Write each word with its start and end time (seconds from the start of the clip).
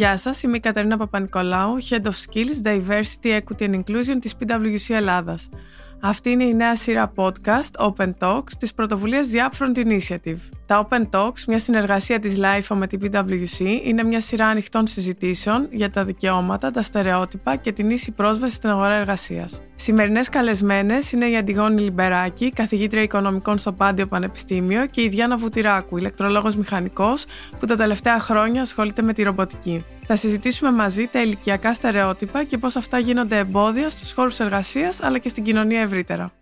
Γεια 0.00 0.16
σας, 0.16 0.42
είμαι 0.42 0.56
η 0.56 0.60
Καταρίνα 0.60 0.96
Παπα-Νικολάου, 0.96 1.76
Head 1.88 2.02
of 2.02 2.10
Skills, 2.10 2.66
Diversity, 2.66 3.40
Equity 3.40 3.70
and 3.70 3.74
Inclusion 3.74 4.16
της 4.20 4.34
PwC 4.38 4.94
Ελλάδας. 4.94 5.48
Αυτή 6.00 6.30
είναι 6.30 6.44
η 6.44 6.54
νέα 6.54 6.76
σειρά 6.76 7.12
podcast 7.16 7.88
Open 7.88 8.12
Talks 8.18 8.52
της 8.58 8.74
πρωτοβουλίας 8.74 9.30
The 9.32 9.36
Upfront 9.36 9.76
Initiative. 9.76 10.59
Τα 10.70 10.88
Open 10.88 11.08
Talks, 11.10 11.44
μια 11.46 11.58
συνεργασία 11.58 12.18
της 12.18 12.38
LIFO 12.38 12.76
με 12.76 12.86
την 12.86 13.00
PwC, 13.02 13.60
είναι 13.84 14.02
μια 14.02 14.20
σειρά 14.20 14.46
ανοιχτών 14.46 14.86
συζητήσεων 14.86 15.68
για 15.70 15.90
τα 15.90 16.04
δικαιώματα, 16.04 16.70
τα 16.70 16.82
στερεότυπα 16.82 17.56
και 17.56 17.72
την 17.72 17.90
ίση 17.90 18.10
πρόσβαση 18.10 18.54
στην 18.54 18.70
αγορά 18.70 18.94
εργασίας. 18.94 19.62
Σημερινές 19.74 20.28
καλεσμένες 20.28 21.12
είναι 21.12 21.26
η 21.26 21.36
Αντιγόνη 21.36 21.80
Λιμπεράκη, 21.80 22.52
καθηγήτρια 22.52 23.02
οικονομικών 23.02 23.58
στο 23.58 23.72
Πάντιο 23.72 24.06
Πανεπιστήμιο 24.06 24.86
και 24.86 25.02
η 25.02 25.08
Διάννα 25.08 25.36
Βουτυράκου, 25.36 25.96
ηλεκτρολόγος 25.96 26.56
μηχανικός 26.56 27.24
που 27.58 27.66
τα 27.66 27.76
τελευταία 27.76 28.18
χρόνια 28.18 28.60
ασχολείται 28.60 29.02
με 29.02 29.12
τη 29.12 29.22
ρομποτική. 29.22 29.84
Θα 30.04 30.16
συζητήσουμε 30.16 30.70
μαζί 30.70 31.06
τα 31.06 31.22
ηλικιακά 31.22 31.74
στερεότυπα 31.74 32.44
και 32.44 32.58
πώς 32.58 32.76
αυτά 32.76 32.98
γίνονται 32.98 33.38
εμπόδια 33.38 33.88
στους 33.88 34.12
χώρους 34.12 34.40
εργασίας 34.40 35.02
αλλά 35.02 35.18
και 35.18 35.28
στην 35.28 35.44
κοινωνία 35.44 35.80
ευρύτερα. 35.80 36.32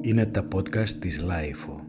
Είναι 0.00 0.26
τα 0.26 0.48
podcast 0.54 0.88
της 0.88 1.24
LIFO. 1.28 1.81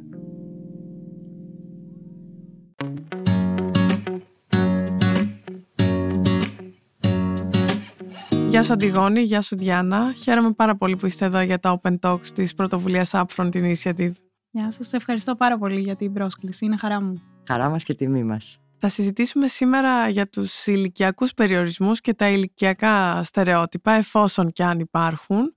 Γεια 8.53 8.63
σου 8.63 8.73
Αντιγόνη, 8.73 9.21
γεια 9.21 9.41
σου 9.41 9.57
Διάννα. 9.57 10.13
Χαίρομαι 10.13 10.51
πάρα 10.51 10.75
πολύ 10.75 10.95
που 10.95 11.05
είστε 11.05 11.25
εδώ 11.25 11.41
για 11.41 11.59
τα 11.59 11.81
Open 11.81 11.99
Talks 11.99 12.27
της 12.27 12.53
πρωτοβουλίας 12.53 13.11
Upfront 13.13 13.51
Initiative. 13.53 14.11
Γεια 14.51 14.71
σας, 14.71 14.93
ευχαριστώ 14.93 15.35
πάρα 15.35 15.57
πολύ 15.57 15.79
για 15.79 15.95
την 15.95 16.13
πρόσκληση, 16.13 16.65
είναι 16.65 16.77
χαρά 16.77 17.01
μου. 17.01 17.21
Χαρά 17.47 17.69
μας 17.69 17.83
και 17.83 17.93
τιμή 17.93 18.23
μας. 18.23 18.57
Θα 18.77 18.89
συζητήσουμε 18.89 19.47
σήμερα 19.47 20.07
για 20.07 20.29
τους 20.29 20.65
ηλικιακούς 20.65 21.33
περιορισμούς 21.33 22.01
και 22.01 22.13
τα 22.13 22.29
ηλικιακά 22.29 23.23
στερεότυπα, 23.23 23.91
εφόσον 23.91 24.51
και 24.51 24.63
αν 24.63 24.79
υπάρχουν, 24.79 25.55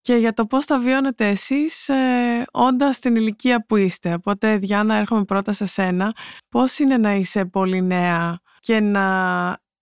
και 0.00 0.14
για 0.14 0.32
το 0.32 0.46
πώς 0.46 0.66
τα 0.66 0.78
βιώνετε 0.78 1.28
εσείς 1.28 1.88
ε, 1.88 1.94
όντας 2.52 2.96
στην 2.96 3.16
ηλικία 3.16 3.64
που 3.66 3.76
είστε. 3.76 4.12
Οπότε, 4.12 4.56
Διάννα, 4.56 4.94
έρχομαι 4.94 5.24
πρώτα 5.24 5.52
σε 5.52 5.66
σένα. 5.66 6.12
Πώς 6.48 6.78
είναι 6.78 6.96
να 6.96 7.14
είσαι 7.14 7.44
πολύ 7.44 7.82
νέα 7.82 8.38
και 8.58 8.80
να 8.80 9.02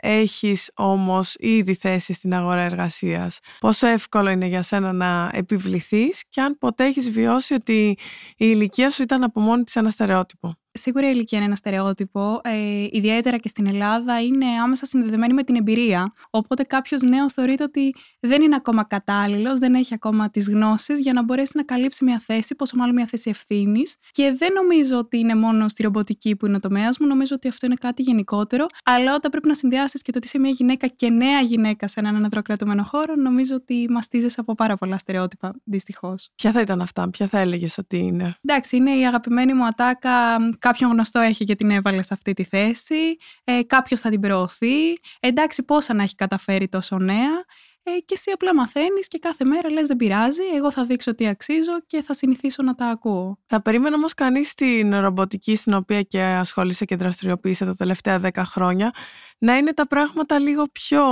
έχεις 0.01 0.71
όμως 0.75 1.35
ήδη 1.39 1.75
θέση 1.75 2.13
στην 2.13 2.35
αγορά 2.35 2.61
εργασίας. 2.61 3.39
Πόσο 3.61 3.87
εύκολο 3.87 4.31
είναι 4.31 4.47
για 4.47 4.63
σένα 4.63 4.93
να 4.93 5.31
επιβληθείς 5.33 6.25
και 6.29 6.41
αν 6.41 6.59
ποτέ 6.59 6.85
έχεις 6.85 7.11
βιώσει 7.11 7.55
ότι 7.55 7.89
η 7.89 7.97
ηλικία 8.37 8.91
σου 8.91 9.03
ήταν 9.03 9.23
από 9.23 9.41
μόνη 9.41 9.63
της 9.63 9.77
ένα 9.77 9.91
στερεότυπο; 9.91 10.55
Σίγουρα 10.81 11.07
η 11.07 11.11
ηλικία 11.15 11.39
είναι 11.39 11.47
ένα 11.47 11.57
στερεότυπο. 11.57 12.41
Ε, 12.45 12.87
ιδιαίτερα 12.91 13.37
και 13.37 13.49
στην 13.49 13.67
Ελλάδα 13.67 14.23
είναι 14.23 14.47
άμεσα 14.63 14.87
συνδεδεμένη 14.87 15.33
με 15.33 15.43
την 15.43 15.57
εμπειρία. 15.57 16.13
Οπότε 16.31 16.63
κάποιος 16.63 17.03
νέος 17.03 17.33
θεωρείται 17.33 17.63
ότι 17.63 17.95
δεν 18.21 18.43
είναι 18.43 18.55
ακόμα 18.55 18.85
κατάλληλος, 18.85 19.59
δεν 19.59 19.75
έχει 19.75 19.95
ακόμα 19.95 20.31
τις 20.31 20.49
γνώσεις 20.49 21.01
για 21.01 21.13
να 21.13 21.23
μπορέσει 21.23 21.53
να 21.57 21.63
καλύψει 21.63 22.05
μια 22.05 22.19
θέση, 22.19 22.55
πόσο 22.55 22.77
μάλλον 22.77 22.95
μια 22.95 23.07
θέση 23.07 23.31
ευθύνης. 23.31 23.97
Και 24.11 24.35
δεν 24.39 24.53
νομίζω 24.53 24.99
ότι 24.99 25.19
είναι 25.19 25.35
μόνο 25.35 25.69
στη 25.69 25.83
ρομποτική 25.83 26.37
που 26.37 26.47
είναι 26.47 26.57
ο 26.57 26.61
τομέας 26.61 26.99
μου, 26.99 27.07
νομίζω 27.07 27.35
ότι 27.35 27.49
αυτό 27.49 27.67
είναι 27.67 27.75
κάτι 27.75 28.03
γενικότερο. 28.03 28.67
Αλλά 28.85 29.15
όταν 29.15 29.31
πρέπει 29.31 29.49
να 29.49 29.55
συνδυάσεις 29.55 30.03
και 30.03 30.13
το 30.13 30.19
ότι 30.19 30.27
είσαι 30.27 30.39
μια 30.39 30.51
γυναίκα 30.51 30.87
και 30.87 31.11
νέα 31.11 31.41
γυναίκα 31.41 31.89
σε 31.89 32.01
έναν 32.01 32.17
αναδροκρατούμενο 32.17 32.83
χώρο, 32.83 33.15
νομίζω 33.15 33.55
ότι 33.55 33.87
μαστίζεσαι 33.91 34.41
από 34.41 34.55
πάρα 34.55 34.77
πολλά 34.77 34.99
στερεότυπα, 34.99 35.55
δυστυχώς. 35.65 36.31
Ποια 36.35 36.53
θα 36.53 36.61
ήταν 36.61 36.81
αυτά, 36.81 37.11
ποια 37.11 37.29
θα 37.29 37.39
έλεγες 37.39 37.79
ότι 37.79 37.97
είναι; 37.97 38.35
Εντάξει, 38.41 38.77
είναι 38.77 38.91
η 38.91 39.07
αγαπημένη 39.07 39.55
μου 39.55 39.67
ατάκα 39.67 40.37
κάποιον 40.71 40.91
γνωστό 40.91 41.19
έχει 41.19 41.45
και 41.45 41.55
την 41.55 41.71
έβαλε 41.71 42.03
σε 42.03 42.15
αυτή 42.15 42.33
τη 42.33 42.45
θέση, 42.45 43.17
ε, 43.45 43.63
κάποιος 43.63 44.01
θα 44.01 44.11
την 44.11 44.21
προωθεί, 44.21 44.99
εντάξει 45.21 45.63
πόσα 45.63 45.95
να 45.95 46.03
έχει 46.03 46.15
καταφέρει 46.15 46.69
τόσο 46.69 46.99
νέα 46.99 47.45
ε, 47.83 47.91
και 47.91 48.15
εσύ 48.15 48.31
απλά 48.31 48.55
μαθαίνεις 48.55 49.09
και 49.09 49.19
κάθε 49.19 49.45
μέρα 49.45 49.71
λες 49.71 49.87
δεν 49.87 49.97
πειράζει, 49.97 50.43
εγώ 50.57 50.71
θα 50.71 50.85
δείξω 50.85 51.15
τι 51.15 51.29
αξίζω 51.29 51.81
και 51.87 52.03
θα 52.03 52.15
συνηθίσω 52.15 52.63
να 52.63 52.75
τα 52.75 52.87
ακούω. 52.87 53.39
Θα 53.47 53.63
περίμενα 53.63 53.97
όμως 53.97 54.15
κανείς 54.15 54.55
την 54.55 55.01
ρομποτική 55.01 55.57
στην 55.57 55.75
οποία 55.75 56.03
και 56.03 56.23
ασχολείσαι 56.23 56.85
και 56.85 56.97
δραστηριοποιείσαι 56.97 57.65
τα 57.65 57.75
τελευταία 57.75 58.19
δέκα 58.19 58.45
χρόνια 58.45 58.91
να 59.39 59.57
είναι 59.57 59.73
τα 59.73 59.87
πράγματα 59.87 60.39
λίγο 60.39 60.65
πιο 60.73 61.05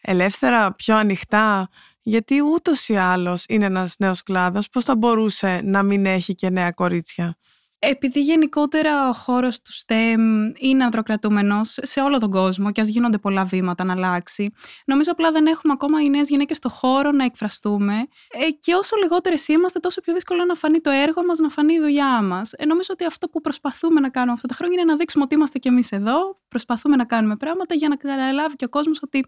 ελεύθερα, 0.00 0.72
πιο 0.74 0.96
ανοιχτά, 0.96 1.68
γιατί 2.02 2.40
ούτως 2.42 2.88
ή 2.88 2.96
άλλως 2.96 3.44
είναι 3.48 3.64
ένας 3.64 3.94
νέος 3.98 4.22
κλάδος, 4.22 4.68
πώς 4.68 4.84
θα 4.84 4.96
μπορούσε 4.96 5.60
να 5.64 5.82
μην 5.82 6.06
έχει 6.06 6.34
και 6.34 6.50
νέα 6.50 6.70
κορίτσια; 6.70 7.36
Επειδή 7.90 8.20
γενικότερα 8.20 9.08
ο 9.08 9.12
χώρος 9.12 9.60
του 9.60 9.72
STEM 9.72 10.18
είναι 10.58 10.84
ανδροκρατούμενος 10.84 11.78
σε 11.82 12.00
όλο 12.00 12.18
τον 12.18 12.30
κόσμο 12.30 12.72
και 12.72 12.80
ας 12.80 12.88
γίνονται 12.88 13.18
πολλά 13.18 13.44
βήματα 13.44 13.84
να 13.84 13.92
αλλάξει, 13.92 14.50
νομίζω 14.84 15.10
απλά 15.12 15.32
δεν 15.32 15.46
έχουμε 15.46 15.72
ακόμα 15.72 16.02
οι 16.02 16.08
νέες 16.08 16.28
γυναίκες 16.28 16.56
στο 16.56 16.68
χώρο 16.68 17.10
να 17.10 17.24
εκφραστούμε. 17.24 17.94
Ε, 18.30 18.50
και 18.50 18.74
όσο 18.74 18.96
λιγότερες 18.96 19.48
είμαστε, 19.48 19.78
τόσο 19.78 20.00
πιο 20.00 20.14
δύσκολο 20.14 20.44
να 20.44 20.54
φανεί 20.54 20.80
το 20.80 20.90
έργο 20.90 21.24
μας, 21.24 21.38
να 21.38 21.48
φανεί 21.48 21.74
η 21.74 21.80
δουλειά 21.80 22.22
μας. 22.22 22.52
Ε, 22.52 22.64
νομίζω 22.66 22.88
ότι 22.92 23.04
αυτό 23.04 23.28
που 23.28 23.40
προσπαθούμε 23.40 24.00
να 24.00 24.08
κάνουμε 24.08 24.32
αυτά 24.32 24.48
τα 24.48 24.54
χρόνια 24.54 24.80
είναι 24.80 24.90
να 24.90 24.96
δείξουμε 24.96 25.24
ότι 25.24 25.34
είμαστε 25.34 25.58
κι 25.58 25.68
εμείς 25.68 25.92
εδώ, 25.92 26.34
προσπαθούμε 26.48 26.96
να 26.96 27.04
κάνουμε 27.04 27.36
πράγματα 27.36 27.74
για 27.74 27.88
να 27.88 27.96
καταλάβει 27.96 28.56
και 28.56 28.64
ο 28.64 28.68
κόσμος 28.68 28.98
ότι 29.02 29.24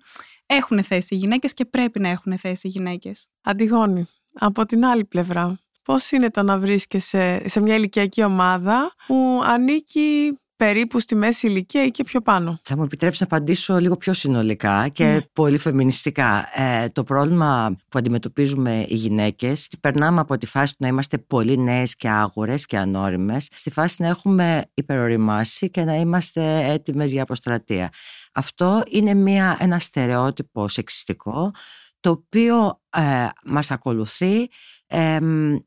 έχουν 0.47 0.83
θέση 0.83 1.15
οι 1.15 1.19
γυναίκες 1.19 1.55
και 1.55 1.65
πρέπει 1.65 2.00
να 2.00 2.09
έχουν 2.09 2.39
θέση 2.39 2.66
οι 2.66 2.71
γυναίκες. 2.71 3.28
Αντιγόνη, 3.43 4.06
από 4.33 4.66
την 4.66 4.84
άλλη 4.84 5.05
πλευρά, 5.05 5.59
Πώς 5.87 6.11
είναι 6.11 6.31
το 6.31 6.43
να 6.43 6.59
βρίσκεσαι 6.59 7.43
σε 7.45 7.61
μια 7.61 7.75
ηλικιακή 7.75 8.25
ομάδα 8.25 8.93
που 9.07 9.41
ανήκει 9.45 10.39
περίπου 10.57 11.01
στη 11.01 11.15
μέση 11.15 11.47
ηλικία 11.47 11.85
ή 11.85 11.91
και 11.91 12.05
πιο 12.05 12.21
πάνω; 12.21 12.61
Θα 12.63 12.77
μου 12.77 12.83
επιτρέψεις 12.83 13.21
να 13.21 13.27
απαντήσω 13.27 13.79
λίγο 13.79 13.97
πιο 13.97 14.13
συνολικά 14.13 14.89
και 14.89 15.05
ναι. 15.05 15.21
πολύ 15.33 15.59
φεμινιστικά. 15.59 16.49
Ε, 16.55 16.89
το 16.89 17.05
πρόβλημα 17.05 17.77
που 17.89 17.99
αντιμετωπίζουμε 17.99 18.85
οι 18.89 18.95
γυναίκες 18.95 19.69
περνάμε 19.81 20.21
από 20.21 20.39
τη 20.39 20.47
φάση 20.47 20.73
του 20.73 20.79
να 20.81 20.89
είμαστε 20.89 21.19
πολύ 21.19 21.59
νέες 21.59 21.97
και 21.97 22.09
άγορες 22.09 22.67
και 22.67 22.79
ανώριμες 22.79 23.49
στη 23.55 23.71
φάση 23.71 24.03
να 24.03 24.09
έχουμε 24.09 24.71
υπεροριμάσει 24.75 25.71
και 25.71 25.85
να 25.85 25.95
είμαστε 25.95 26.65
έτοιμες 26.65 27.13
για 27.13 27.23
αποστρατεία. 27.23 27.91
Αυτό 28.33 28.83
είναι 28.89 29.15
μια, 29.15 29.57
ένα 29.61 29.79
στερεότυπο 29.79 30.69
σεξιστικό 30.69 31.53
το 32.01 32.13
οποίο 32.13 32.81
ε, 32.91 33.27
μας 33.45 33.71
ακολουθεί 33.71 34.49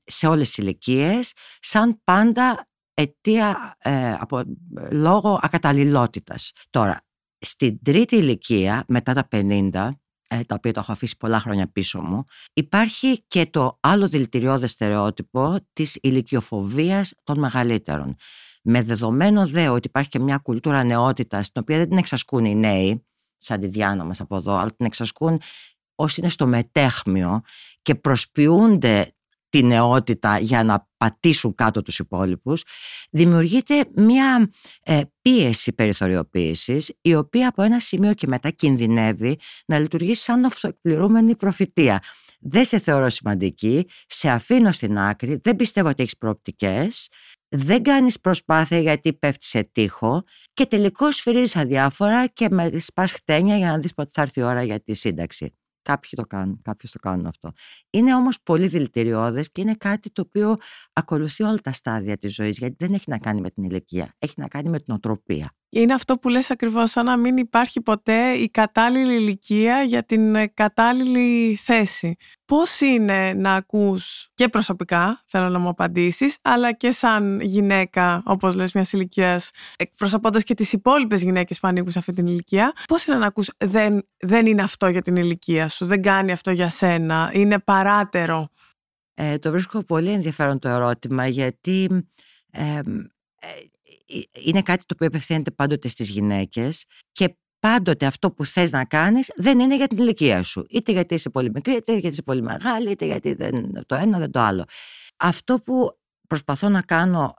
σε 0.04 0.28
όλες 0.28 0.48
τις 0.48 0.58
ηλικίες, 0.58 1.34
σαν 1.60 2.02
πάντα 2.04 2.70
αιτία 2.94 3.76
ε, 3.78 4.14
από, 4.14 4.42
λόγω 4.92 5.40
ακαταλληλότητας. 5.42 6.52
Τώρα, 6.70 7.02
στην 7.40 7.84
τρίτη 7.84 8.16
ηλικία, 8.16 8.84
μετά 8.88 9.14
τα 9.14 9.28
50, 9.32 9.90
ε, 10.28 10.44
τα 10.44 10.56
οποία 10.56 10.74
το 10.74 10.80
έχω 10.80 10.92
αφήσει 10.92 11.18
πολλά 11.18 11.40
χρόνια 11.40 11.72
πίσω 11.72 12.02
μου, 12.02 12.24
υπάρχει 12.54 13.24
και 13.28 13.46
το 13.46 13.78
άλλο 13.80 14.08
δηλητηριώδες 14.08 14.72
στερεότυπο 14.72 15.58
της 15.74 15.98
ηλικιοφοβίας 16.02 17.14
των 17.24 17.40
μεγαλύτερων. 17.40 18.16
Με 18.64 18.84
δεδομένο 18.84 19.48
δε 19.48 19.68
ότι 19.68 19.88
υπάρχει 19.88 20.10
και 20.10 20.20
μια 20.20 20.38
κουλτούρα 20.38 20.84
νεότητας, 20.84 21.52
την 21.52 21.62
οποία 21.62 21.78
δεν 21.78 21.90
την 21.90 21.98
εξασκούν 21.98 22.46
οι 22.46 22.56
νέοι, 22.56 23.06
σαν 23.38 23.60
τη 23.60 23.68
Διάνα 23.68 24.04
μας 24.04 24.20
από 24.20 24.36
εδώ, 24.36 24.56
αλλά 24.56 24.72
την 24.76 24.86
εξασκούν 24.86 25.42
όσοι 25.96 26.20
είναι 26.20 26.30
στο 26.30 26.48
μετέχμιο 26.48 27.42
και 27.82 27.96
προσποιούνται 27.96 29.14
τη 29.50 29.64
νεότητα 29.64 30.40
για 30.40 30.64
να 30.64 30.88
πατήσουν 30.98 31.56
κάτω 31.56 31.82
τους 31.82 32.00
υπόλοιπους, 32.00 32.64
δημιουργείται 33.12 33.86
μια 33.96 34.50
ε, 34.84 35.02
πίεση 35.22 35.74
περιθωριοποίησης 35.74 36.94
η 37.02 37.16
οποία 37.16 37.48
από 37.48 37.62
ένα 37.62 37.80
σημείο 37.80 38.14
και 38.14 38.28
μετά 38.28 38.50
κινδυνεύει 38.50 39.40
να 39.66 39.80
λειτουργήσει 39.80 40.24
σαν 40.24 40.46
αυτοεκπληρούμενη 40.46 41.36
προφητεία. 41.36 42.00
Δεν 42.40 42.66
σε 42.66 42.80
θεωρώ 42.80 43.10
σημαντική, 43.10 43.88
σε 44.08 44.30
αφήνω 44.30 44.72
στην 44.72 44.98
άκρη, 44.98 45.40
δεν 45.44 45.56
πιστεύω 45.56 45.90
ότι 45.90 46.02
έχεις 46.02 46.18
προοπτικές, 46.18 47.08
δεν 47.48 47.84
κάνεις 47.84 48.20
προσπάθεια 48.20 48.80
γιατί 48.80 49.14
πέφτεις 49.14 49.48
σε 49.48 49.64
τείχο 49.64 50.24
και 50.54 50.66
τελικώς 50.66 51.16
σφυρίζεις 51.16 51.56
αδιάφορα 51.56 52.28
και 52.28 52.48
με 52.50 52.72
σπάς 52.80 53.12
χτένια 53.12 53.58
για 53.58 53.68
να 53.68 53.80
δεις 53.80 53.94
πότε 53.94 54.10
θα 54.14 54.22
έρθει 54.22 54.40
η 54.40 54.44
ώρα 54.44 54.64
για 54.64 54.80
τη 54.80 54.94
σύνταξη. 54.94 55.54
Κάποιοι 55.82 56.10
το 56.16 56.24
κάνουν, 56.24 56.62
κάποιοι 56.62 56.90
το 56.94 57.00
κάνουν 57.00 57.26
αυτό. 57.26 57.52
Είναι 57.90 58.16
όμως 58.16 58.42
πολύ 58.44 58.68
δηλητηριώδες 58.68 59.52
και 59.52 59.62
είναι 59.62 59.74
κάτι 59.74 60.12
το 60.12 60.22
οποίο 60.22 60.56
ακολουθεί 60.94 61.44
όλα 61.44 61.58
τα 61.58 61.72
στάδια 61.72 62.18
της 62.18 62.34
ζωής 62.34 62.58
γιατί 62.58 62.76
δεν 62.80 62.94
έχει 62.94 63.06
να 63.08 63.18
κάνει 63.18 63.42
με 63.42 63.50
την 63.50 63.64
ηλικία, 63.64 64.14
έχει 64.20 64.34
να 64.38 64.48
κάνει 64.48 64.70
με 64.70 64.80
την 64.80 64.94
οτροπία. 64.94 65.54
Είναι 65.72 65.94
αυτό 65.94 66.18
που 66.18 66.30
λες 66.30 66.52
ακριβώς, 66.52 66.92
σαν 66.92 67.06
να 67.06 67.18
μην 67.18 67.38
υπάρχει 67.38 67.82
ποτέ 67.82 68.32
η 68.32 68.50
κατάλληλη 68.50 69.16
ηλικία 69.16 69.82
για 69.82 70.04
την 70.04 70.36
ε, 70.36 70.48
κατάλληλη 70.48 71.56
θέση. 71.56 72.16
Πώς 72.46 72.82
είναι 72.82 73.34
να 73.34 73.54
ακούς 73.54 74.30
και 74.34 74.48
προσωπικά, 74.48 75.22
θέλω 75.26 75.50
να 75.50 75.60
μου 75.60 75.70
απαντήσεις, 75.70 76.38
αλλά 76.42 76.74
και 76.74 76.92
σαν 76.92 77.40
γυναίκα, 77.42 78.24
όπως 78.26 78.56
λες, 78.56 78.74
μιας 78.74 78.94
ηλικίας, 78.94 79.52
εκπροσωπώντας 79.76 80.44
και 80.44 80.54
τις 80.54 80.74
υπόλοιπες 80.74 81.22
γυναίκες 81.24 81.60
που 81.60 81.68
ανήκουν 81.68 81.92
σε 81.92 82.00
αυτή 82.00 82.14
την 82.14 82.28
ηλικία, 82.28 82.74
πώς 82.88 83.06
είναι 83.06 83.18
να 83.18 83.28
ακούς 83.28 83.50
δεν, 83.58 84.08
δεν 84.18 84.46
είναι 84.46 84.62
αυτό 84.62 84.88
για 84.88 85.02
την 85.02 85.16
ηλικία 85.16 85.68
σου, 85.68 85.86
δεν 85.86 86.02
κάνει 86.02 86.32
αυτό 86.32 86.52
για 86.52 86.70
σένα, 86.70 87.32
είναι 87.34 87.60
παράτερο. 87.60 88.50
Ε, 89.14 89.38
το 89.38 89.52
βρίσκω 89.52 89.84
πολύ 89.84 90.10
ενδιαφέρον 90.10 90.60
το 90.60 90.70
ερώτημα, 90.70 91.28
γιατί... 91.28 92.08
Ε, 92.52 92.80
είναι 94.46 94.62
κάτι 94.62 94.86
το 94.86 94.94
οποίο 94.94 95.08
απευθύνεται 95.08 95.52
πάντοτε 95.52 95.88
στις 95.88 96.10
γυναίκες 96.10 96.86
και 97.12 97.38
πάντοτε 97.60 98.06
αυτό 98.06 98.32
που 98.32 98.46
θες 98.46 98.72
να 98.72 98.86
κάνεις 98.86 99.32
δεν 99.36 99.60
είναι 99.60 99.76
για 99.76 99.88
την 99.88 99.98
ηλικία 99.98 100.44
σου. 100.44 100.66
Είτε 100.70 100.92
γιατί 100.92 101.14
είσαι 101.14 101.30
πολύ 101.30 101.52
μικρή, 101.54 101.74
είτε 101.74 101.92
γιατί 101.92 102.08
είσαι 102.08 102.22
πολύ 102.22 102.42
μεγάλη, 102.42 102.92
είτε 102.92 103.06
γιατί 103.06 103.34
δεν 103.34 103.86
το 103.86 103.96
ένα 103.96 104.20
δεν 104.20 104.32
το 104.32 104.40
άλλο. 104.40 104.64
Αυτό 105.18 105.56
που 105.56 105.98
προσπαθώ 106.28 106.70
να 106.70 106.82
κάνω 106.82 107.34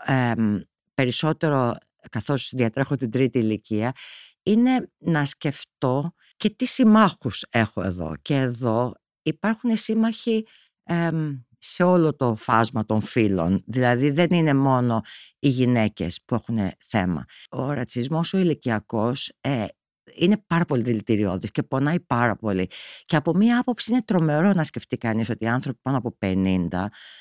περισσότερο 0.94 1.74
καθώς 2.10 2.50
διατρέχω 2.54 2.96
την 2.96 3.10
τρίτη 3.10 3.38
ηλικία 3.38 3.92
είναι 4.42 4.90
να 4.98 5.24
σκεφτώ 5.24 6.14
και 6.36 6.50
τι 6.50 6.66
συμμάχους 6.66 7.44
έχω 7.50 7.82
εδώ. 7.82 8.14
Και 8.22 8.34
εδώ 8.34 8.92
υπάρχουν 9.22 9.76
σύμμαχοι 9.76 10.46
σε 11.60 11.82
όλο 11.82 12.16
το 12.16 12.34
φάσμα 12.36 12.84
των 12.84 13.00
φίλων. 13.00 13.62
Δηλαδή 13.66 14.10
δεν 14.10 14.28
είναι 14.30 14.54
μόνο 14.54 15.00
οι 15.38 15.48
γυναίκες 15.48 16.20
που 16.24 16.34
έχουν 16.34 16.58
θέμα. 16.86 17.24
Ο 17.50 17.72
ρατσισμός 17.72 18.34
ο 18.34 18.38
ηλικιακός 18.38 19.32
ε, 19.40 19.64
είναι 20.24 20.42
πάρα 20.46 20.64
πολύ 20.64 20.82
δηλητηριώδης 20.82 21.50
και 21.50 21.62
πονάει 21.62 22.00
πάρα 22.00 22.36
πολύ. 22.36 22.68
Και 23.04 23.16
από 23.16 23.34
μία 23.34 23.58
άποψη 23.58 23.92
είναι 23.92 24.02
τρομερό 24.02 24.52
να 24.52 24.64
σκεφτεί 24.64 24.96
κανείς 24.96 25.30
ότι 25.30 25.44
οι 25.44 25.48
άνθρωποι 25.48 25.78
πάνω 25.82 25.96
από 25.98 26.16
50, 26.18 26.68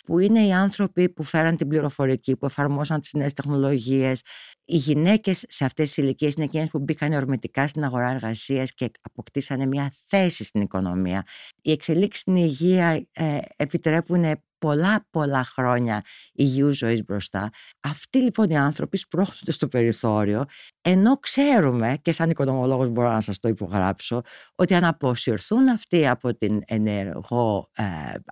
που 0.06 0.20
είναι 0.20 0.46
οι 0.46 0.54
άνθρωποι 0.54 1.10
που 1.10 1.24
φέραν 1.24 1.58
την 1.58 1.68
πληροφορική, 1.68 2.38
που 2.38 2.46
εφαρμόσαν 2.46 3.02
τις 3.02 3.14
νέες 3.14 3.34
τεχνολογίες, 3.34 4.22
οι 4.66 4.78
γυναίκες 4.78 5.46
σε 5.48 5.66
αυτές 5.66 5.88
τις 5.88 5.98
ηλικίες 5.98 6.34
είναι 6.34 6.46
εκείνες 6.46 6.70
που 6.70 6.80
μπήκαν 6.80 7.14
ορμητικά 7.14 7.68
στην 7.68 7.84
αγορά 7.84 8.10
εργασίας 8.10 8.74
και 8.74 8.92
αποκτήσανε 9.02 9.66
μια 9.66 9.94
θέση 10.06 10.44
στην 10.44 10.62
οικονομία. 10.62 11.24
Οι 11.62 11.72
εξελίξεις 11.72 12.22
στην 12.22 12.36
υγεία 12.36 13.08
ε, 13.12 13.38
επιτρέπουν 13.56 14.24
πολλά 14.60 15.08
πολλά 15.10 15.44
χρόνια 15.44 16.02
υγιούς 16.34 16.78
ζωής 16.78 17.04
μπροστά. 17.04 17.50
Αυτοί 17.80 18.20
λοιπόν 18.20 18.50
οι 18.50 18.58
άνθρωποι 18.58 18.98
σπρώχνονται 18.98 19.52
στο 19.52 19.68
περιθώριο, 19.68 20.46
ενώ 20.82 21.18
ξέρουμε, 21.18 21.98
και 22.02 22.12
σαν 22.12 22.30
οικονομολόγος 22.30 22.90
μπορώ 22.90 23.12
να 23.12 23.22
σας 23.22 23.40
το 23.40 23.48
υπογράψω, 23.48 24.22
ότι 24.56 24.74
αν 24.74 24.84
αποσυρθούν 24.84 25.70
αυτοί 25.70 26.08
από 26.08 26.38
την 26.38 26.62
ενεργό 26.66 27.70
ε, 27.76 27.84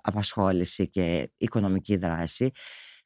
απασχόληση 0.02 0.88
και 0.88 1.30
οικονομική 1.36 1.96
δράση, 1.96 2.50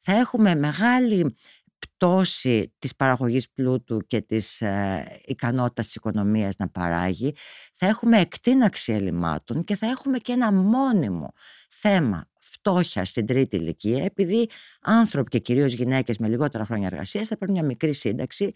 θα 0.01 0.13
έχουμε 0.17 0.55
μεγάλη 0.55 1.35
πτώση 1.79 2.73
της 2.79 2.95
παραγωγής 2.95 3.49
πλούτου 3.51 3.99
και 4.07 4.21
της 4.21 4.61
ε, 4.61 5.05
ικανότητας 5.25 5.85
της 5.85 5.95
οικονομίας 5.95 6.55
να 6.57 6.69
παράγει, 6.69 7.35
θα 7.73 7.85
έχουμε 7.85 8.19
εκτείναξη 8.19 8.91
ελλημάτων 8.93 9.63
και 9.63 9.75
θα 9.75 9.87
έχουμε 9.87 10.17
και 10.17 10.31
ένα 10.31 10.51
μόνιμο 10.51 11.33
θέμα 11.69 12.27
φτώχεια 12.53 13.05
στην 13.05 13.25
τρίτη 13.25 13.55
ηλικία, 13.55 14.03
επειδή 14.03 14.49
άνθρωποι 14.81 15.29
και 15.29 15.39
κυρίως 15.39 15.73
γυναίκες 15.73 16.17
με 16.17 16.27
λιγότερα 16.27 16.65
χρόνια 16.65 16.87
εργασίας 16.87 17.27
θα 17.27 17.37
παίρνουν 17.37 17.57
μια 17.57 17.65
μικρή 17.65 17.93
σύνταξη 17.93 18.51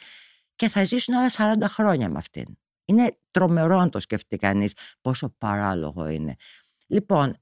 και 0.55 0.69
θα 0.69 0.83
ζήσουν 0.83 1.15
άλλα 1.15 1.55
40 1.57 1.63
χρόνια 1.67 2.09
με 2.09 2.17
αυτήν. 2.17 2.45
Είναι 2.85 3.17
τρομερό 3.31 3.77
αν 3.77 3.89
το 3.89 3.99
σκεφτεί 3.99 4.37
κανείς 4.37 4.73
πόσο 5.01 5.35
παράλογο 5.37 6.07
είναι. 6.07 6.35
Λοιπόν, 6.87 7.37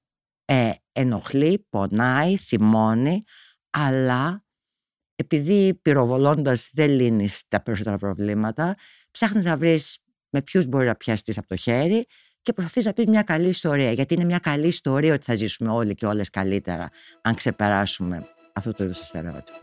ε, 0.45 0.71
ενοχλεί, 0.91 1.65
πονάει, 1.69 2.37
θυμώνει, 2.37 3.23
αλλά 3.69 4.45
επειδή 5.15 5.79
πυροβολώντας 5.81 6.69
δεν 6.73 6.89
λύνεις 6.89 7.43
τα 7.47 7.61
περισσότερα 7.61 7.97
προβλήματα, 7.97 8.75
ψάχνεις 9.11 9.43
να 9.43 9.57
βρεις 9.57 9.97
με 10.29 10.41
ποιους 10.41 10.65
μπορεί 10.65 10.85
να 10.85 10.95
πιαστεί 10.95 11.33
από 11.37 11.47
το 11.47 11.55
χέρι 11.55 12.03
και 12.45 12.53
προσπαθείς 12.53 12.85
να 12.85 12.93
πεις 12.93 13.05
μια 13.05 13.21
καλή 13.21 13.47
ιστορία. 13.47 13.91
Γιατί 13.91 14.13
είναι 14.13 14.23
μια 14.23 14.39
καλή 14.39 14.67
ιστορία 14.67 15.13
ότι 15.13 15.25
θα 15.25 15.35
ζήσουμε 15.35 15.71
όλοι 15.71 15.95
και 15.95 16.05
όλες 16.05 16.29
καλύτερα, 16.29 16.89
αν 17.21 17.35
ξεπεράσουμε 17.35 18.27
αυτό 18.53 18.71
το 18.73 18.83
είδος 18.83 18.97
στερεότυπο. 18.97 19.59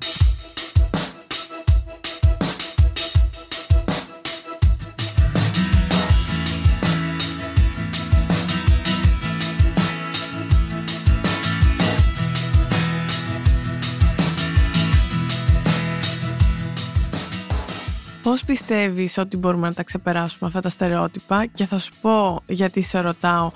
Πώς 18.33 18.45
πιστεύεις 18.45 19.19
ότι 19.19 19.37
μπορούμε 19.37 19.69
να 19.69 19.75
τα 19.75 19.83
ξεπεράσουμε 19.83 20.49
αυτά 20.49 20.61
τα 20.61 20.69
στερεότυπα; 20.69 21.47
Και 21.47 21.65
θα 21.65 21.79
σου 21.79 21.93
πω 22.01 22.43
γιατί 22.47 22.81
σε 22.81 23.01
ρωτάω. 23.01 23.51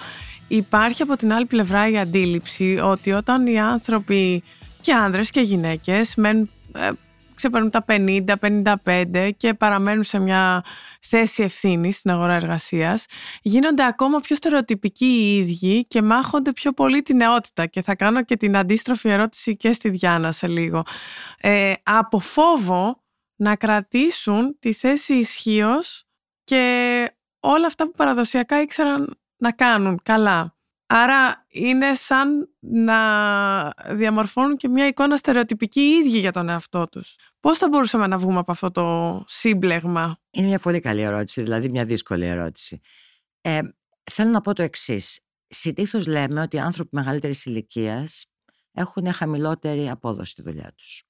Υπάρχει 0.48 1.02
από 1.02 1.16
την 1.16 1.32
άλλη 1.32 1.46
πλευρά 1.46 1.88
η 1.88 1.98
αντίληψη 1.98 2.80
ότι 2.82 3.12
όταν 3.12 3.46
οι 3.46 3.60
άνθρωποι 3.60 4.42
και 4.80 4.92
άνδρες 4.92 5.30
και 5.30 5.40
γυναίκες 5.40 6.14
μένουν, 6.14 6.50
ε, 6.74 6.90
ξεπερνούν 7.34 7.70
τα 7.70 7.82
50-55 7.82 9.30
και 9.36 9.54
παραμένουν 9.54 10.02
σε 10.02 10.18
μια 10.18 10.64
θέση 11.00 11.42
ευθύνης 11.42 11.96
στην 11.96 12.10
αγορά 12.10 12.34
εργασίας, 12.34 13.06
γίνονται 13.42 13.84
ακόμα 13.84 14.20
πιο 14.20 14.36
στερεοτυπικοί 14.36 15.06
οι 15.06 15.36
ίδιοι 15.36 15.84
και 15.86 16.02
μάχονται 16.02 16.52
πιο 16.52 16.72
πολύ 16.72 17.02
τη 17.02 17.14
νεότητα. 17.14 17.66
Και 17.66 17.82
θα 17.82 17.94
κάνω 17.94 18.24
και 18.24 18.36
την 18.36 18.56
αντίστροφη 18.56 19.08
ερώτηση 19.08 19.56
και 19.56 19.72
στη 19.72 19.88
Διάνα 19.88 20.32
σε 20.32 20.46
λίγο. 20.46 20.82
Ε, 21.40 21.72
από 21.82 22.18
φόβο 22.18 23.04
να 23.36 23.56
κρατήσουν 23.56 24.58
τη 24.58 24.72
θέση 24.72 25.14
ισχύως 25.14 26.04
και 26.44 27.10
όλα 27.40 27.66
αυτά 27.66 27.84
που 27.84 27.92
παραδοσιακά 27.96 28.60
ήξεραν 28.60 29.18
να 29.36 29.52
κάνουν 29.52 30.00
καλά. 30.02 30.56
Άρα 30.88 31.46
είναι 31.48 31.94
σαν 31.94 32.48
να 32.58 32.98
διαμορφώνουν 33.90 34.56
και 34.56 34.68
μια 34.68 34.86
εικόνα 34.86 35.16
στερεοτυπική 35.16 35.80
οι 35.80 35.90
ίδιοι 35.90 36.18
για 36.18 36.32
τον 36.32 36.48
εαυτό 36.48 36.88
τους. 36.88 37.16
Πώς 37.40 37.58
θα 37.58 37.68
μπορούσαμε 37.68 38.06
να 38.06 38.18
βγούμε 38.18 38.38
από 38.38 38.52
αυτό 38.52 38.70
το 38.70 39.24
σύμπλεγμα; 39.26 40.18
Είναι 40.30 40.46
μια 40.46 40.58
πολύ 40.58 40.80
καλή 40.80 41.00
ερώτηση, 41.00 41.42
δηλαδή 41.42 41.70
μια 41.70 41.84
δύσκολη 41.84 42.26
ερώτηση. 42.26 42.80
Ε, 43.40 43.60
θέλω 44.10 44.30
να 44.30 44.40
πω 44.40 44.52
το 44.52 44.62
εξής. 44.62 45.20
Συνήθως 45.48 46.06
λέμε 46.06 46.40
ότι 46.40 46.56
οι 46.56 46.60
άνθρωποι 46.60 46.90
μεγαλύτερης 46.92 47.44
ηλικίας 47.44 48.26
έχουν 48.72 49.12
χαμηλότερη 49.12 49.90
απόδοση 49.90 50.30
στη 50.30 50.42
δουλειά 50.42 50.72
τους 50.76 51.02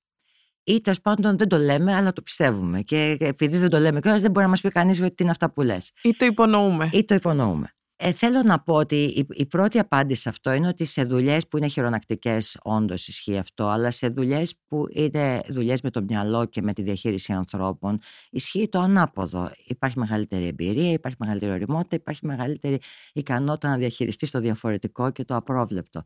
ή 0.67 0.81
τέλος 0.81 1.01
πάντων 1.01 1.39
δεν 1.39 1.49
το 1.49 1.57
λέμε, 1.57 1.95
αλλά 1.95 2.13
το 2.13 2.23
πιστεύουμε. 2.23 2.83
Και 2.83 3.17
επειδή 3.21 3.57
δεν 3.57 3.69
το 3.69 3.79
λέμε 3.79 4.01
κιόλας, 4.01 4.21
δεν 4.23 4.31
μπορεί 4.31 4.45
να 4.45 4.51
μας 4.51 4.61
πει 4.61 4.69
κανείς 4.69 5.01
ότι 5.01 5.23
είναι 5.23 5.31
αυτά 5.31 5.53
που 5.53 5.63
λες. 5.63 5.93
Ή 6.03 6.17
το 6.17 6.25
υπονοούμε. 6.25 6.89
Ή 6.93 7.05
το 7.05 7.15
υπονοούμε. 7.15 7.71
Ε, 7.99 8.13
θέλω 8.13 8.43
να 8.43 8.63
πω 8.63 8.75
ότι 8.75 8.97
η, 8.97 9.27
η 9.31 9.47
πρώτη 9.47 9.79
απάντηση 9.79 10.21
σε 10.21 10.29
αυτό 10.29 10.53
είναι 10.53 10.69
ότι 10.69 10.85
σε 10.85 11.05
δουλειές 11.05 11.49
που 11.49 11.57
είναι 11.57 11.67
χειρονακτικές, 11.67 12.59
όντως 12.63 13.09
ισχύει 13.09 13.39
αυτό, 13.39 13.69
αλλά 13.69 13.91
σε 13.91 14.09
δουλειές 14.09 14.55
που 14.67 14.87
είναι 14.91 15.41
δουλειές 15.49 15.81
με 15.81 15.91
το 15.91 16.03
μυαλό 16.03 16.45
και 16.45 16.63
με 16.63 16.73
τη 16.73 16.83
διαχείριση 16.83 17.33
ανθρώπων, 17.33 17.99
ισχύει 18.31 18.69
το 18.69 18.81
ανάποδο. 18.81 19.51
Υπάρχει 19.67 19.99
μεγαλύτερη 19.99 20.47
εμπειρία, 20.47 20.93
υπάρχει 20.93 21.17
μεγαλύτερη 21.21 21.53
οριμότητα, 21.53 21.97
υπάρχει 21.97 22.27
μεγαλύτερη 22.27 22.79
ικανότητα 23.13 23.69
να 23.69 23.77
διαχειριστείς 23.77 24.31
το 24.31 24.41
διαφορετικό 24.41 25.11
και 25.11 25.25
το 25.25 25.37
απρόβλεπτο. 25.37 26.03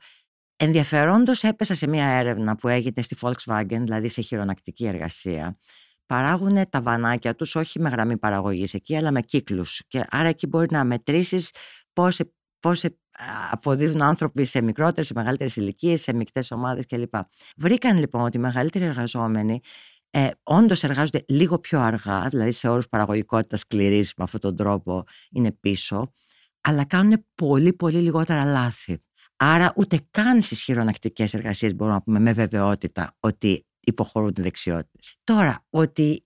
Ενδιαφερόντως 0.63 1.43
έπεσα 1.43 1.75
σε 1.75 1.89
μια 1.89 2.07
έρευνα 2.07 2.57
που 2.57 2.69
έγινε 2.69 3.03
στη 3.03 3.17
Volkswagen, 3.21 3.65
δηλαδή 3.67 4.09
σε 4.09 4.21
χειρονακτική 4.21 4.87
εργασία. 4.87 5.57
Παράγουν 6.07 6.69
τα 6.69 6.83
βανάκια 6.83 7.35
τους 7.35 7.55
όχι 7.55 7.81
με 7.81 7.89
γραμμή 7.89 8.19
παραγωγής 8.19 8.75
εκεί, 8.75 8.97
αλλά 8.97 9.11
με 9.11 9.21
κύκλους. 9.21 9.83
Και 9.89 10.05
άρα 10.11 10.29
εκεί 10.29 10.47
μπορεί 10.47 10.67
να 10.71 10.85
μετρήσεις 10.85 11.51
πώς, 11.93 12.21
πώς 12.61 12.85
αποδίδουν 13.51 14.03
άνθρωποι 14.03 14.45
σε 14.45 14.63
μικρότερες, 14.63 15.07
σε 15.07 15.13
μεγαλύτερες 15.17 15.57
ηλικίες, 15.57 16.03
σε 16.03 16.15
μεικτές 16.15 16.51
ομάδες 16.51 16.87
κλπ. 16.87 17.15
Βρήκαν 17.57 17.99
λοιπόν 17.99 18.23
ότι 18.23 18.37
οι 18.37 18.41
μεγαλύτεροι 18.41 18.85
εργαζόμενοι 18.85 19.61
ε, 20.11 20.29
όντως 20.43 20.85
εργάζονται 20.85 21.25
λίγο 21.29 21.59
πιο 21.59 21.81
αργά, 21.81 22.29
δηλαδή 22.29 22.53
σε 22.53 22.69
όρους 22.69 22.89
παραγωγικότητας 22.89 23.61
σκληρής 23.61 24.15
με 24.17 24.25
αυτόν 24.25 24.41
τον 24.41 24.57
τρόπο 24.57 25.05
είναι 25.31 25.53
πίσω, 25.53 26.13
αλλά 26.61 26.85
κάνουν 26.85 27.27
πολύ 27.35 27.73
πολύ 27.73 27.99
λιγότερα 27.99 28.45
λάθη. 28.45 28.99
Άρα 29.43 29.73
ούτε 29.77 29.99
καν 30.11 30.43
στις 30.43 30.63
χειρονακτικές 30.63 31.35
εργασίες 31.35 31.75
μπορούμε 31.75 31.97
να 31.97 32.03
πούμε 32.03 32.19
με 32.19 32.33
βεβαιότητα 32.33 33.17
ότι 33.21 33.67
υποχωρούν 33.81 34.33
οι 34.37 34.43
δεξιότητες. 34.43 35.17
Τώρα, 35.25 35.67
ότι 35.71 36.25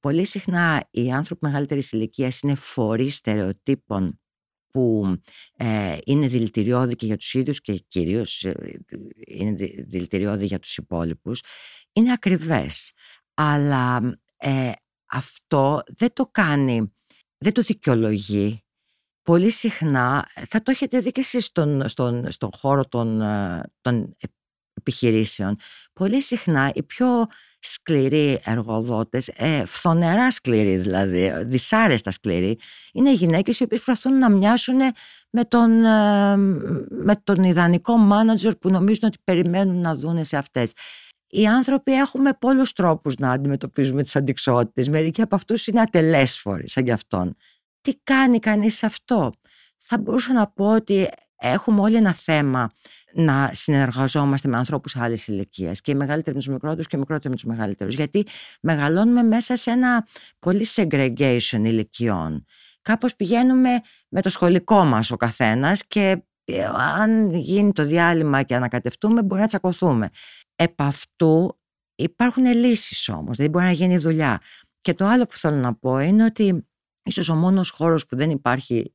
πολύ 0.00 0.24
συχνά 0.24 0.88
οι 0.90 1.12
άνθρωποι 1.12 1.46
μεγαλύτερης 1.46 1.92
ηλικίας 1.92 2.40
είναι 2.40 2.54
φορείς 2.54 3.14
στερεοτύπων 3.14 4.20
που 4.70 5.16
ε, 5.56 5.98
είναι 6.04 6.28
δηλητηριώδη 6.28 6.94
και 6.94 7.06
για 7.06 7.16
τους 7.16 7.34
ίδιους 7.34 7.60
και 7.60 7.84
κυρίως 7.88 8.44
ε, 8.44 8.80
είναι 9.26 9.52
δηλητηριώδη 9.86 10.46
για 10.46 10.58
τους 10.58 10.76
υπόλοιπους, 10.76 11.42
είναι 11.92 12.12
ακριβές. 12.12 12.92
Αλλά 13.34 14.18
ε, 14.36 14.72
αυτό 15.06 15.82
δεν 15.96 16.12
το 16.12 16.26
κάνει, 16.26 16.94
δεν 17.38 17.52
το 17.52 17.62
δικαιολογεί 17.62 18.63
πολύ 19.24 19.50
συχνά 19.50 20.28
θα 20.34 20.62
το 20.62 20.70
έχετε 20.70 21.00
δει 21.00 21.10
και 21.10 21.20
εσείς 21.20 21.44
στον, 21.44 21.88
στον, 21.88 22.30
στον 22.30 22.50
χώρο 22.56 22.84
των, 22.84 23.20
ε, 23.20 23.62
των 23.80 24.16
επιχειρήσεων. 24.74 25.56
Πολύ 25.92 26.20
συχνά 26.20 26.70
οι 26.74 26.82
πιο 26.82 27.26
σκληροί 27.58 28.40
εργοδότες, 28.44 29.28
ε, 29.28 29.64
φθονερά 29.66 30.30
σκληροί 30.30 30.76
δηλαδή, 30.76 31.32
δυσάρεστα 31.44 32.10
σκληροί, 32.10 32.58
είναι 32.92 33.10
οι 33.10 33.14
γυναίκες 33.14 33.60
οι 33.60 33.62
οποίες 33.62 33.80
προσπαθούν 33.80 34.18
να 34.18 34.30
μοιάσουν 34.30 34.78
με 35.30 35.44
τον, 35.44 35.84
ε, 35.84 36.36
με 36.90 37.20
τον 37.24 37.42
ιδανικό 37.42 37.96
μάνατζερ 37.96 38.56
που 38.56 38.70
νομίζουν 38.70 39.02
ότι 39.04 39.18
περιμένουν 39.24 39.80
να 39.80 39.94
δουν 39.94 40.24
σε 40.24 40.36
αυτές. 40.36 40.72
οι 41.26 41.46
άνθρωποι 41.46 41.92
έχουμε 41.92 42.30
πολλούς 42.38 42.72
τρόπους 42.72 43.14
να 43.16 43.30
αντιμετωπίζουμε 43.30 44.02
τις 44.02 44.16
αντικσότητες. 44.16 44.88
Μερικοί 44.88 45.22
από 45.22 45.34
αυτούς 45.34 45.66
είναι 45.66 45.80
ατελέσφοροι 45.80 46.68
σαν 46.68 46.84
κι 46.84 46.90
αυτόν. 46.90 47.36
Τι 47.84 47.94
κάνει 48.04 48.38
κανείς 48.38 48.82
αυτό. 48.82 49.32
Θα 49.78 49.98
μπορούσα 49.98 50.32
να 50.32 50.46
πω 50.46 50.74
ότι 50.74 51.08
έχουμε 51.36 51.80
όλοι 51.80 51.96
ένα 51.96 52.12
θέμα 52.12 52.72
να 53.12 53.50
συνεργαζόμαστε 53.52 54.48
με 54.48 54.56
ανθρώπους 54.56 54.96
άλλης 54.96 55.28
ηλικίας 55.28 55.80
και 55.80 55.90
οι 55.90 55.94
μεγαλύτεροι 55.94 56.36
με 56.36 56.42
τους 56.42 56.52
μικρότερους 56.52 56.86
και 56.86 56.96
οι 56.96 56.98
μικρότεροι 56.98 57.28
με 57.28 57.34
τους 57.34 57.44
μεγαλύτερους 57.44 57.94
γιατί 57.94 58.26
μεγαλώνουμε 58.60 59.22
μέσα 59.22 59.56
σε 59.56 59.70
ένα 59.70 60.06
πολύ 60.38 60.66
segregation 60.74 61.60
ηλικιών. 61.62 62.44
Κάπως 62.82 63.16
πηγαίνουμε 63.16 63.80
με 64.08 64.22
το 64.22 64.28
σχολικό 64.28 64.84
μας 64.84 65.10
ο 65.10 65.16
καθένας 65.16 65.86
και 65.86 66.22
ε, 66.44 66.64
αν 66.74 67.32
γίνει 67.32 67.72
το 67.72 67.82
διάλειμμα 67.82 68.42
και 68.42 68.54
ανακατευτούμε 68.54 69.22
μπορεί 69.22 69.40
να 69.40 69.46
τσακωθούμε. 69.46 70.08
Επ' 70.56 70.82
αυτού 70.82 71.58
υπάρχουν 71.94 72.44
λύσεις 72.44 73.08
όμως, 73.08 73.36
δεν 73.36 73.50
μπορεί 73.50 73.64
να 73.64 73.72
γίνει 73.72 73.98
δουλειά. 73.98 74.40
Και 74.80 74.94
το 74.94 75.06
άλλο 75.06 75.26
που 75.26 75.36
θέλω 75.36 75.56
να 75.56 75.74
πω 75.74 75.98
είναι 75.98 76.24
ότι 76.24 76.66
ίσως 77.04 77.28
ο 77.28 77.34
μόνος 77.34 77.70
χώρος 77.70 78.06
που 78.06 78.16
δεν 78.16 78.30
υπάρχει 78.30 78.94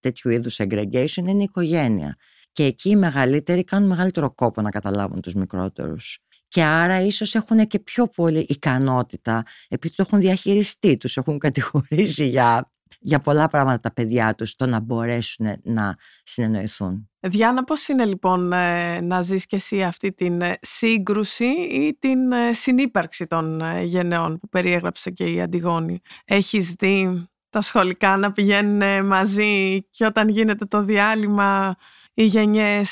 τέτοιου 0.00 0.30
είδους 0.30 0.56
segregation 0.60 1.16
είναι 1.16 1.40
η 1.40 1.42
οικογένεια. 1.42 2.16
Και 2.52 2.64
εκεί 2.64 2.90
οι 2.90 2.96
μεγαλύτεροι 2.96 3.64
κάνουν 3.64 3.88
μεγαλύτερο 3.88 4.30
κόπο 4.30 4.62
να 4.62 4.70
καταλάβουν 4.70 5.20
τους 5.20 5.34
μικρότερους. 5.34 6.18
Και 6.48 6.62
άρα 6.62 7.00
ίσως 7.00 7.34
έχουν 7.34 7.66
και 7.66 7.78
πιο 7.78 8.08
πολύ 8.08 8.46
ικανότητα, 8.48 9.42
επειδή 9.68 9.94
το 9.94 10.02
έχουν 10.06 10.20
διαχειριστεί, 10.20 10.96
τους 10.96 11.16
έχουν 11.16 11.38
κατηγορήσει 11.38 12.28
για 12.28 12.70
για 12.98 13.18
πολλά 13.18 13.48
πράγματα 13.48 13.80
τα 13.80 13.92
παιδιά 13.92 14.34
τους 14.34 14.54
το 14.54 14.66
να 14.66 14.80
μπορέσουν 14.80 15.46
να 15.62 15.94
συνεννοηθούν. 16.22 17.10
Διάννα, 17.20 17.64
πώς 17.64 17.88
είναι 17.88 18.04
λοιπόν 18.04 18.52
ε, 18.52 19.00
να 19.00 19.22
ζεις 19.22 19.46
και 19.46 19.56
εσύ 19.56 19.82
αυτή 19.82 20.12
την 20.12 20.40
ε, 20.40 20.58
σύγκρουση 20.60 21.44
ή 21.70 21.96
την 21.98 22.32
ε, 22.32 22.52
συνύπαρξη 22.52 23.26
των 23.26 23.62
γενεών 23.82 24.38
που 24.38 24.48
περιέγραψε 24.48 25.10
και 25.10 25.24
η 25.24 25.40
Αντιγόνη; 25.40 26.00
Έχεις 26.24 26.72
δει 26.72 27.28
τα 27.56 27.62
σχολικά 27.62 28.16
να 28.16 28.32
πηγαίνουν 28.32 29.06
μαζί 29.06 29.82
και 29.90 30.04
όταν 30.04 30.28
γίνεται 30.28 30.64
το 30.64 30.82
διάλειμμα 30.82 31.76
οι 32.14 32.24
γενιές 32.24 32.90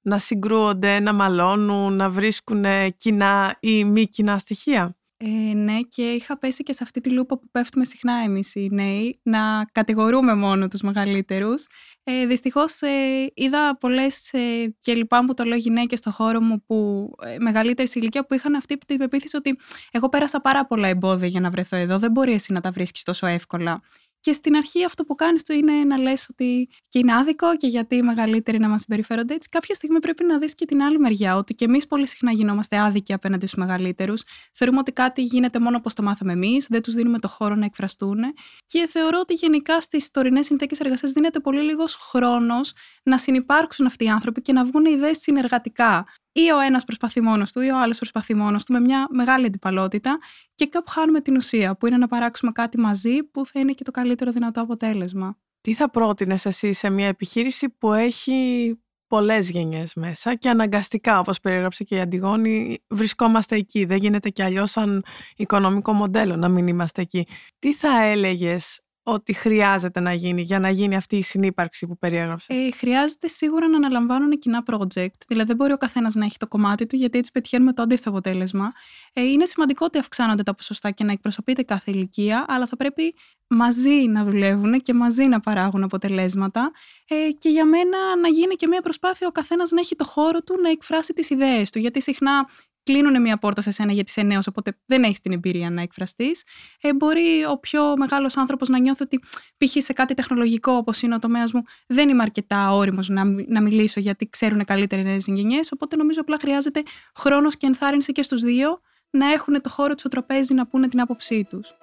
να 0.00 0.18
συγκρούονται, 0.18 1.00
να 1.00 1.12
μαλώνουν, 1.12 1.96
να 1.96 2.10
βρίσκουν 2.10 2.64
κοινά 2.96 3.56
ή 3.60 3.84
μη 3.84 4.08
κοινά 4.08 4.38
στοιχεία. 4.38 4.96
Ε, 5.26 5.54
ναι, 5.54 5.80
και 5.80 6.02
είχα 6.02 6.38
πέσει 6.38 6.62
και 6.62 6.72
σε 6.72 6.82
αυτή 6.82 7.00
τη 7.00 7.10
λούπα 7.10 7.38
που 7.38 7.48
πέφτουμε 7.50 7.84
συχνά 7.84 8.12
εμείς 8.24 8.54
οι 8.54 8.68
νέοι, 8.72 9.20
να 9.22 9.64
κατηγορούμε 9.72 10.34
μόνο 10.34 10.68
τους 10.68 10.80
μεγαλύτερους. 10.80 11.66
Ε, 12.04 12.26
δυστυχώς 12.26 12.82
ε, 12.82 13.30
είδα 13.34 13.76
πολλές 13.80 14.32
ε, 14.32 14.74
και 14.78 14.94
λυπάμαι 14.94 15.26
που 15.26 15.34
το 15.34 15.44
λέω 15.44 15.58
γυναίκες 15.58 15.98
στο 15.98 16.10
χώρο 16.10 16.40
μου 16.40 16.62
που 16.66 17.10
ε, 17.22 17.36
μεγαλύτερης 17.38 17.94
ηλικία 17.94 18.26
που 18.26 18.34
είχαν 18.34 18.54
αυτή 18.54 18.78
την 18.86 18.98
πεποίθηση 18.98 19.36
ότι 19.36 19.58
εγώ 19.90 20.08
πέρασα 20.08 20.40
πάρα 20.40 20.66
πολλά 20.66 20.88
εμπόδια 20.88 21.28
για 21.28 21.40
να 21.40 21.50
βρεθώ 21.50 21.76
εδώ, 21.76 21.98
δεν 21.98 22.10
μπορεί 22.10 22.32
εσύ 22.32 22.52
να 22.52 22.60
τα 22.60 22.70
βρίσκεις 22.70 23.02
τόσο 23.02 23.26
εύκολα. 23.26 23.82
Και 24.24 24.32
στην 24.32 24.56
αρχή 24.56 24.84
αυτό 24.84 25.04
που 25.04 25.14
κάνεις 25.14 25.42
του 25.42 25.52
είναι 25.52 25.72
να 25.72 25.98
λες 25.98 26.26
ότι 26.30 26.68
και 26.88 26.98
είναι 26.98 27.14
άδικο 27.14 27.56
και 27.56 27.66
γιατί 27.66 27.96
οι 27.96 28.02
μεγαλύτεροι 28.02 28.58
να 28.58 28.68
μας 28.68 28.80
συμπεριφέρονται 28.80 29.34
έτσι. 29.34 29.48
Κάποια 29.48 29.74
στιγμή 29.74 29.98
πρέπει 29.98 30.24
να 30.24 30.38
δεις 30.38 30.54
και 30.54 30.64
την 30.64 30.82
άλλη 30.82 30.98
μεριά, 30.98 31.36
ότι 31.36 31.54
και 31.54 31.64
εμείς 31.64 31.86
πολύ 31.86 32.06
συχνά 32.06 32.32
γινόμαστε 32.32 32.78
άδικοι 32.78 33.12
απέναντι 33.12 33.46
στους 33.46 33.58
μεγαλύτερους. 33.58 34.22
Θεωρούμε 34.52 34.78
ότι 34.78 34.92
κάτι 34.92 35.22
γίνεται 35.22 35.58
μόνο 35.58 35.76
όπως 35.76 35.94
το 35.94 36.02
μάθαμε 36.02 36.32
εμείς, 36.32 36.66
δεν 36.70 36.82
τους 36.82 36.94
δίνουμε 36.94 37.18
το 37.18 37.28
χώρο 37.28 37.54
να 37.54 37.64
εκφραστούν. 37.64 38.18
Και 38.66 38.86
θεωρώ 38.88 39.18
ότι 39.20 39.34
γενικά 39.34 39.80
στις 39.80 40.10
τωρινές 40.10 40.46
συνθήκες 40.46 40.80
εργασίας 40.80 41.12
δίνεται 41.12 41.40
πολύ 41.40 41.60
λίγος 41.62 41.94
χρόνος 41.94 42.72
να 43.02 43.18
συνεπάρξουν 43.18 43.86
αυτοί 43.86 44.04
οι 44.04 44.08
άνθρωποι 44.08 44.42
και 44.42 44.52
να 44.52 44.64
βγουν 44.64 44.84
ιδέες 44.84 45.18
συνεργατικά 45.18 46.06
ή 46.36 46.50
ο 46.50 46.58
ένας 46.58 46.84
προσπαθεί 46.84 47.20
μόνος 47.20 47.52
του 47.52 47.60
ή 47.60 47.70
ο 47.70 47.78
άλλος 47.78 47.98
προσπαθεί 47.98 48.34
μόνος 48.34 48.64
του 48.64 48.72
με 48.72 48.80
μια 48.80 49.06
μεγάλη 49.10 49.46
αντιπαλότητα 49.46 50.18
και 50.54 50.66
κάπου 50.66 50.90
χάνουμε 50.90 51.20
την 51.20 51.36
ουσία 51.36 51.76
που 51.76 51.86
είναι 51.86 51.96
να 51.96 52.08
παράξουμε 52.08 52.52
κάτι 52.52 52.78
μαζί 52.78 53.22
που 53.22 53.46
θα 53.46 53.60
είναι 53.60 53.72
και 53.72 53.84
το 53.84 53.90
καλύτερο 53.90 54.30
δυνατό 54.30 54.60
αποτέλεσμα. 54.60 55.38
Τι 55.60 55.74
θα 55.74 55.90
πρότεινες 55.90 56.46
εσύ 56.46 56.72
σε 56.72 56.90
μια 56.90 57.06
επιχείρηση 57.06 57.68
που 57.68 57.92
έχει 57.92 58.78
πολλές 59.06 59.50
γενιές 59.50 59.94
μέσα 59.94 60.34
και 60.34 60.48
αναγκαστικά, 60.48 61.18
όπως 61.18 61.40
περιέγραψε 61.40 61.84
και 61.84 61.96
η 61.96 62.00
Αντιγόνη, 62.00 62.78
βρισκόμαστε 62.88 63.56
εκεί. 63.56 63.84
Δεν 63.84 63.96
γίνεται 63.96 64.28
κι 64.28 64.42
αλλιώς 64.42 64.70
σαν 64.70 65.04
οικονομικό 65.36 65.92
μοντέλο 65.92 66.36
να 66.36 66.48
μην 66.48 66.66
είμαστε 66.66 67.02
εκεί. 67.02 67.26
Τι 67.58 67.74
θα 67.74 68.02
έλεγες 68.04 68.80
ότι 69.06 69.32
χρειάζεται 69.32 70.00
να 70.00 70.12
γίνει 70.12 70.42
για 70.42 70.58
να 70.58 70.70
γίνει 70.70 70.96
αυτή 70.96 71.16
η 71.16 71.22
συνύπαρξη 71.22 71.86
που 71.86 71.98
περιέγραψες. 71.98 72.56
Ε, 72.56 72.70
χρειάζεται 72.70 73.28
σίγουρα 73.28 73.68
να 73.68 73.76
αναλαμβάνουν 73.76 74.30
κοινά 74.38 74.62
project. 74.66 75.18
Δηλαδή, 75.28 75.46
δεν 75.46 75.56
μπορεί 75.56 75.72
ο 75.72 75.76
καθένας 75.76 76.14
να 76.14 76.24
έχει 76.24 76.36
το 76.38 76.46
κομμάτι 76.46 76.86
του, 76.86 76.96
γιατί 76.96 77.18
έτσι 77.18 77.30
πετυχαίνουμε 77.30 77.72
το 77.72 77.82
αντίθετο 77.82 78.10
αποτέλεσμα. 78.10 78.72
Ε, 79.12 79.22
είναι 79.22 79.44
σημαντικό 79.44 79.84
ότι 79.84 79.98
αυξάνονται 79.98 80.42
τα 80.42 80.54
ποσοστά 80.54 80.90
και 80.90 81.04
να 81.04 81.12
εκπροσωπείται 81.12 81.62
κάθε 81.62 81.90
ηλικία, 81.90 82.44
αλλά 82.48 82.66
θα 82.66 82.76
πρέπει 82.76 83.14
μαζί 83.46 84.06
να 84.08 84.24
δουλεύουν 84.24 84.80
και 84.80 84.94
μαζί 84.94 85.24
να 85.24 85.40
παράγουν 85.40 85.82
αποτελέσματα. 85.82 86.70
Ε, 87.08 87.30
και 87.38 87.48
για 87.48 87.64
μένα 87.64 88.16
να 88.20 88.28
γίνει 88.28 88.54
και 88.54 88.66
μια 88.66 88.80
προσπάθεια 88.80 89.26
ο 89.26 89.30
καθένας 89.30 89.70
να 89.70 89.80
έχει 89.80 89.96
το 89.96 90.04
χώρο 90.04 90.42
του 90.42 90.60
να 90.60 90.70
εκφράσει 90.70 91.12
τις 91.12 91.30
ιδέες 91.30 91.70
του. 91.70 91.78
Γιατί 91.78 92.02
συχνά 92.02 92.48
κλείνουν 92.84 93.20
μια 93.20 93.36
πόρτα 93.36 93.60
σε 93.60 93.70
σένα 93.70 93.92
γιατί 93.92 94.10
είσαι 94.10 94.22
νέος, 94.22 94.46
οπότε 94.46 94.78
δεν 94.86 95.02
έχεις 95.02 95.20
την 95.20 95.32
εμπειρία 95.32 95.70
να 95.70 95.80
εκφραστείς. 95.80 96.42
Ε, 96.80 96.94
μπορεί 96.94 97.44
ο 97.50 97.58
πιο 97.58 97.96
μεγάλος 97.96 98.36
άνθρωπος 98.36 98.68
να 98.68 98.78
νιώθει 98.78 99.02
ότι 99.02 99.20
π.χ. 99.56 99.82
σε 99.84 99.92
κάτι 99.92 100.14
τεχνολογικό 100.14 100.72
όπως 100.72 101.02
είναι 101.02 101.14
ο 101.14 101.18
τομέας 101.18 101.52
μου, 101.52 101.62
δεν 101.86 102.08
είμαι 102.08 102.22
αρκετά 102.22 102.72
όριμος 102.72 103.08
να, 103.08 103.24
να 103.24 103.62
μιλήσω 103.62 104.00
γιατί 104.00 104.28
ξέρουν 104.28 104.64
καλύτερα 104.64 105.02
οι 105.02 105.04
νέες 105.04 105.26
γενιές. 105.26 105.72
Οπότε 105.72 105.96
νομίζω 105.96 106.20
απλά 106.20 106.36
χρειάζεται 106.40 106.82
χρόνος 107.14 107.56
και 107.56 107.66
ενθάρρυνση 107.66 108.12
και 108.12 108.22
στους 108.22 108.42
δύο 108.42 108.80
να 109.10 109.32
έχουν 109.32 109.60
το 109.60 109.68
χώρο 109.68 109.92
τους 109.92 110.00
στο 110.00 110.08
τραπέζι 110.08 110.54
να 110.54 110.66
πούνε 110.66 110.88
την 110.88 111.00
άποψή 111.00 111.44
τους. 111.48 111.74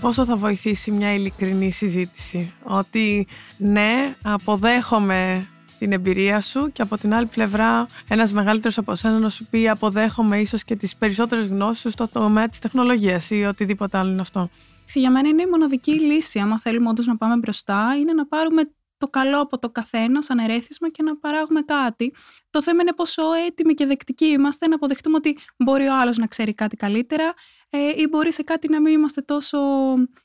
Πόσο 0.00 0.24
θα 0.24 0.36
βοηθήσει 0.36 0.90
μια 0.90 1.14
ειλικρινή 1.14 1.70
συζήτηση; 1.70 2.52
Ότι 2.62 3.26
ναι, 3.56 4.14
αποδέχομαι 4.22 5.48
την 5.78 5.92
εμπειρία 5.92 6.40
σου 6.40 6.72
και 6.72 6.82
από 6.82 6.98
την 6.98 7.14
άλλη 7.14 7.26
πλευρά 7.26 7.86
ένας 8.08 8.32
μεγαλύτερος 8.32 8.78
από 8.78 8.94
σένα 8.94 9.18
να 9.18 9.28
σου 9.28 9.46
πει 9.46 9.68
αποδέχομαι 9.68 10.38
ίσως 10.38 10.64
και 10.64 10.76
τις 10.76 10.96
περισσότερες 10.96 11.46
γνώσεις 11.46 11.92
στο 11.92 12.08
τομέα 12.08 12.48
της 12.48 12.58
τεχνολογίας 12.58 13.30
ή 13.30 13.44
οτιδήποτε 13.44 13.98
άλλο 13.98 14.10
είναι 14.10 14.20
αυτό. 14.20 14.50
Για 14.94 15.10
μένα 15.10 15.28
είναι 15.28 15.42
η 15.42 15.46
μοναδική 15.46 16.00
λύση, 16.00 16.38
άμα 16.38 16.58
θέλουμε 16.58 16.88
όντως 16.88 17.06
να 17.06 17.16
πάμε 17.16 17.36
μπροστά, 17.36 17.96
είναι 18.00 18.12
να 18.12 18.26
πάρουμε 18.26 18.62
το 18.96 19.08
καλό 19.08 19.40
από 19.40 19.58
το 19.58 19.70
καθένα 19.70 20.22
σαν 20.22 20.38
ερέθισμα 20.38 20.90
και 20.90 21.02
να 21.02 21.16
παράγουμε 21.16 21.60
κάτι. 21.60 22.14
Το 22.50 22.62
θέμα 22.62 22.82
είναι 22.82 22.92
πόσο 22.92 23.22
έτοιμοι 23.46 23.74
και 23.74 23.86
δεκτικοί 23.86 24.26
είμαστε 24.26 24.66
να 24.68 24.74
αποδεχτούμε 24.74 25.16
ότι 25.16 25.38
μπορεί 25.56 25.86
ο 25.86 26.00
άλλος 26.00 26.16
να 26.16 26.26
ξέρει 26.26 26.54
κάτι 26.54 26.76
καλύτερα 26.76 27.24
ε, 27.24 27.34
ή 27.78 28.06
μπορεί 28.10 28.32
σε 28.32 28.42
κάτι 28.42 28.68
να 28.68 28.80
μην 28.80 28.92
είμαστε 28.92 29.20
τόσο 29.20 29.58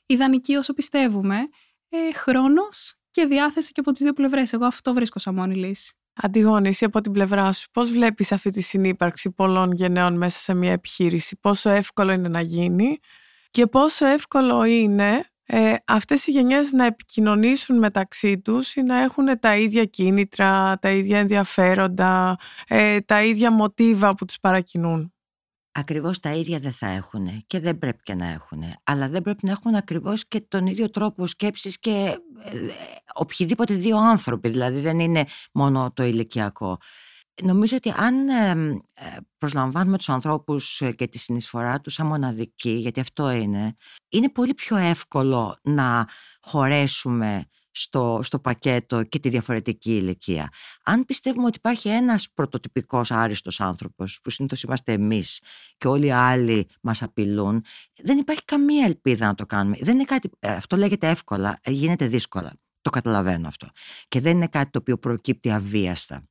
ιδανικοί 0.06 0.56
όσο 0.56 0.74
πιστεύουμε. 0.74 1.36
Ε, 1.88 2.12
χρόνος 2.12 2.94
και 3.10 3.24
διάθεση 3.24 3.72
και 3.72 3.80
από 3.80 3.90
τις 3.90 4.02
δύο 4.02 4.12
πλευρές. 4.12 4.52
Εγώ 4.52 4.64
αυτό 4.66 4.94
βρίσκω 4.94 5.18
σαν 5.18 5.34
μόνη 5.34 5.54
λύση. 5.54 5.94
Αντιγόνη, 6.22 6.68
εσύ 6.68 6.84
από 6.84 7.00
την 7.00 7.12
πλευρά 7.12 7.52
σου, 7.52 7.70
πώς 7.72 7.90
βλέπεις 7.90 8.32
αυτή 8.32 8.50
τη 8.50 8.60
συνύπαρξη 8.60 9.30
πολλών 9.30 9.72
γενναίων 9.72 10.16
μέσα 10.16 10.38
σε 10.38 10.54
μια 10.54 10.72
επιχείρηση, 10.72 11.36
πόσο 11.36 11.70
εύκολο 11.70 12.12
είναι 12.12 12.28
να 12.28 12.40
γίνει 12.40 12.98
και 13.50 13.66
πόσο 13.66 14.06
εύκολο 14.06 14.64
είναι 14.64 15.30
ε, 15.46 15.74
αυτές 15.86 16.26
οι 16.26 16.30
γενιές 16.30 16.72
να 16.72 16.86
επικοινωνήσουν 16.86 17.78
μεταξύ 17.78 18.40
τους 18.40 18.76
ή 18.76 18.82
να 18.82 19.02
έχουν 19.02 19.38
τα 19.40 19.56
ίδια 19.56 19.84
κίνητρα, 19.84 20.78
τα 20.78 20.90
ίδια 20.90 21.18
ενδιαφέροντα, 21.18 22.36
ε, 22.68 23.00
τα 23.00 23.22
ίδια 23.22 23.50
μοτίβα 23.50 24.14
που 24.14 24.24
τους 24.24 24.38
παρακινούν; 24.40 25.14
Ακριβώς 25.78 26.20
τα 26.20 26.32
ίδια 26.32 26.58
δεν 26.58 26.72
θα 26.72 26.86
έχουν 26.86 27.44
και 27.46 27.60
δεν 27.60 27.78
πρέπει 27.78 28.02
και 28.02 28.14
να 28.14 28.26
έχουν. 28.26 28.62
Αλλά 28.84 29.08
δεν 29.08 29.22
πρέπει 29.22 29.46
να 29.46 29.50
έχουν 29.50 29.74
ακριβώς 29.74 30.28
και 30.28 30.40
τον 30.40 30.66
ίδιο 30.66 30.90
τρόπο 30.90 31.26
σκέψης 31.26 31.78
και 31.78 32.18
ε, 32.44 32.58
οποιοδήποτε 33.14 33.74
δύο 33.74 33.96
άνθρωποι. 33.96 34.48
Δηλαδή 34.48 34.80
δεν 34.80 34.98
είναι 35.00 35.24
μόνο 35.52 35.92
το 35.94 36.04
ηλικιακό. 36.04 36.78
Νομίζω 37.42 37.76
ότι 37.76 37.92
αν 37.96 38.28
ε, 38.28 38.76
προσλαμβάνουμε 39.38 39.96
τους 39.96 40.08
ανθρώπους 40.08 40.80
ε, 40.80 40.92
και 40.92 41.06
τη 41.06 41.18
συνεισφορά 41.18 41.80
τους 41.80 41.94
σαν 41.94 42.06
μοναδική, 42.06 42.70
γιατί 42.70 43.00
αυτό 43.00 43.30
είναι, 43.30 43.76
είναι 44.08 44.30
πολύ 44.30 44.54
πιο 44.54 44.76
εύκολο 44.76 45.58
να 45.62 46.08
χωρέσουμε 46.40 47.48
στο, 47.78 48.20
στο 48.22 48.38
πακέτο 48.38 49.02
και 49.02 49.18
τη 49.18 49.28
διαφορετική 49.28 49.96
ηλικία. 49.96 50.48
Αν 50.84 51.04
πιστεύουμε 51.04 51.46
ότι 51.46 51.56
υπάρχει 51.56 51.88
ένας 51.88 52.28
πρωτοτυπικός 52.34 53.10
άριστος 53.10 53.60
άνθρωπος, 53.60 54.18
που 54.22 54.30
συνήθως 54.30 54.62
είμαστε 54.62 54.92
εμείς 54.92 55.40
και 55.78 55.88
όλοι 55.88 56.06
οι 56.06 56.10
άλλοι 56.10 56.68
μας 56.82 57.02
απειλούν, 57.02 57.64
δεν 58.02 58.18
υπάρχει 58.18 58.44
καμία 58.44 58.84
ελπίδα 58.84 59.26
να 59.26 59.34
το 59.34 59.46
κάνουμε. 59.46 59.76
Δεν 59.80 59.94
είναι 59.94 60.04
κάτι, 60.04 60.30
ε, 60.38 60.50
αυτό 60.50 60.76
λέγεται 60.76 61.08
εύκολα, 61.08 61.58
γίνεται 61.64 62.06
δύσκολα. 62.06 62.52
Το 62.80 62.90
καταλαβαίνω 62.90 63.48
αυτό. 63.48 63.68
Και 64.08 64.20
δεν 64.20 64.36
είναι 64.36 64.48
κάτι 64.48 64.70
το 64.70 64.78
οποίο 64.78 64.98
προκύπτει 64.98 65.50
αβίαστα. 65.50 66.28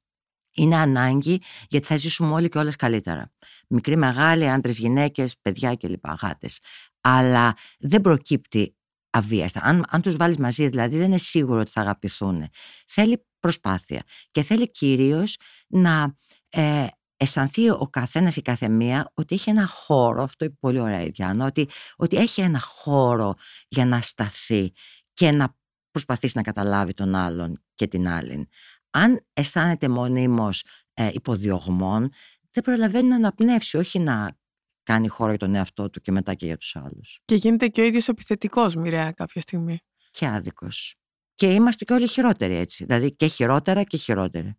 Είναι 0.55 0.75
ανάγκη 0.75 1.41
γιατί 1.69 1.87
θα 1.87 1.95
ζήσουμε 1.95 2.31
όλοι 2.31 2.49
και 2.49 2.57
όλες 2.57 2.75
καλύτερα. 2.75 3.31
Μικροί, 3.67 3.95
μεγάλοι, 3.95 4.49
άντρες, 4.49 4.77
γυναίκες, 4.77 5.37
παιδιά 5.41 5.75
κλπ. 5.75 6.05
Γάτες. 6.21 6.59
Αλλά 7.01 7.53
δεν 7.79 8.01
προκύπτει 8.01 8.74
αβίαστα. 9.15 9.61
Αν, 9.63 9.85
αν 9.89 10.01
τους 10.01 10.15
βάλεις 10.15 10.37
μαζί 10.37 10.67
δηλαδή 10.67 10.97
δεν 10.97 11.05
είναι 11.05 11.17
σίγουρο 11.17 11.59
ότι 11.59 11.71
θα 11.71 11.81
αγαπηθούν. 11.81 12.49
Θέλει 12.87 13.25
προσπάθεια 13.39 14.01
και 14.31 14.41
θέλει 14.41 14.71
κυρίως 14.71 15.37
να 15.67 16.15
ε, 16.49 16.87
αισθανθεί 17.17 17.69
ο 17.69 17.87
καθένας 17.89 18.35
ή 18.35 18.41
κάθε 18.41 18.69
μία 18.69 19.11
ότι 19.13 19.35
έχει 19.35 19.49
ένα 19.49 19.65
χώρο, 19.65 20.23
αυτό 20.23 20.45
είναι 20.45 20.55
πολύ 20.59 20.79
ωραία 20.79 21.01
η 21.01 21.09
Διάννα, 21.09 21.45
ότι, 21.45 21.69
ότι 21.95 22.17
έχει 22.17 22.41
ένα 22.41 22.59
χώρο 22.59 23.33
για 23.67 23.85
να 23.85 24.01
σταθεί 24.01 24.71
και 25.13 25.31
να 25.31 25.55
προσπαθήσει 25.91 26.37
να 26.37 26.43
καταλάβει 26.43 26.93
τον 26.93 27.15
άλλον 27.15 27.63
και 27.75 27.87
την 27.87 28.07
άλλη. 28.07 28.47
Αν 28.89 29.25
αισθάνεται 29.33 29.87
μονίμως 29.87 30.63
ε, 30.93 31.09
υποδιωγμών, 31.13 32.11
δεν 32.51 32.63
προλαβαίνει 32.63 33.07
να 33.07 33.15
αναπνεύσει, 33.15 33.77
όχι 33.77 33.99
να 33.99 34.37
κάνει 34.85 35.07
χώρο 35.07 35.29
για 35.29 35.39
τον 35.39 35.55
εαυτό 35.55 35.89
του 35.89 36.01
και 36.01 36.11
μετά 36.11 36.33
και 36.33 36.45
για 36.45 36.57
τους 36.57 36.75
άλλους. 36.75 37.19
Και 37.25 37.35
γίνεται 37.35 37.67
και 37.67 37.81
ο 37.81 37.83
ίδιος 37.83 38.07
επιθετικός 38.07 38.75
μοιραία 38.75 39.11
κάποια 39.11 39.41
στιγμή. 39.41 39.79
Και 40.11 40.27
άδικος. 40.27 40.95
Και 41.35 41.53
είμαστε 41.53 41.85
και 41.85 41.93
όλοι 41.93 42.07
χειρότεροι 42.07 42.55
έτσι. 42.55 42.85
Δηλαδή 42.85 43.15
και 43.15 43.27
χειρότερα 43.27 43.83
και 43.83 43.97
χειρότεροι. 43.97 44.57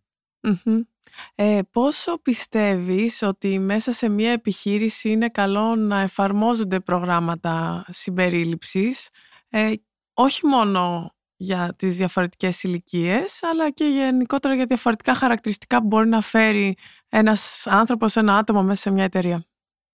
Ε, 1.35 1.59
πόσο 1.71 2.17
πιστεύεις 2.21 3.21
ότι 3.21 3.59
μέσα 3.59 3.91
σε 3.91 4.09
μια 4.09 4.31
επιχείρηση 4.31 5.09
είναι 5.09 5.29
καλό 5.29 5.75
να 5.75 5.99
εφαρμόζονται 5.99 6.79
προγράμματα 6.79 7.85
συμπερίληψης, 7.89 9.09
ε, 9.49 9.73
όχι 10.13 10.45
μόνο 10.45 11.11
για 11.35 11.73
τις 11.75 11.97
διαφορετικές 11.97 12.63
ηλικίες, 12.63 13.43
αλλά 13.43 13.69
και 13.69 13.85
γενικότερα 13.85 14.55
για 14.55 14.65
διαφορετικά 14.65 15.13
χαρακτηριστικά 15.15 15.79
που 15.79 15.87
μπορεί 15.87 16.07
να 16.07 16.21
φέρει 16.21 16.77
ένας 17.09 17.67
άνθρωπος, 17.67 18.15
ένα 18.15 18.37
άτομο 18.37 18.63
μέσα 18.63 18.81
σε 18.81 18.91
μια 18.91 19.03
εταιρεία; 19.03 19.45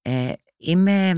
Ε, 0.05 0.33
είμαι 0.57 1.13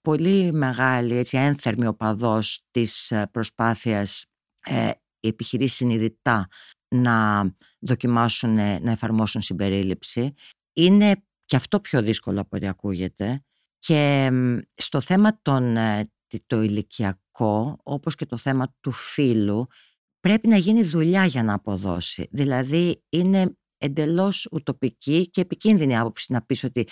πολύ 0.00 0.52
μεγάλη, 0.52 1.16
έτσι, 1.16 1.36
ένθερμη 1.36 1.86
οπαδός 1.86 2.66
της 2.70 3.10
ε, 3.10 3.26
προσπάθειας 3.30 4.24
ε, 4.64 4.90
οι 5.20 5.28
επιχειρήσεις 5.28 5.76
συνειδητά 5.76 6.48
να 6.88 7.42
δοκιμάσουν, 7.78 8.58
ε, 8.58 8.78
να 8.78 8.90
εφαρμόσουν 8.90 9.42
συμπερίληψη. 9.42 10.34
Είναι 10.72 11.22
και 11.44 11.56
αυτό 11.56 11.80
πιο 11.80 12.02
δύσκολο 12.02 12.40
από 12.40 12.56
ό,τι 12.56 12.66
ακούγεται. 12.66 13.44
Και 13.78 14.30
στο 14.74 15.00
θέμα 15.00 15.38
των, 15.42 15.76
ε, 15.76 16.10
το 16.46 16.62
ηλικιακό, 16.62 17.78
όπως 17.82 18.14
και 18.14 18.26
το 18.26 18.36
θέμα 18.36 18.76
του 18.80 18.90
φίλου, 18.90 19.66
πρέπει 20.20 20.48
να 20.48 20.56
γίνει 20.56 20.82
δουλειά 20.82 21.24
για 21.24 21.42
να 21.42 21.54
αποδώσει. 21.54 22.28
Δηλαδή 22.30 23.04
είναι 23.08 23.56
εντελώς 23.78 24.48
ουτοπική 24.52 25.30
και 25.30 25.40
επικίνδυνη 25.40 25.98
άποψη 25.98 26.32
να 26.32 26.42
πεις 26.42 26.64
ότι 26.64 26.88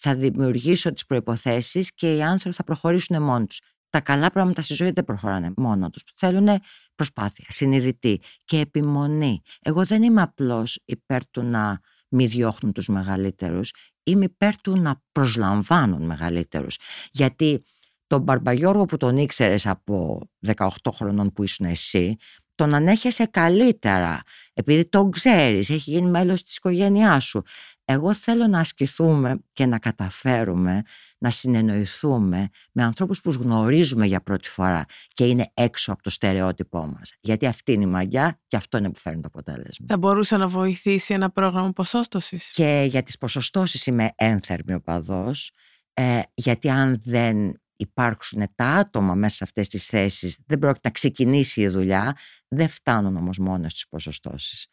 θα 0.00 0.14
δημιουργήσω 0.14 0.92
τις 0.92 1.06
προϋποθέσεις 1.06 1.94
και 1.94 2.14
οι 2.14 2.22
άνθρωποι 2.22 2.56
θα 2.56 2.64
προχωρήσουν 2.64 3.22
μόνοι 3.22 3.46
τους 3.46 3.60
τα 3.90 4.00
καλά 4.00 4.30
πράγματα 4.30 4.62
στη 4.62 4.74
ζωή 4.74 4.90
δεν 4.90 5.04
προχωράνε 5.04 5.52
μόνο 5.56 5.90
τους. 5.90 6.02
Θέλουν 6.16 6.48
προσπάθεια, 6.94 7.44
συνειδητή 7.48 8.20
και 8.44 8.58
επιμονή. 8.58 9.40
Εγώ 9.62 9.84
δεν 9.84 10.02
είμαι 10.02 10.22
απλώς 10.22 10.80
υπέρ 10.84 11.30
του 11.30 11.42
να 11.42 11.80
μη 12.08 12.26
διώχνουν 12.26 12.72
τους 12.72 12.88
μεγαλύτερους, 12.88 13.72
είμαι 14.02 14.24
υπέρ 14.24 14.60
του 14.60 14.76
να 14.76 15.02
προσλαμβάνουν 15.12 16.06
μεγαλύτερους. 16.06 16.76
Γιατί 17.10 17.62
τον 18.06 18.22
Μπαρμπαγιώργο 18.22 18.84
που 18.84 18.96
τον 18.96 19.16
ήξερες 19.16 19.66
από 19.66 20.20
18 20.46 20.66
χρονών 20.92 21.32
που 21.32 21.42
ήσουν 21.42 21.66
εσύ, 21.66 22.16
τον 22.54 22.74
ανέχεσαι 22.74 23.24
καλύτερα, 23.26 24.20
επειδή 24.52 24.84
τον 24.84 25.10
ξέρεις, 25.10 25.70
έχει 25.70 25.90
γίνει 25.90 26.10
μέλος 26.10 26.42
της 26.42 26.56
οικογένειάς 26.56 27.24
σου. 27.24 27.42
Εγώ 27.90 28.14
θέλω 28.14 28.46
να 28.46 28.58
ασκηθούμε 28.60 29.38
και 29.52 29.66
να 29.66 29.78
καταφέρουμε 29.78 30.82
να 31.18 31.30
συνεννοηθούμε 31.30 32.48
με 32.72 32.82
ανθρώπους 32.82 33.20
που 33.20 33.30
γνωρίζουμε 33.30 34.06
για 34.06 34.20
πρώτη 34.20 34.48
φορά 34.48 34.84
και 35.12 35.24
είναι 35.24 35.50
έξω 35.54 35.92
από 35.92 36.02
το 36.02 36.10
στερεότυπό 36.10 36.86
μας. 36.86 37.14
Γιατί 37.20 37.46
αυτή 37.46 37.72
είναι 37.72 37.82
η 37.82 37.86
μαγιά 37.86 38.40
και 38.46 38.56
αυτό 38.56 38.78
είναι 38.78 38.90
που 38.90 38.98
φέρνει 38.98 39.20
το 39.20 39.28
αποτέλεσμα. 39.28 39.86
Θα 39.88 39.96
μπορούσε 39.98 40.36
να 40.36 40.46
βοηθήσει 40.46 41.14
ένα 41.14 41.30
πρόγραμμα 41.30 41.72
ποσόστοσης; 41.72 42.50
Και 42.50 42.84
για 42.88 43.02
τις 43.02 43.18
ποσοστώσεις 43.18 43.86
είμαι 43.86 44.10
ένθερμη 44.14 44.74
οπαδός, 44.74 45.52
ε, 45.94 46.20
γιατί 46.34 46.70
αν 46.70 47.02
δεν 47.04 47.60
υπάρξουν 47.76 48.46
τα 48.54 48.66
άτομα 48.66 49.14
μέσα 49.14 49.36
σε 49.36 49.44
αυτές 49.44 49.68
τις 49.68 49.86
θέσεις, 49.86 50.38
δεν 50.46 50.58
πρόκειται 50.58 50.88
να 50.88 50.90
ξεκινήσει 50.90 51.60
η 51.60 51.68
δουλειά, 51.68 52.16
δεν 52.48 52.68
φτάνουν 52.68 53.16
όμως 53.16 53.38
μόνο 53.38 53.68
στις 53.68 53.88
ποσοστώσεις. 53.88 54.66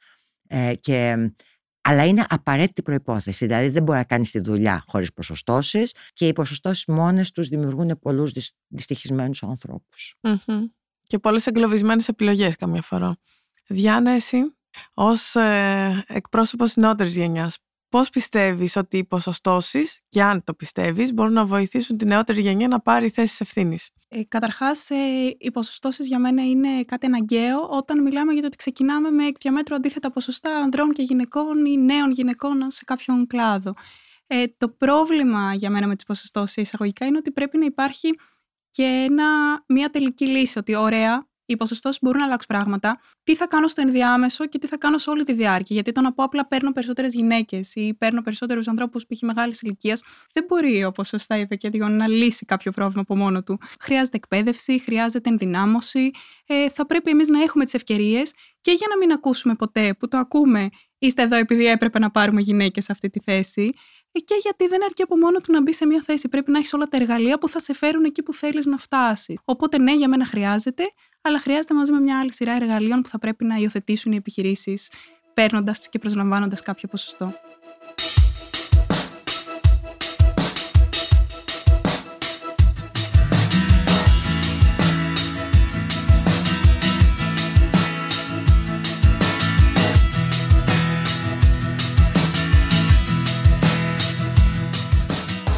Ε, 0.48 0.74
και 0.76 1.32
αλλά 1.88 2.06
είναι 2.06 2.26
απαραίτητη 2.30 2.82
προπόθεση. 2.82 3.46
Δηλαδή 3.46 3.70
δεν 3.70 3.84
μπορεί 3.84 3.98
να 3.98 4.04
κάνεις 4.04 4.32
τη 4.32 4.40
δουλειά 4.40 4.84
χωρίς 4.88 5.14
ποσοστώσεις 5.14 5.94
και 6.14 6.28
οι 6.28 6.34
ποσοστώσεις 6.34 6.86
μόνες 6.86 7.32
τους 7.32 7.48
δημιουργούν 7.48 8.00
πολλούς 8.00 8.32
δυστυχισμένους 8.68 9.44
ανθρώπους. 9.44 10.16
Και 11.08 11.20
πολλές 11.20 11.48
εγκλωβισμένες 11.48 12.08
επιλογές 12.08 12.56
καμιά 12.56 12.82
φορά. 12.82 13.18
Διάννα, 13.68 14.12
εσύ, 14.12 14.38
ως 14.94 15.36
ε, 15.36 16.04
εκπρόσωπος 16.08 16.76
νεότερης 16.76 17.16
γενιάς, 17.16 17.58
Πώς 17.96 18.10
πιστεύεις 18.10 18.76
ότι 18.76 18.98
οι 18.98 19.04
ποσοστώσεις, 19.04 20.02
και 20.10 20.22
αν 20.22 20.44
το 20.44 20.54
πιστεύεις, 20.54 21.14
μπορούν 21.14 21.34
να 21.34 21.46
βοηθήσουν 21.46 21.98
τη 21.98 22.06
νεότερη 22.06 22.42
γενιά 22.42 22.68
να 22.68 22.80
πάρει 22.80 23.10
θέσεις 23.10 23.40
ευθύνης; 23.40 23.90
Ε, 24.10 24.24
Καταρχάς, 24.24 24.90
ε, 24.90 24.96
οι 25.38 25.52
ποσοστώσεις 25.52 26.08
για 26.08 26.20
μένα 26.20 26.46
είναι 26.46 26.84
κάτι 26.84 27.06
αναγκαίο 27.06 27.68
όταν 27.70 28.02
μιλάμε 28.02 28.32
για 28.32 28.42
το 28.42 28.48
ότι 28.48 28.56
ξεκινάμε 28.56 29.10
με 29.12 29.26
εκ 29.26 29.36
διαμέτρου 29.40 29.76
αντίθετα 29.76 30.12
ποσοστά 30.12 30.56
ανδρών 30.56 30.94
και 30.94 31.02
γυναικών 31.02 31.66
ή 31.66 31.78
νέων 31.78 32.12
γυναικών 32.12 32.72
σε 32.72 32.84
κάποιον 32.84 33.28
κλάδο. 33.28 33.74
Ε, 34.28 34.44
το 34.58 34.70
πρόβλημα 34.70 35.54
για 35.54 35.70
μένα 35.70 35.88
με 35.88 35.96
τις 35.96 36.06
ποσοστώσεις 36.06 36.56
εισαγωγικά 36.56 37.06
είναι 37.06 37.18
ότι 37.18 37.32
πρέπει 37.32 37.58
να 37.58 37.66
υπάρχει 37.66 38.10
και 38.70 38.84
ένα, 38.84 39.26
μια 39.68 39.90
τελική 39.90 40.28
λύση. 40.28 40.58
Ότι 40.58 40.76
ωραία, 40.76 41.28
οι 41.46 41.56
ποσοστώσει 41.56 42.00
μπορούν 42.02 42.20
να 42.20 42.26
αλλάξουν 42.26 42.48
πράγματα. 42.56 43.00
Τι 43.24 43.36
θα 43.36 43.48
κάνω 43.48 43.68
στο 43.68 43.82
ενδιάμεσο 43.82 44.46
και 44.46 44.58
τι 44.58 44.68
θα 44.68 44.78
κάνω 44.78 44.98
σε 44.98 45.10
όλη 45.10 45.24
τη 45.24 45.34
διάρκεια. 45.34 45.76
Γιατί 45.76 45.92
το 45.92 46.02
να 46.02 46.14
πω 46.14 46.24
απλά 46.24 46.48
παίρνω 46.48 46.72
περισσότερες 46.72 47.14
γυναίκες 47.14 47.76
ή 47.76 47.94
παίρνω 47.98 48.22
περισσότερους 48.22 48.68
ανθρώπους 48.68 49.02
που 49.02 49.10
έχει 49.12 49.26
μεγάλης 49.26 49.62
ηλικίας, 49.62 50.04
δεν 50.34 50.46
μπορεί, 50.48 50.84
όπως 50.84 51.08
σωστά 51.08 51.38
είπε 51.38 51.56
και 51.56 51.68
Αντιγόνη, 51.68 51.94
να 51.94 52.08
λύσει 52.08 52.46
κάποιο 52.46 52.72
πρόβλημα 52.72 53.02
από 53.02 53.16
μόνο 53.16 53.44
του. 53.44 53.60
Χρειάζεται 53.80 54.18
εκπαίδευση, 54.18 54.80
χρειάζεται 54.80 55.30
ενδυνάμωση. 55.30 56.12
Ε, 56.46 56.70
θα 56.70 56.86
πρέπει 56.86 57.10
εμείς 57.10 57.30
να 57.30 57.42
έχουμε 57.42 57.64
τις 57.64 57.74
ευκαιρίες 57.74 58.34
και 58.62 58.72
για 58.72 58.88
να 58.90 58.98
μην 58.98 59.12
ακούσουμε 59.12 59.56
ποτέ 59.56 59.94
που 60.00 60.08
το 60.08 60.18
ακούμε. 60.18 60.70
Είστε 60.98 61.22
εδώ 61.22 61.36
επειδή 61.36 61.66
έπρεπε 61.66 62.00
να 62.00 62.12
πάρουμε 62.12 62.42
γυναίκες 62.42 62.84
σε 62.84 62.92
αυτή 62.92 63.10
τη 63.10 63.20
θέση. 63.20 63.72
Ε, 64.12 64.20
και 64.20 64.36
γιατί 64.42 64.68
δεν 64.68 64.84
αρκεί 64.84 65.02
από 65.02 65.18
μόνο 65.18 65.40
του 65.40 65.52
να 65.52 65.62
μπει 65.62 65.74
σε 65.74 65.86
μια 65.86 66.02
θέση. 66.06 66.30
Πρέπει 66.30 66.52
να 66.52 66.58
έχεις 66.58 66.74
όλα 66.74 66.88
τα 66.88 66.98
εργαλεία 66.98 67.38
που 67.38 67.50
θα 67.50 67.60
σε 67.60 67.74
φέρουν 67.74 68.04
εκεί 68.04 68.24
που 68.24 68.34
θέλεις 68.34 68.66
να 68.66 68.78
φτάσεις. 68.78 69.38
Οπότε, 69.46 69.78
ναι, 69.78 69.94
για 69.94 70.08
μένα 70.08 70.26
χρειάζεται, 70.26 70.84
αλλά 71.28 71.40
χρειάζεται 71.40 71.74
μαζί 71.74 71.92
με 71.92 72.00
μια 72.00 72.20
άλλη 72.20 72.34
σειρά 72.34 72.56
εργαλείων 72.56 73.02
που 73.02 73.10
θα 73.10 73.20
πρέπει 73.20 73.46
να 73.46 73.56
υιοθετήσουν 73.56 74.12
οι 74.12 74.16
επιχειρήσεις, 74.16 74.92
παίρνοντας 75.34 75.90
και 75.90 76.00
προσλαμβάνοντας 76.00 76.62
κάποιο 76.62 76.88
ποσοστό. 76.88 77.34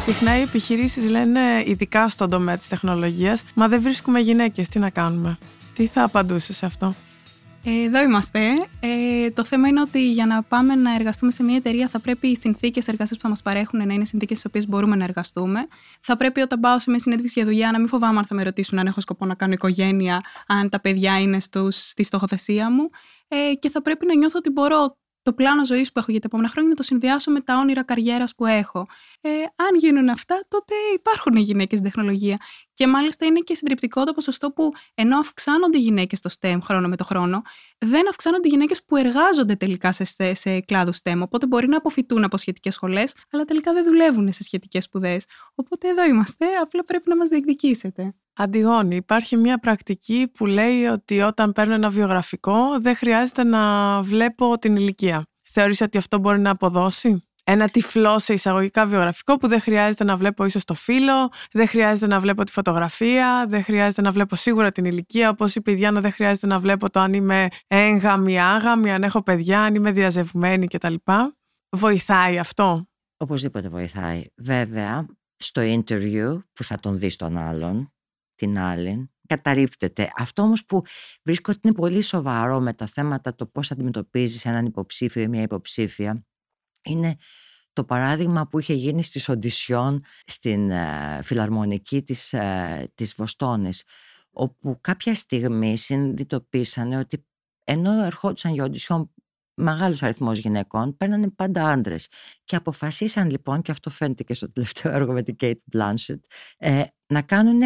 Συχνά 0.00 0.38
οι 0.38 0.42
επιχειρήσεις 0.42 1.10
λένε, 1.10 1.40
ειδικά 1.66 2.08
στον 2.08 2.30
τομέα 2.30 2.56
της 2.56 2.68
τεχνολογίας, 2.68 3.44
Μα 3.54 3.68
δεν 3.68 3.82
βρίσκουμε 3.82 4.20
γυναίκες, 4.20 4.68
τι 4.68 4.78
να 4.78 4.90
κάνουμε. 4.90 5.38
Τι 5.78 5.86
θα 5.86 6.02
απαντούσες 6.02 6.56
σε 6.56 6.66
αυτό; 6.66 6.94
Ε, 7.64 7.82
εδώ 7.82 8.02
είμαστε. 8.02 8.40
Ε, 8.80 9.30
το 9.30 9.44
θέμα 9.44 9.68
είναι 9.68 9.80
ότι 9.80 10.10
για 10.10 10.26
να 10.26 10.42
πάμε 10.42 10.74
να 10.74 10.94
εργαστούμε 10.94 11.30
σε 11.30 11.42
μια 11.42 11.56
εταιρεία 11.56 11.88
θα 11.88 12.00
πρέπει 12.00 12.28
οι 12.28 12.36
συνθήκες 12.36 12.88
εργασίας 12.88 13.16
που 13.16 13.22
θα 13.22 13.28
μας 13.28 13.42
παρέχουν 13.42 13.86
να 13.86 13.94
είναι 13.94 14.04
συνθήκες 14.04 14.38
στις 14.38 14.48
οποίες 14.50 14.68
μπορούμε 14.68 14.96
να 14.96 15.04
εργαστούμε. 15.04 15.66
Θα 16.00 16.16
πρέπει 16.16 16.40
όταν 16.40 16.60
πάω 16.60 16.78
σε 16.78 16.90
μια 16.90 16.98
συνέντευξη 16.98 17.40
για 17.40 17.48
δουλειά 17.48 17.72
να 17.72 17.78
μην 17.78 17.88
φοβάμαι 17.88 18.18
αν 18.18 18.24
θα 18.24 18.34
με 18.34 18.42
ρωτήσουν 18.42 18.78
αν 18.78 18.86
έχω 18.86 19.00
σκοπό 19.00 19.26
να 19.26 19.34
κάνω 19.34 19.52
οικογένεια, 19.52 20.20
αν 20.46 20.68
τα 20.68 20.80
παιδιά 20.80 21.20
είναι 21.20 21.40
στους, 21.40 21.88
στη 21.88 22.02
στοχοθεσία 22.02 22.70
μου. 22.70 22.90
Ε, 23.28 23.54
και 23.54 23.70
θα 23.70 23.82
πρέπει 23.82 24.06
να 24.06 24.16
νιώθω 24.16 24.38
ότι 24.38 24.50
μπορώ 24.50 24.96
το 25.22 25.34
πλάνο 25.34 25.64
ζωής 25.64 25.92
που 25.92 25.98
έχω 25.98 26.10
για 26.10 26.20
τα 26.20 26.26
επόμενα 26.26 26.48
χρόνια 26.48 26.70
να 26.70 26.76
το 26.76 26.82
συνδυάσω 26.82 27.30
με 27.30 27.40
τα 27.40 27.58
όνειρα 27.58 27.84
καριέρας 27.84 28.34
που 28.34 28.46
έχω. 28.46 28.86
Ε, 29.20 29.30
αν 29.40 29.76
γίνουν 29.78 30.08
αυτά, 30.08 30.44
τότε 30.48 30.74
υπάρχουν 30.94 31.32
οι 31.36 31.40
γυναίκες 31.40 31.78
στην 31.78 31.90
τεχνολογία. 31.90 32.36
Και 32.78 32.86
μάλιστα 32.86 33.26
είναι 33.26 33.40
και 33.40 33.54
συντριπτικό 33.54 34.04
το 34.04 34.12
ποσοστό 34.12 34.50
που 34.50 34.72
ενώ 34.94 35.18
αυξάνονται 35.18 35.78
οι 35.78 35.80
γυναίκες 35.80 36.18
στο 36.18 36.30
STEM 36.40 36.58
χρόνο 36.62 36.88
με 36.88 36.96
το 36.96 37.04
χρόνο, 37.04 37.42
δεν 37.78 38.08
αυξάνονται 38.08 38.48
οι 38.48 38.50
γυναίκες 38.50 38.84
που 38.84 38.96
εργάζονται 38.96 39.54
τελικά 39.54 39.92
σε, 39.92 40.34
σε 40.34 40.60
κλάδους 40.60 40.98
STEM. 41.02 41.20
Οπότε 41.20 41.46
μπορεί 41.46 41.68
να 41.68 41.76
αποφυτούν 41.76 42.24
από 42.24 42.36
σχετικές 42.36 42.74
σχολές, 42.74 43.14
αλλά 43.32 43.44
τελικά 43.44 43.72
δεν 43.72 43.84
δουλεύουν 43.84 44.32
σε 44.32 44.42
σχετικές 44.42 44.84
σπουδές. 44.84 45.26
Οπότε 45.54 45.88
εδώ 45.88 46.04
είμαστε, 46.04 46.46
απλά 46.62 46.84
πρέπει 46.84 47.08
να 47.08 47.16
μας 47.16 47.28
διεκδικήσετε. 47.28 48.14
Αντιγόνη, 48.34 48.96
υπάρχει 48.96 49.36
μια 49.36 49.58
πρακτική 49.58 50.30
που 50.34 50.46
λέει 50.46 50.84
ότι 50.84 51.20
όταν 51.20 51.52
παίρνω 51.52 51.74
ένα 51.74 51.88
βιογραφικό 51.88 52.80
δεν 52.80 52.96
χρειάζεται 52.96 53.44
να 53.44 54.02
βλέπω 54.02 54.58
την 54.58 54.76
ηλικία. 54.76 55.26
Θεωρείς 55.50 55.80
ότι 55.80 55.98
αυτό 55.98 56.18
μπορεί 56.18 56.40
να 56.40 56.50
αποδώσει; 56.50 57.27
Ένα 57.50 57.68
τυφλό 57.68 58.18
σε 58.18 58.32
εισαγωγικά 58.32 58.86
βιογραφικό 58.86 59.36
που 59.36 59.48
δεν 59.48 59.60
χρειάζεται 59.60 60.04
να 60.04 60.16
βλέπω 60.16 60.44
ίσως 60.44 60.64
το 60.64 60.74
φύλλο, 60.74 61.28
δεν 61.52 61.66
χρειάζεται 61.66 62.06
να 62.06 62.20
βλέπω 62.20 62.44
τη 62.44 62.52
φωτογραφία, 62.52 63.46
δεν 63.48 63.62
χρειάζεται 63.62 64.02
να 64.02 64.10
βλέπω 64.10 64.36
σίγουρα 64.36 64.72
την 64.72 64.84
ηλικία, 64.84 65.30
όπως 65.30 65.54
είπε 65.54 65.70
η 65.70 65.74
Διάννα 65.74 66.00
δεν 66.00 66.12
χρειάζεται 66.12 66.46
να 66.46 66.58
βλέπω 66.58 66.90
το 66.90 67.00
αν 67.00 67.12
είμαι 67.12 67.48
έγγαμη, 67.66 68.40
άγαμη, 68.40 68.90
αν 68.90 69.02
έχω 69.02 69.22
παιδιά, 69.22 69.62
αν 69.62 69.74
είμαι 69.74 69.92
διαζευμένη 69.92 70.66
κτλ. 70.66 70.94
Βοηθάει 71.76 72.38
αυτό; 72.38 72.88
Οπωσδήποτε 73.16 73.68
βοηθάει. 73.68 74.24
Βέβαια, 74.36 75.06
στο 75.36 75.62
interview 75.64 76.38
που 76.52 76.64
θα 76.64 76.78
τον 76.80 76.98
δεις 76.98 77.16
τον 77.16 77.36
άλλον, 77.36 77.92
την 78.34 78.58
άλλη, 78.58 79.10
καταρρύπτεται. 79.26 80.10
Αυτό 80.16 80.42
όμως 80.42 80.64
που 80.64 80.82
βρίσκω 81.22 81.52
ότι 81.52 81.60
είναι 81.64 81.74
πολύ 81.74 82.02
σοβαρό 82.02 82.60
με 82.60 82.72
τα 82.72 82.86
θέματα 82.86 83.34
το 83.34 83.46
πώς 83.46 83.70
αντιμετωπίζεις 83.70 84.44
έναν 84.44 84.66
υποψήφιο 84.66 85.22
ή 85.22 85.28
μια 85.28 85.42
υποψήφια 85.42 86.22
είναι 86.82 87.16
το 87.72 87.84
παράδειγμα 87.84 88.48
που 88.48 88.58
είχε 88.58 88.74
γίνει 88.74 89.02
στις 89.02 89.28
οντισιόν 89.28 90.04
στην 90.26 90.70
ε, 90.70 91.20
φιλαρμονική 91.22 92.02
της, 92.02 92.32
ε, 92.32 92.90
της 92.94 93.14
Βοστόνης 93.14 93.84
όπου 94.30 94.78
κάποια 94.80 95.14
στιγμή 95.14 95.78
συνειδητοποίησαν 95.78 96.92
ότι 96.92 97.26
ενώ 97.64 98.04
ερχόντουσαν 98.04 98.52
για 98.52 98.64
οντισιόν 98.64 99.12
μεγάλος 99.58 100.02
αριθμός 100.02 100.38
γυναικών, 100.38 100.96
παίρνανε 100.96 101.30
πάντα 101.30 101.68
άντρες. 101.68 102.08
Και 102.44 102.56
αποφασίσαν 102.56 103.30
λοιπόν, 103.30 103.62
και 103.62 103.70
αυτό 103.70 103.90
φαίνεται 103.90 104.22
και 104.22 104.34
στο 104.34 104.52
τελευταίο 104.52 104.92
έργο 104.92 105.12
με 105.12 105.22
την 105.22 105.36
Kate 105.40 105.76
Blanchett, 105.76 106.20
ε, 106.56 106.82
να 107.06 107.22
κάνουν 107.22 107.60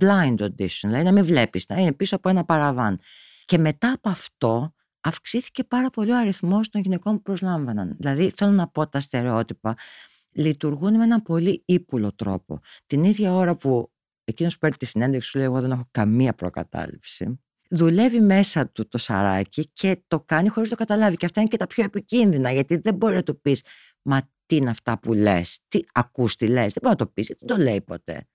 blind 0.00 0.36
audition, 0.38 0.82
δηλαδή 0.82 1.04
να 1.04 1.12
μην 1.12 1.24
βλέπεις, 1.24 1.66
να 1.68 1.80
είναι 1.80 1.92
πίσω 1.92 2.16
από 2.16 2.28
ένα 2.28 2.44
παραβάν. 2.44 3.00
Και 3.44 3.58
μετά 3.58 3.92
από 3.92 4.08
αυτό 4.08 4.74
αυξήθηκε 5.02 5.64
πάρα 5.64 5.90
πολύ 5.90 6.10
ο 6.10 6.18
αριθμός 6.18 6.68
των 6.68 6.80
γυναικών 6.80 7.14
που 7.14 7.22
προσλάμβαναν. 7.22 7.96
Δηλαδή 7.98 8.32
θέλω 8.36 8.52
να 8.52 8.68
πω 8.68 8.88
τα 8.88 9.00
στερεότυπα 9.00 9.76
λειτουργούν 10.32 10.96
με 10.96 11.04
ένα 11.04 11.22
πολύ 11.22 11.62
ύπουλο 11.64 12.14
τρόπο. 12.14 12.60
Την 12.86 13.04
ίδια 13.04 13.34
ώρα 13.34 13.56
που 13.56 13.92
εκείνος 14.24 14.52
που 14.52 14.58
παίρνει 14.58 14.76
τη 14.76 14.86
συνέντευξη 14.86 15.28
σου 15.28 15.38
λέει 15.38 15.46
εγώ 15.46 15.60
δεν 15.60 15.70
έχω 15.70 15.88
καμία 15.90 16.34
προκατάληψη 16.34 17.38
δουλεύει 17.72 18.20
μέσα 18.20 18.68
του 18.68 18.88
το 18.88 18.98
σαράκι 18.98 19.68
και 19.72 20.02
το 20.08 20.20
κάνει 20.20 20.48
χωρίς 20.48 20.68
το 20.68 20.76
καταλάβει. 20.76 21.16
Και 21.16 21.24
αυτά 21.24 21.40
είναι 21.40 21.48
και 21.48 21.56
τα 21.56 21.66
πιο 21.66 21.84
επικίνδυνα, 21.84 22.52
γιατί 22.52 22.76
δεν 22.76 22.94
μπορεί 22.94 23.14
να 23.14 23.22
το 23.22 23.34
πεις 23.34 23.62
«Μα 24.02 24.30
τι 24.46 24.56
είναι 24.56 24.70
αυτά 24.70 24.98
που 24.98 25.12
λες, 25.12 25.58
τι 25.68 25.80
ακούς 25.92 26.36
τι 26.36 26.46
λες». 26.46 26.72
Δεν 26.72 26.82
μπορεί 26.82 26.96
να 26.98 27.04
το 27.04 27.06
πεις, 27.06 27.26
γιατί 27.26 27.44
δεν 27.46 27.56
το 27.56 27.62
λέει 27.62 27.80
ποτέ. 27.80 28.28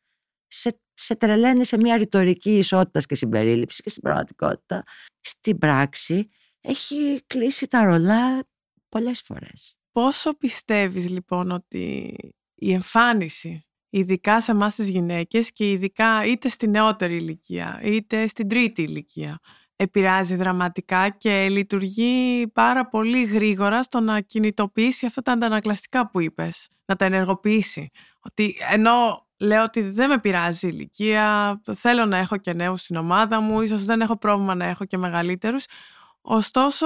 Σε, 0.48 0.80
σε 0.94 1.16
τρελαίνει 1.16 1.66
σε 1.66 1.78
μια 1.78 1.98
ρητορική 1.98 2.58
ισότητας 2.58 3.06
και 3.06 3.16
συμπερίληψης 3.16 3.82
και 3.82 3.90
στην 3.90 4.02
πραγματικότητα. 4.02 4.84
Στην 5.20 5.58
πράξη 5.58 6.30
έχει 6.68 7.22
κλείσει 7.28 7.68
τα 7.68 7.84
ρολά 7.84 8.44
πολλές 8.90 9.22
φορές. 9.22 9.78
Πόσο 9.92 10.34
πιστεύεις 10.34 11.10
λοιπόν 11.10 11.52
ότι 11.52 12.16
η 12.56 12.74
εμφάνιση 12.74 13.68
ειδικά 13.90 14.42
σε 14.42 14.52
εμάς 14.52 14.76
τις 14.76 14.90
γυναίκες 14.90 15.52
και 15.52 15.72
ειδικά 15.72 16.26
είτε 16.26 16.50
στη 16.50 16.68
νεότερη 16.68 17.16
ηλικία 17.16 17.80
είτε 17.84 18.28
στην 18.28 18.48
τρίτη 18.48 18.82
ηλικία 18.82 19.40
επηρεάζει 19.76 20.36
δραματικά 20.36 21.10
και 21.10 21.50
λειτουργεί 21.50 22.48
πάρα 22.54 22.88
πολύ 22.88 23.24
γρήγορα 23.24 23.84
στο 23.84 24.00
να 24.00 24.20
κινητοποιήσει 24.22 25.06
αυτά 25.06 25.22
τα 25.22 25.32
αντανακλαστικά 25.32 26.10
που 26.10 26.20
είπες, 26.20 26.68
να 26.86 26.96
τα 26.96 27.06
ενεργοποιήσει. 27.06 27.90
Ότι 28.20 28.58
ενώ 28.72 29.28
λέω 29.40 29.64
ότι 29.64 29.82
δεν 29.82 30.10
με 30.10 30.20
πειράζει 30.20 30.68
η 30.68 30.72
ηλικία, 30.74 31.60
θέλω 31.74 32.06
να 32.06 32.18
έχω 32.18 32.38
και 32.38 32.54
νέους 32.54 32.82
στην 32.82 32.96
ομάδα 32.96 33.40
μου, 33.42 33.62
ίσως 33.62 33.86
δεν 33.86 34.02
έχω 34.02 34.18
πρόβλημα 34.18 34.56
να 34.56 34.66
έχω 34.66 34.86
και 34.86 34.98
μεγαλύτερους, 34.98 35.66
ωστόσο 36.28 36.86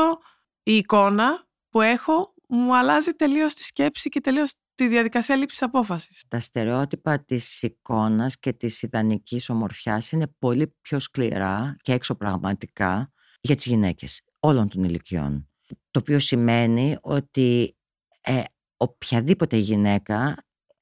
η 0.64 0.76
εικόνα 0.76 1.48
που 1.70 1.82
έχω 1.82 2.34
μου 2.48 2.78
αλλάζει 2.78 3.12
τελείως 3.12 3.54
τη 3.54 3.64
σκέψη 3.64 4.10
και 4.10 4.20
τελείως 4.20 4.52
τη 4.76 4.88
διαδικασία 4.88 5.36
λήψης 5.36 5.62
απόφασης. 5.62 6.24
Τα 6.28 6.40
στερεότυπα 6.40 7.24
της 7.24 7.62
εικόνας 7.62 8.40
και 8.40 8.54
της 8.54 8.82
ιδανικής 8.82 9.50
ομορφιάς 9.50 10.12
είναι 10.12 10.28
πολύ 10.40 10.76
πιο 10.82 11.00
σκληρά 11.00 11.76
και 11.82 11.94
εξωπραγματικά 11.94 13.12
για 13.42 13.56
τις 13.56 13.66
γυναίκες 13.66 14.22
όλων 14.40 14.70
των 14.70 14.84
ηλικιών. 14.84 15.50
Το 15.92 16.00
οποίο 16.00 16.20
σημαίνει 16.20 16.98
ότι 17.02 17.78
ε, 18.22 18.42
οποιαδήποτε 18.78 19.58
γυναίκα 19.58 20.36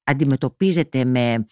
αντιμετωπίζεται 0.04 1.04
με 1.04 1.46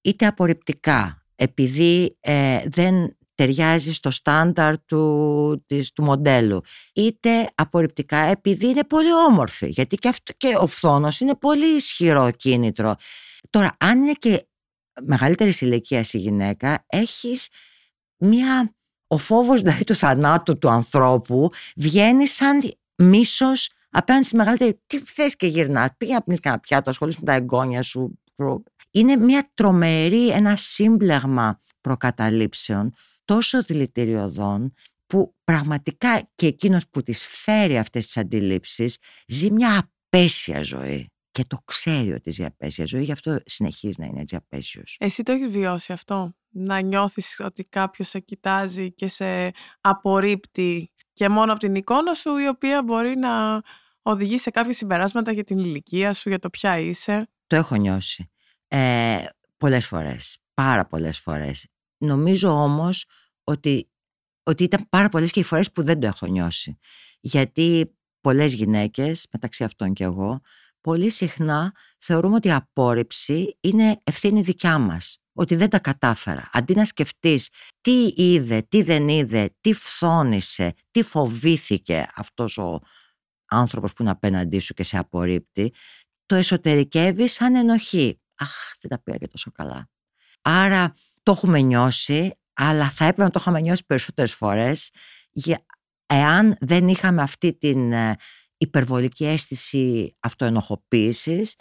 είτε 0.00 0.26
απορριπτικά 0.26 1.26
επειδή 1.34 2.16
ε, 2.20 2.62
δεν 2.68 3.16
ταιριάζει 3.34 3.92
στο 3.92 4.10
στάνταρ 4.10 4.84
του, 4.84 5.64
της, 5.66 5.92
του 5.92 6.02
μοντέλου. 6.02 6.60
Είτε 6.92 7.50
απορριπτικά 7.54 8.18
επειδή 8.18 8.68
είναι 8.68 8.84
πολύ 8.84 9.12
όμορφη 9.28 9.68
γιατί 9.68 9.96
και, 9.96 10.08
αυτό, 10.08 10.32
και 10.36 10.56
ο 10.58 10.66
φθόνος 10.66 11.20
είναι 11.20 11.34
πολύ 11.34 11.76
ισχυρό 11.76 12.30
κίνητρο. 12.30 12.94
Τώρα 13.50 13.76
αν 13.78 14.02
είναι 14.02 14.12
και 14.12 14.46
μεγαλύτερη 15.02 15.52
ηλικία 15.60 16.04
η 16.12 16.18
γυναίκα 16.18 16.84
έχεις 16.86 17.48
μια 18.18 18.74
ο 19.06 19.16
φόβος 19.16 19.60
δηλαδή 19.60 19.84
του 19.84 19.94
θανάτου 19.94 20.58
του 20.58 20.68
ανθρώπου 20.68 21.50
βγαίνει 21.76 22.26
σαν 22.26 22.60
μίσος 22.96 23.70
απέναντι 23.90 24.26
στη 24.26 24.36
μεγαλύτερη 24.36 24.80
τι 24.86 24.98
θες 24.98 25.36
και 25.36 25.46
γυρνάς 25.46 25.88
πήγαινε 25.96 26.16
να 26.18 26.24
πίνεις 26.24 26.40
κανένα 26.40 26.60
πιάτο 26.60 26.90
ασχολείσαι 26.90 27.18
με 27.20 27.26
τα 27.26 27.32
εγγόνια 27.32 27.82
σου 27.82 28.18
είναι 28.90 29.16
μια 29.16 29.50
τρομερή 29.54 30.28
ένα 30.28 30.56
σύμπλεγμα 30.56 31.60
προκαταλήψεων 31.80 32.94
τόσο 33.24 33.62
δηλητηριωδών 33.62 34.72
που 35.06 35.34
πραγματικά 35.44 36.30
και 36.34 36.46
εκείνος 36.46 36.88
που 36.90 37.02
τις 37.02 37.26
φέρει 37.26 37.78
αυτές 37.78 38.04
τις 38.04 38.16
αντιλήψεις 38.16 38.96
ζει 39.28 39.50
μια 39.50 39.90
απέσια 40.08 40.62
ζωή 40.62 41.08
και 41.30 41.44
το 41.44 41.58
ξέρει 41.64 42.12
ότι 42.12 42.30
ζει 42.30 42.44
απέσια 42.44 42.84
ζωή, 42.86 43.02
γι' 43.02 43.12
αυτό 43.12 43.38
συνεχίζει 43.44 44.00
να 44.00 44.06
είναι 44.06 44.20
έτσι 44.20 44.36
απέσιος. 44.36 44.96
Εσύ 45.00 45.22
το 45.22 45.32
έχεις 45.32 45.48
βιώσει 45.48 45.92
αυτό, 45.92 46.36
να 46.48 46.80
νιώθεις 46.80 47.40
ότι 47.44 47.64
κάποιος 47.64 48.08
σε 48.08 48.18
κοιτάζει 48.18 48.92
και 48.92 49.08
σε 49.08 49.50
απορρίπτει 49.80 50.92
και 51.12 51.28
μόνο 51.28 51.50
από 51.50 51.60
την 51.60 51.74
εικόνα 51.74 52.14
σου 52.14 52.36
η 52.36 52.48
οποία 52.48 52.82
μπορεί 52.82 53.16
να 53.16 53.62
οδηγεί 54.02 54.38
σε 54.38 54.50
κάποια 54.50 54.72
συμπεράσματα 54.72 55.32
για 55.32 55.44
την 55.44 55.58
ηλικία 55.58 56.12
σου, 56.12 56.28
για 56.28 56.38
το 56.38 56.50
ποια 56.50 56.78
είσαι; 56.78 57.28
Το 57.46 57.56
έχω 57.56 57.74
νιώσει. 57.74 58.30
Ε, 58.68 59.24
πολλές 59.56 59.86
φορές, 59.86 60.38
πάρα 60.54 60.86
πολλές 60.86 61.18
φορές. 61.18 61.66
Νομίζω 62.04 62.62
όμως 62.62 63.04
ότι, 63.44 63.90
ότι 64.42 64.62
ήταν 64.62 64.86
πάρα 64.88 65.08
πολλές 65.08 65.30
και 65.30 65.40
οι 65.40 65.44
φορές 65.44 65.72
που 65.72 65.82
δεν 65.82 66.00
το 66.00 66.06
έχω 66.06 66.26
νιώσει. 66.26 66.78
Γιατί 67.20 67.96
πολλές 68.20 68.52
γυναίκες, 68.52 69.26
μεταξύ 69.32 69.64
αυτών 69.64 69.92
και 69.92 70.04
εγώ, 70.04 70.40
πολύ 70.80 71.10
συχνά 71.10 71.72
θεωρούμε 71.98 72.34
ότι 72.34 72.48
η 72.48 72.52
απόρριψη 72.52 73.56
είναι 73.60 74.00
ευθύνη 74.04 74.40
δικιά 74.40 74.78
μας. 74.78 75.18
Ότι 75.36 75.56
δεν 75.56 75.68
τα 75.68 75.78
κατάφερα. 75.78 76.50
Αντί 76.52 76.74
να 76.74 76.84
σκεφτείς 76.84 77.48
τι 77.80 78.12
είδε, 78.16 78.62
τι 78.62 78.82
δεν 78.82 79.08
είδε, 79.08 79.50
τι 79.60 79.72
φθόνησε, 79.72 80.74
τι 80.90 81.02
φοβήθηκε 81.02 82.06
αυτός 82.14 82.58
ο 82.58 82.80
άνθρωπος 83.46 83.92
που 83.92 84.02
είναι 84.02 84.10
απέναντί 84.10 84.58
σου 84.58 84.74
και 84.74 84.82
σε 84.82 84.98
απορρίπτει, 84.98 85.72
το 86.26 86.34
εσωτερικεύει 86.34 87.28
σαν 87.28 87.54
ενοχή. 87.54 88.20
Αχ, 88.34 88.50
δεν 88.80 88.90
τα 88.90 89.02
πήρα 89.02 89.16
και 89.16 89.28
τόσο 89.28 89.50
καλά. 89.50 89.88
Άρα 90.42 90.94
το 91.24 91.32
έχουμε 91.32 91.60
νιώσει, 91.60 92.38
αλλά 92.52 92.90
θα 92.90 93.04
έπρεπε 93.04 93.22
να 93.22 93.30
το 93.30 93.38
είχαμε 93.40 93.60
νιώσει 93.60 93.84
περισσότερες 93.86 94.34
φορές 94.34 94.90
εάν 96.06 96.56
δεν 96.60 96.88
είχαμε 96.88 97.22
αυτή 97.22 97.58
την 97.58 97.92
ε, 97.92 98.16
υπερβολική 98.56 99.24
αίσθηση 99.24 100.16
αυτοενοχοποίησης 100.20 101.54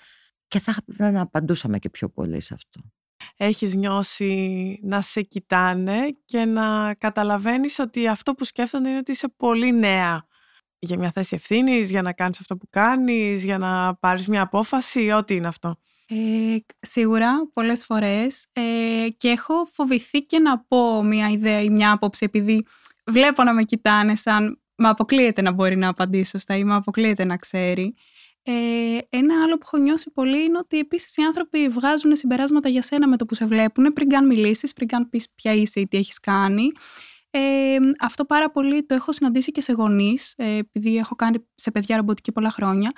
και 0.47 0.60
θα 0.60 0.76
έπρεπε 0.80 1.12
να 1.12 1.21
απαντούσαμε 1.21 1.80
και 1.80 1.89
πιο 1.89 2.10
πολύ 2.10 2.41
σε 2.41 2.54
αυτό. 2.54 2.82
Έχεις 3.36 3.76
νιώσει 3.76 4.80
να 4.84 5.02
σε 5.02 5.21
κοιτάνε 5.21 5.97
και 6.26 6.45
να 6.45 6.93
καταλαβαίνεις 6.93 7.80
ότι 7.80 8.08
αυτό 8.08 8.34
που 8.34 8.43
σκέφτονται 8.43 8.89
είναι 8.89 8.97
ότι 8.97 9.12
είσαι 9.12 9.28
πολύ 9.38 9.71
νέα 9.71 10.28
για 10.80 10.97
μια 10.97 11.12
θέση 11.12 11.36
ευθύνης, 11.36 11.89
για 11.89 12.02
να 12.02 12.13
κάνεις 12.13 12.39
αυτό 12.39 12.58
που 12.58 12.67
κάνεις, 12.69 13.43
για 13.43 13.58
να 13.58 13.95
πάρεις 13.95 14.28
μια 14.28 14.41
απόφαση, 14.41 15.12
ό,τι 15.12 15.36
είναι 15.36 15.47
αυτό. 15.47 15.76
Ε, 16.07 16.57
σίγουρα, 16.79 17.49
πολλές 17.53 17.85
φορές 17.85 18.45
ε, 18.53 19.07
και 19.17 19.29
έχω 19.29 19.53
φοβηθεί 19.71 20.21
και 20.21 20.39
να 20.39 20.59
πω 20.59 21.03
μια 21.03 21.29
ιδέα 21.29 21.61
ή 21.61 21.69
μια 21.69 21.91
άποψη 21.91 22.25
επειδή 22.25 22.65
βλέπω 23.05 23.43
να 23.43 23.53
με 23.53 23.63
κοιτάνε 23.63 24.15
σαν 24.15 24.61
μα 24.75 24.89
αποκλείεται 24.89 25.41
να 25.41 25.51
μπορεί 25.51 25.77
να 25.77 25.87
απαντήσει 25.87 26.29
σωστά 26.29 26.57
ή 26.57 26.63
μα 26.63 26.75
αποκλείεται 26.75 27.23
να 27.23 27.37
ξέρει. 27.37 27.95
Ε, 28.43 28.97
ένα 29.09 29.43
άλλο 29.43 29.57
που 29.57 29.63
έχω 29.65 29.77
νιώσει 29.77 30.11
πολύ 30.11 30.43
είναι 30.43 30.57
ότι 30.57 30.79
επίσης 30.79 31.17
οι 31.17 31.21
άνθρωποι 31.21 31.67
βγάζουν 31.67 32.15
συμπεράσματα 32.15 32.69
για 32.69 32.81
σένα 32.81 33.07
με 33.07 33.17
το 33.17 33.25
που 33.25 33.35
σε 33.35 33.45
βλέπουν 33.45 33.93
πριν 33.93 34.09
καν 34.09 34.25
μιλήσεις, 34.27 34.73
πριν 34.73 34.87
καν 34.87 35.09
πεις 35.09 35.27
ποια 35.35 35.53
είσαι 35.53 35.79
ή 35.79 35.87
τι 35.87 35.97
έχεις 35.97 36.19
κάνει. 36.19 36.71
Ε, 37.29 37.77
αυτό 37.99 38.25
πάρα 38.25 38.51
πολύ 38.51 38.85
το 38.85 38.95
έχω 38.95 39.11
συναντήσει 39.11 39.51
και 39.51 39.61
σε 39.61 39.73
γονείς, 39.73 40.33
ε, 40.37 40.57
επειδή 40.57 40.97
έχω 40.97 41.15
κάνει 41.15 41.47
σε 41.55 41.71
παιδιά 41.71 41.97
ρομποτική 41.97 42.31
πολλά 42.31 42.49
χρόνια 42.49 42.91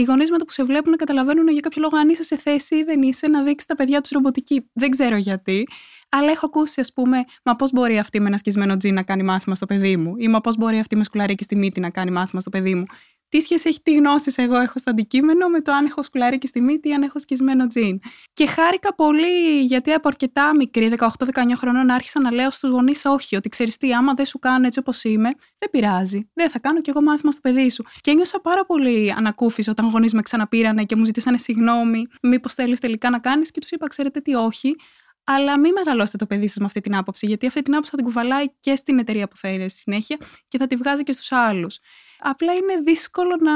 οι 0.00 0.02
γονείς 0.02 0.30
με 0.30 0.38
το 0.38 0.44
που 0.44 0.52
σε 0.52 0.64
βλέπουν 0.64 0.90
να 0.90 0.96
καταλαβαίνουν 0.96 1.48
για 1.48 1.60
κάποιο 1.60 1.82
λόγο 1.82 1.96
αν 1.96 2.08
είσαι 2.08 2.22
σε 2.22 2.36
θέση 2.36 2.76
ή 2.76 2.82
δεν 2.82 3.02
είσαι 3.02 3.28
να 3.28 3.42
δείξει 3.42 3.66
τα 3.66 3.74
παιδιά 3.74 4.00
τους 4.00 4.10
ρομποτική. 4.10 4.70
Δεν 4.72 4.90
ξέρω 4.90 5.16
γιατί. 5.16 5.66
Αλλά 6.08 6.30
έχω 6.30 6.46
ακούσει, 6.46 6.80
ας 6.80 6.92
πούμε, 6.92 7.24
μα 7.44 7.56
πώς 7.56 7.72
μπορεί 7.72 7.98
αυτή 7.98 8.20
με 8.20 8.26
ένα 8.26 8.38
σκισμένο 8.38 8.76
τζι 8.76 8.90
να 8.90 9.02
κάνει 9.02 9.22
μάθημα 9.22 9.54
στο 9.54 9.66
παιδί 9.66 9.96
μου, 9.96 10.14
ή 10.16 10.28
μα 10.28 10.40
πώς 10.40 10.56
μπορεί 10.56 10.78
αυτή 10.78 10.96
με 10.96 11.04
σκουλαρίκι 11.04 11.42
στη 11.42 11.56
μύτη 11.56 11.80
να 11.80 11.90
κάνει 11.90 12.10
μάθημα 12.10 12.40
στο 12.40 12.50
παιδί 12.50 12.74
μου. 12.74 12.84
Τι 13.28 13.40
σχέση 13.40 13.68
έχει 13.68 13.80
τι 13.82 13.94
γνώσεις 13.94 14.38
εγώ 14.38 14.56
έχω 14.56 14.78
στο 14.78 14.90
αντικείμενο 14.90 15.48
με 15.48 15.60
το 15.60 15.72
αν 15.72 15.84
έχω 15.84 16.02
σκουλαρίκι 16.02 16.46
στη 16.46 16.60
μύτη 16.60 16.88
ή 16.88 16.92
αν 16.92 17.02
έχω 17.02 17.18
σκισμένο 17.18 17.66
τζιν. 17.66 18.00
Και 18.32 18.46
χάρηκα 18.46 18.94
πολύ 18.94 19.60
γιατί 19.62 19.92
από 19.92 20.08
αρκετά 20.08 20.56
μικρή, 20.56 20.92
18-19 20.98 21.08
χρονών, 21.56 21.90
άρχισα 21.90 22.20
να 22.20 22.32
λέω 22.32 22.50
στους 22.50 22.70
γονείς 22.70 23.04
όχι, 23.04 23.36
ότι 23.36 23.48
ξέρεις 23.48 23.76
τι, 23.76 23.94
άμα 23.94 24.14
δεν 24.14 24.26
σου 24.26 24.38
κάνω 24.38 24.66
έτσι 24.66 24.78
όπως 24.78 25.04
είμαι, 25.04 25.30
δεν 25.58 25.70
πειράζει. 25.70 26.30
Δεν 26.34 26.50
θα 26.50 26.58
κάνω 26.58 26.80
κι 26.80 26.90
εγώ 26.90 27.02
μάθημα 27.02 27.32
στο 27.32 27.40
παιδί 27.40 27.70
σου. 27.70 27.84
Και 28.00 28.10
ένιωσα 28.10 28.40
πάρα 28.40 28.66
πολύ 28.66 29.14
ανακούφιση 29.16 29.70
όταν 29.70 29.88
γονείς 29.88 30.12
με 30.12 30.22
ξαναπήρανε 30.22 30.84
και 30.84 30.96
μου 30.96 31.04
ζητήσανε 31.04 31.38
συγγνώμη, 31.38 32.06
μήπως 32.22 32.54
θέλεις 32.54 32.80
τελικά 32.80 33.10
να 33.10 33.18
κάνεις; 33.18 33.50
και 33.50 33.60
τους 33.60 33.70
είπα, 33.70 33.86
ξέρετε 33.86 34.20
τι, 34.20 34.34
όχι. 34.34 34.76
Αλλά 35.24 35.58
μην 35.58 35.72
μεγαλώσετε 35.72 36.16
το 36.16 36.26
παιδί 36.26 36.48
σας 36.48 36.56
με 36.56 36.64
αυτή 36.64 36.80
την 36.80 36.96
άποψη, 36.96 37.26
γιατί 37.26 37.46
αυτή 37.46 37.62
την 37.62 37.72
άποψη 37.72 37.90
θα 37.90 37.96
την 37.96 38.06
κουβαλάει 38.06 38.44
και 38.60 38.76
στην 38.76 38.98
εταιρεία 38.98 39.28
που 39.28 39.36
θα 39.36 39.48
είναι 39.48 39.68
στη 39.68 39.78
συνέχεια 39.78 40.16
και 40.48 40.58
θα 40.58 40.66
τη 40.66 40.76
βγάζει 40.76 41.02
και 41.02 41.12
στους 41.12 41.32
άλλους. 41.32 41.78
Απλά 42.18 42.52
είναι 42.54 42.80
δύσκολο 42.84 43.36
να 43.40 43.52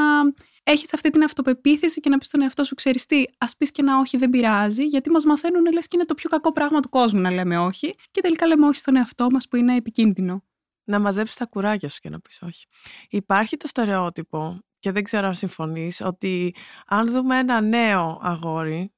έχεις 0.62 0.94
αυτή 0.94 1.10
την 1.10 1.22
αυτοπεποίθηση 1.22 2.00
και 2.00 2.08
να 2.08 2.18
πεις 2.18 2.26
στον 2.26 2.42
εαυτό 2.42 2.64
σου, 2.64 2.74
ξέρεις 2.74 3.06
τι, 3.06 3.24
ας 3.38 3.56
πεις 3.56 3.70
και 3.70 3.82
ένα 3.82 3.98
όχι 3.98 4.16
δεν 4.16 4.30
πειράζει, 4.30 4.84
γιατί 4.84 5.10
μας 5.10 5.24
μαθαίνουν 5.24 5.72
λες 5.72 5.88
και 5.88 5.96
είναι 5.96 6.04
το 6.04 6.14
πιο 6.14 6.28
κακό 6.28 6.52
πράγμα 6.52 6.80
του 6.80 6.88
κόσμου 6.88 7.20
να 7.20 7.30
λέμε 7.30 7.58
όχι, 7.58 7.94
και 8.10 8.20
τελικά 8.20 8.46
λέμε 8.46 8.66
όχι 8.66 8.78
στον 8.78 8.96
εαυτό 8.96 9.26
μας 9.30 9.48
που 9.48 9.56
είναι 9.56 9.76
επικίνδυνο. 9.76 10.44
Να 10.84 10.98
μαζέψεις 10.98 11.36
τα 11.36 11.46
κουράγια 11.46 11.88
σου 11.88 11.98
και 12.00 12.08
να 12.08 12.20
πεις 12.20 12.42
όχι. 12.42 12.66
Υπάρχει 13.10 13.56
το 13.56 13.66
στερεότυπο, 13.66 14.58
και 14.78 14.92
δεν 14.92 15.04
ξέρω 15.04 15.26
αν 15.26 15.34
συμφωνείς, 15.34 16.00
ότι 16.00 16.54
αν 16.86 17.08
δούμε 17.10 17.38
ένα 17.38 17.60
νέο 17.60 18.20
αγόρι 18.22 18.92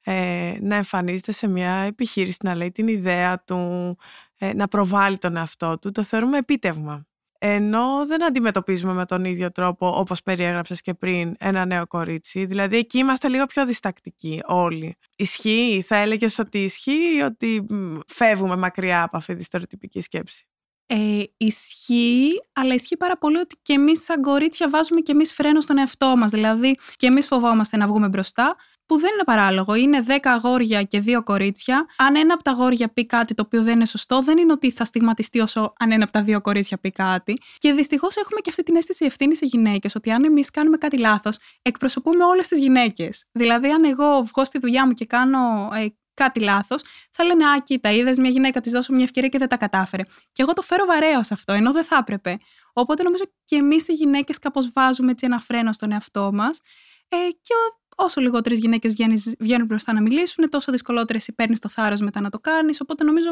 ε, 0.00 0.56
να 0.60 0.74
εμφανίζεται 0.74 1.32
σε 1.32 1.48
μια 1.48 1.72
επιχείρηση, 1.72 2.38
να 2.42 2.54
λέει 2.54 2.72
την 2.72 2.88
ιδέα 2.88 3.42
του, 3.44 3.96
ε, 4.38 4.54
να 4.54 4.68
προβάλλει 4.68 5.18
τον 5.18 5.36
εαυτό 5.36 5.78
του, 5.78 5.90
το 5.90 6.02
θεωρούμε 6.02 6.38
επίτευγμα. 6.38 7.07
Ενώ 7.40 8.06
δεν 8.06 8.24
αντιμετωπίζουμε 8.24 8.92
με 8.92 9.04
τον 9.06 9.24
ίδιο 9.24 9.52
τρόπο, 9.52 9.98
όπως 9.98 10.22
περιέγραψες 10.22 10.80
και 10.80 10.94
πριν, 10.94 11.34
ένα 11.38 11.64
νέο 11.64 11.86
κορίτσι. 11.86 12.44
Δηλαδή 12.44 12.76
εκεί 12.76 12.98
είμαστε 12.98 13.28
λίγο 13.28 13.46
πιο 13.46 13.66
διστακτικοί 13.66 14.40
όλοι. 14.46 14.96
Ισχύει, 15.16 15.84
θα 15.86 15.96
έλεγες 15.96 16.38
ότι 16.38 16.64
ισχύει 16.64 17.16
ή 17.16 17.20
ότι 17.20 17.66
φεύγουμε 18.06 18.56
μακριά 18.56 19.02
από 19.02 19.16
αυτή 19.16 19.34
τη 19.34 19.42
στερεοτυπική 19.44 20.00
σκέψη; 20.00 20.46
Ε, 20.86 21.22
ισχύει, 21.36 22.28
αλλά 22.52 22.74
ισχύει 22.74 22.96
πάρα 22.96 23.18
πολύ 23.18 23.38
ότι 23.38 23.56
και 23.62 23.72
εμείς, 23.72 24.04
σαν 24.04 24.22
κορίτσια, 24.22 24.68
βάζουμε 24.70 25.00
και 25.00 25.12
εμείς 25.12 25.32
φρένο 25.32 25.60
στον 25.60 25.78
εαυτό 25.78 26.16
μας. 26.16 26.30
Δηλαδή, 26.30 26.78
και 26.96 27.06
εμείς 27.06 27.26
φοβόμαστε 27.26 27.76
να 27.76 27.86
βγούμε 27.86 28.08
μπροστά, 28.08 28.56
που 28.88 28.98
δεν 28.98 29.10
είναι 29.12 29.24
παράλογο. 29.24 29.74
Είναι 29.74 30.04
10 30.06 30.16
αγόρια 30.22 30.82
και 30.82 31.02
2 31.06 31.22
κορίτσια. 31.24 31.86
Αν 31.96 32.16
ένα 32.16 32.34
από 32.34 32.42
τα 32.42 32.50
αγόρια 32.50 32.88
πει 32.88 33.06
κάτι 33.06 33.34
το 33.34 33.42
οποίο 33.46 33.62
δεν 33.62 33.74
είναι 33.74 33.86
σωστό, 33.86 34.22
δεν 34.22 34.38
είναι 34.38 34.52
ότι 34.52 34.70
θα 34.70 34.84
στιγματιστεί 34.84 35.40
όσο 35.40 35.72
αν 35.78 35.92
ένα 35.92 36.04
από 36.04 36.12
τα 36.12 36.22
δύο 36.22 36.40
κορίτσια 36.40 36.78
πει 36.78 36.90
κάτι. 36.90 37.40
Και 37.58 37.72
δυστυχώς 37.72 38.16
έχουμε 38.16 38.40
και 38.40 38.50
αυτή 38.50 38.62
την 38.62 38.76
αίσθηση 38.76 39.04
ευθύνη 39.04 39.36
σε 39.36 39.46
γυναίκες, 39.46 39.94
ότι 39.94 40.10
αν 40.10 40.24
εμείς 40.24 40.50
κάνουμε 40.50 40.76
κάτι 40.76 40.98
λάθος, 40.98 41.36
εκπροσωπούμε 41.62 42.24
όλες 42.24 42.48
τις 42.48 42.58
γυναίκες. 42.58 43.24
Δηλαδή, 43.32 43.68
αν 43.68 43.84
εγώ 43.84 44.22
βγω 44.22 44.44
στη 44.44 44.58
δουλειά 44.58 44.86
μου 44.86 44.92
και 44.92 45.04
κάνω 45.04 45.70
ε, 45.74 45.86
κάτι 46.14 46.40
λάθος, 46.40 46.82
θα 47.10 47.24
λένε 47.24 47.44
Α, 47.44 47.60
κοίτα, 47.62 47.90
είδες 47.90 48.18
μια 48.18 48.30
γυναίκα, 48.30 48.60
της 48.60 48.72
δώσω 48.72 48.92
μια 48.92 49.04
ευκαιρία 49.04 49.28
και 49.28 49.38
δεν 49.38 49.48
τα 49.48 49.56
κατάφερε. 49.56 50.02
Και 50.32 50.42
εγώ 50.42 50.52
το 50.52 50.62
φέρω 50.62 50.84
βαρέως 50.86 51.26
σε 51.26 51.34
αυτό, 51.34 51.52
ενώ 51.52 51.72
δεν 51.72 51.84
θα 51.84 51.96
έπρεπε. 51.96 52.38
Οπότε 52.72 53.02
νομίζω 53.02 53.24
και 53.44 53.56
εμείς 53.56 53.88
οι 53.88 53.92
γυναίκες 53.92 54.38
κάπως 54.38 54.70
βάζουμε 54.72 55.10
έτσι 55.10 55.26
ένα 55.26 55.38
φρένο 55.38 55.72
στον 55.72 55.92
εαυτό 55.92 56.30
μας. 56.32 56.60
Ε, 57.08 57.16
και 57.16 57.54
όσο 57.98 58.20
λιγότερες 58.20 58.58
γυναίκες 58.58 58.92
βγαίνουν 59.38 59.66
μπροστά 59.66 59.92
να 59.92 60.00
μιλήσουν, 60.00 60.48
τόσο 60.48 60.72
δυσκολότερες 60.72 61.28
παίρνεις 61.34 61.58
το 61.58 61.68
θάρρος 61.68 62.00
μετά 62.00 62.20
να 62.20 62.30
το 62.30 62.38
κάνεις. 62.38 62.80
Οπότε 62.80 63.04
νομίζω 63.04 63.28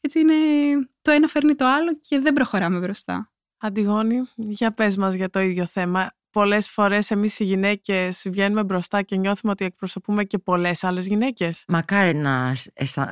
έτσι 0.00 0.20
είναι 0.20 0.34
το 1.02 1.10
ένα 1.10 1.26
φέρνει 1.26 1.54
το 1.54 1.66
άλλο 1.66 1.98
και 2.00 2.18
δεν 2.18 2.32
προχωράμε 2.32 2.78
μπροστά. 2.78 3.30
Αντιγόνη, 3.58 4.22
για 4.34 4.72
πες 4.72 4.96
μας 4.96 5.14
για 5.14 5.30
το 5.30 5.40
ίδιο 5.40 5.66
θέμα. 5.66 6.10
Πολλές 6.30 6.70
φορές 6.70 7.10
εμείς 7.10 7.40
οι 7.40 7.44
γυναίκες 7.44 8.26
βγαίνουμε 8.30 8.64
μπροστά 8.64 9.02
και 9.02 9.16
νιώθουμε 9.16 9.52
ότι 9.52 9.64
εκπροσωπούμε 9.64 10.24
και 10.24 10.38
πολλές 10.38 10.84
άλλες 10.84 11.06
γυναίκες. 11.06 11.64
Μακάρι 11.68 12.14
να, 12.14 12.56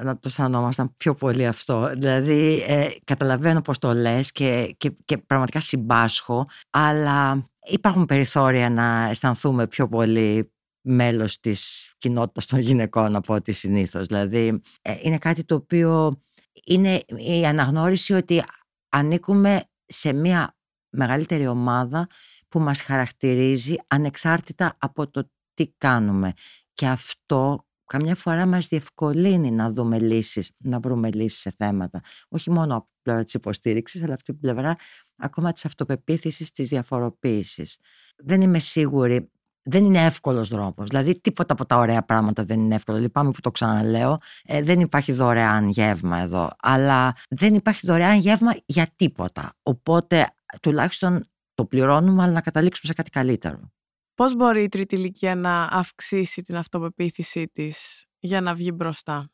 να 0.02 0.14
το 0.14 0.20
αισθανόμασταν 0.24 0.94
πιο 0.96 1.14
πολύ 1.14 1.46
αυτό. 1.46 1.90
Δηλαδή 1.96 2.64
ε, 2.66 2.88
καταλαβαίνω 3.04 3.60
πώς 3.60 3.78
το 3.78 3.92
λες 3.92 4.32
και, 4.32 4.74
και, 4.76 4.94
και 5.04 5.18
πραγματικά 5.18 5.60
συμπάσχω, 5.60 6.48
αλλά 6.70 7.44
υπάρχουν 7.64 8.06
περιθώρια 8.06 8.70
να 8.70 9.08
αισθανθούμε 9.08 9.66
πιο 9.66 9.88
πολύ 9.88 10.53
μέλος 10.84 11.40
της 11.40 11.92
κοινότητας 11.98 12.46
των 12.46 12.58
γυναικών 12.58 13.16
από 13.16 13.34
ό,τι 13.34 13.52
συνήθως. 13.52 14.06
Δηλαδή 14.06 14.60
ε, 14.82 14.94
είναι 15.02 15.18
κάτι 15.18 15.44
το 15.44 15.54
οποίο 15.54 16.22
είναι 16.64 17.00
η 17.16 17.46
αναγνώριση 17.46 18.12
ότι 18.12 18.42
ανήκουμε 18.88 19.64
σε 19.86 20.12
μια 20.12 20.56
μεγαλύτερη 20.90 21.46
ομάδα 21.46 22.06
που 22.48 22.58
μας 22.58 22.80
χαρακτηρίζει 22.80 23.74
ανεξάρτητα 23.86 24.76
από 24.78 25.10
το 25.10 25.30
τι 25.54 25.66
κάνουμε. 25.76 26.32
Και 26.72 26.86
αυτό 26.86 27.66
καμιά 27.84 28.14
φορά 28.14 28.46
μας 28.46 28.68
διευκολύνει 28.68 29.50
να 29.50 29.70
δούμε 29.70 29.98
λύσεις, 29.98 30.50
να 30.58 30.80
βρούμε 30.80 31.10
λύσεις 31.10 31.40
σε 31.40 31.50
θέματα. 31.50 32.00
Όχι 32.28 32.50
μόνο 32.50 32.76
από 32.76 32.84
την 32.84 32.94
πλευρά 33.02 33.24
της 33.24 33.34
υποστήριξης, 33.34 34.02
αλλά 34.02 34.14
από 34.14 34.22
την 34.22 34.38
πλευρά 34.38 34.76
ακόμα 35.16 35.52
της 35.52 35.64
αυτοπεποίθησης, 35.64 36.50
της 36.50 36.68
διαφοροποίησης. 36.68 37.78
Δεν 38.16 38.40
είμαι 38.40 38.58
σίγουρη 38.58 39.30
δεν 39.64 39.84
είναι 39.84 40.04
εύκολος 40.04 40.48
δρόμος. 40.48 40.88
Δηλαδή, 40.88 41.20
τίποτα 41.20 41.52
από 41.52 41.66
τα 41.66 41.76
ωραία 41.76 42.02
πράγματα 42.04 42.44
δεν 42.44 42.60
είναι 42.60 42.74
εύκολο. 42.74 42.98
Λυπάμαι 42.98 43.30
που 43.30 43.40
το 43.40 43.50
ξαναλέω. 43.50 44.18
Ε, 44.44 44.62
δεν 44.62 44.80
υπάρχει 44.80 45.12
δωρεάν 45.12 45.68
γεύμα 45.68 46.18
εδώ. 46.18 46.50
Αλλά 46.62 47.16
δεν 47.28 47.54
υπάρχει 47.54 47.86
δωρεάν 47.86 48.18
γεύμα 48.18 48.54
για 48.66 48.92
τίποτα. 48.96 49.52
Οπότε, 49.62 50.26
τουλάχιστον 50.60 51.28
το 51.54 51.64
πληρώνουμε, 51.64 52.22
αλλά 52.22 52.32
να 52.32 52.40
καταλήξουμε 52.40 52.86
σε 52.86 52.94
κάτι 52.94 53.10
καλύτερο. 53.10 53.72
Πώς 54.14 54.34
μπορεί 54.36 54.62
η 54.62 54.68
τρίτη 54.68 54.94
ηλικία 54.94 55.34
να 55.34 55.62
αυξήσει 55.62 56.42
την 56.42 56.56
αυτοπεποίθησή 56.56 57.48
της 57.52 58.04
για 58.18 58.40
να 58.40 58.54
βγει 58.54 58.70
μπροστά; 58.74 59.30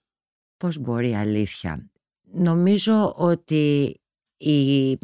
Πώς 0.57 0.79
μπορεί 0.79 1.15
αλήθεια. 1.15 1.91
Νομίζω 2.33 3.15
ότι 3.17 3.95
η 4.37 4.99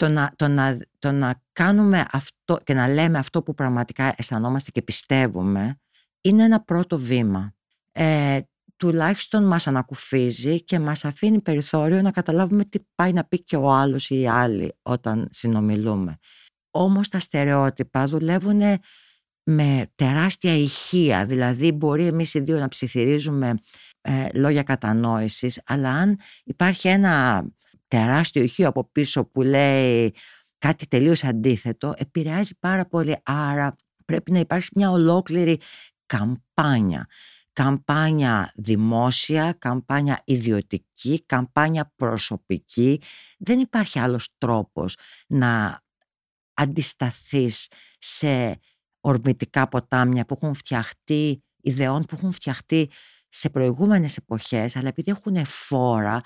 το 0.00 0.08
να, 0.08 0.32
το, 0.36 0.48
να, 0.48 0.78
το 0.98 1.12
να 1.12 1.42
κάνουμε 1.52 2.04
αυτό 2.12 2.58
και 2.64 2.74
να 2.74 2.88
λέμε 2.88 3.18
αυτό 3.18 3.42
που 3.42 3.54
πραγματικά 3.54 4.14
αισθανόμαστε 4.16 4.70
και 4.70 4.82
πιστεύουμε 4.82 5.80
είναι 6.20 6.42
ένα 6.44 6.64
πρώτο 6.64 6.98
βήμα. 6.98 7.54
Ε, 7.92 8.40
τουλάχιστον 8.76 9.44
μας 9.44 9.66
ανακουφίζει 9.66 10.64
και 10.64 10.78
μας 10.78 11.04
αφήνει 11.04 11.40
περιθώριο 11.40 12.02
να 12.02 12.10
καταλάβουμε 12.10 12.64
τι 12.64 12.78
πάει 12.94 13.12
να 13.12 13.24
πει 13.24 13.42
και 13.44 13.56
ο 13.56 13.72
άλλος 13.72 14.10
ή 14.10 14.20
η 14.20 14.28
άλλη 14.28 14.72
όταν 14.82 15.28
συνομιλούμε. 15.30 16.16
Όμως 16.70 17.08
τα 17.08 17.20
στερεότυπα 17.20 18.06
δουλεύουν 18.06 18.60
με 19.42 19.90
τεράστια 19.94 20.56
ηχεία, 20.56 21.24
δηλαδή 21.24 21.72
μπορεί 21.72 22.06
εμείς 22.06 22.34
οι 22.34 22.40
δύο 22.40 22.58
να 22.58 22.68
ψιθυρίζουμε 22.68 23.54
ε, 24.00 24.26
λόγια 24.34 24.62
κατανόησης, 24.62 25.60
αλλά 25.66 25.90
αν 25.90 26.18
υπάρχει 26.44 26.88
ένα 26.88 27.44
τεράστιο 27.90 28.42
ηχείο 28.42 28.68
από 28.68 28.84
πίσω 28.92 29.24
που 29.24 29.42
λέει 29.42 30.14
κάτι 30.58 30.86
τελείως 30.86 31.24
αντίθετο 31.24 31.94
επηρεάζει 31.96 32.58
πάρα 32.58 32.86
πολύ 32.86 33.16
άρα 33.22 33.74
πρέπει 34.04 34.32
να 34.32 34.38
υπάρξει 34.38 34.70
μια 34.74 34.90
ολόκληρη 34.90 35.60
καμπάνια 36.06 37.06
καμπάνια 37.52 38.52
δημόσια, 38.54 39.52
καμπάνια 39.52 40.22
ιδιωτική, 40.24 41.22
καμπάνια 41.26 41.92
προσωπική. 41.96 43.00
Δεν 43.38 43.58
υπάρχει 43.58 43.98
άλλος 43.98 44.28
τρόπος 44.38 44.96
να 45.26 45.82
αντισταθείς 46.54 47.68
σε 47.98 48.60
ορμητικά 49.00 49.68
ποτάμια 49.68 50.24
που 50.24 50.38
έχουν 50.40 50.54
φτιαχτεί, 50.54 51.44
ιδεών 51.60 52.04
που 52.04 52.14
έχουν 52.14 52.32
φτιαχτεί 52.32 52.90
σε 53.28 53.50
προηγούμενες 53.50 54.16
εποχές, 54.16 54.76
αλλά 54.76 54.88
επειδή 54.88 55.10
έχουν 55.10 55.44
φόρα, 55.44 56.20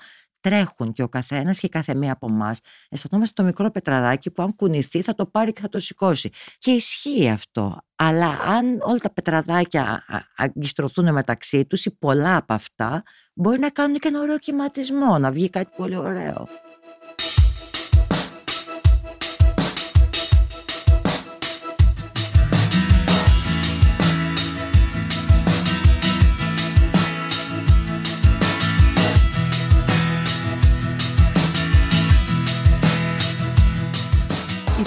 τρέχουν 0.45 0.91
και 0.91 1.03
ο 1.03 1.09
καθένας 1.09 1.59
και 1.59 1.67
κάθε 1.67 1.95
μία 1.95 2.11
από 2.11 2.27
εμάς 2.29 2.59
αισθανόμαστε 2.89 3.41
το 3.41 3.47
μικρό 3.47 3.71
πετραδάκι 3.71 4.31
που 4.31 4.43
αν 4.43 4.55
κουνηθεί 4.55 5.01
θα 5.01 5.13
το 5.13 5.25
πάρει 5.25 5.53
και 5.53 5.61
θα 5.61 5.69
το 5.69 5.79
σηκώσει. 5.79 6.29
Και 6.57 6.71
ισχύει 6.71 7.29
αυτό. 7.29 7.77
Αλλά 7.95 8.39
αν 8.47 8.79
όλα 8.81 8.97
τα 8.97 9.13
πετραδάκια 9.13 10.03
αγκιστρωθούν 10.35 11.13
μεταξύ 11.13 11.65
τους 11.65 11.85
ή 11.85 11.91
πολλά 11.91 12.35
από 12.35 12.53
αυτά, 12.53 13.03
μπορεί 13.33 13.59
να 13.59 13.69
κάνουν 13.69 13.97
και 13.97 14.07
ένα 14.07 14.19
ωραίο 14.19 14.37
κυματισμό, 14.37 15.17
να 15.17 15.31
βγει 15.31 15.49
κάτι 15.49 15.71
πολύ 15.77 15.97
ωραίο. 15.97 16.47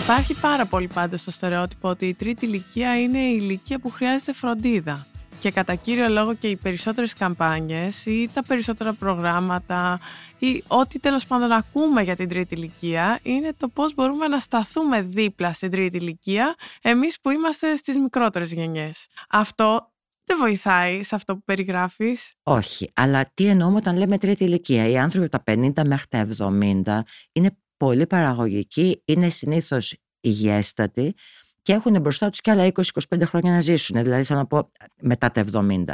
Υπάρχει 0.09 0.35
πάρα 0.41 0.67
πολύ 0.67 0.87
πάντα 0.95 1.17
στο 1.17 1.31
στερεότυπο 1.31 1.89
ότι 1.89 2.07
η 2.07 2.15
τρίτη 2.15 2.45
ηλικία 2.47 3.01
είναι 3.01 3.19
η 3.19 3.39
ηλικία 3.41 3.79
που 3.79 3.91
χρειάζεται 3.91 4.33
φροντίδα. 4.33 5.07
και 5.41 5.51
κατά 5.51 5.75
κύριο 5.75 6.09
λόγο 6.09 6.35
και 6.35 6.49
οι 6.49 6.57
περισσότερες 6.57 7.13
καμπάνιες 7.15 8.07
ή 8.07 8.31
τα 8.33 8.43
περισσότερα 8.43 8.93
προγράμματα 8.93 10.01
ή 10.39 10.65
ό,τι 10.67 11.01
τέλος 11.01 11.27
πάντων 11.27 11.53
ακούμε 11.53 12.03
για 12.03 12.17
την 12.17 12.29
τρίτη 12.29 12.55
ηλικία 12.55 13.19
είναι 13.23 13.53
το 13.57 13.69
πώς 13.69 13.95
μπορούμε 13.95 14.27
να 14.27 14.39
σταθούμε 14.39 15.03
δίπλα 15.03 15.53
στην 15.53 15.71
τρίτη 15.71 15.97
ηλικία 15.97 16.55
εμείς 16.83 17.21
που 17.21 17.31
είμαστε 17.31 17.77
στις 17.77 17.99
μικρότερες 17.99 18.53
γενιές. 18.53 19.07
Αυτό 19.29 19.93
δεν 20.25 20.37
βοηθάει 20.39 21.03
σε 21.03 21.15
αυτό 21.15 21.35
που 21.35 21.43
περιγράφεις; 21.45 22.33
Όχι, 22.43 22.91
αλλά 22.95 23.31
τι 23.35 23.47
εννοούμε 23.47 23.77
όταν 23.77 23.97
λέμε 23.97 24.19
τρίτη 24.19 24.45
ηλικία. 24.45 24.89
Οι 24.89 24.99
άνθρωποι 24.99 25.29
από 25.33 25.45
τα 25.45 25.53
50 25.53 25.87
μέχρι 25.87 26.07
τα 26.09 26.27
70 26.39 27.01
είναι 27.33 27.51
πολύ 27.79 28.07
παραγωγικοί, 28.07 29.03
είναι 29.05 29.29
συνήθως 29.29 29.95
υγιέστατοι 30.21 31.15
και 31.69 31.75
έχουν 31.75 32.01
μπροστά 32.01 32.31
τους 32.31 32.41
και 32.41 32.51
άλλα 32.51 32.69
20-25 32.73 32.83
χρόνια 33.25 33.53
να 33.53 33.61
ζήσουν, 33.61 34.03
δηλαδή 34.03 34.25
θέλω 34.25 34.39
να 34.39 34.47
πω 34.47 34.73
μετά 35.03 35.31
τα 35.31 35.45
70. 35.53 35.85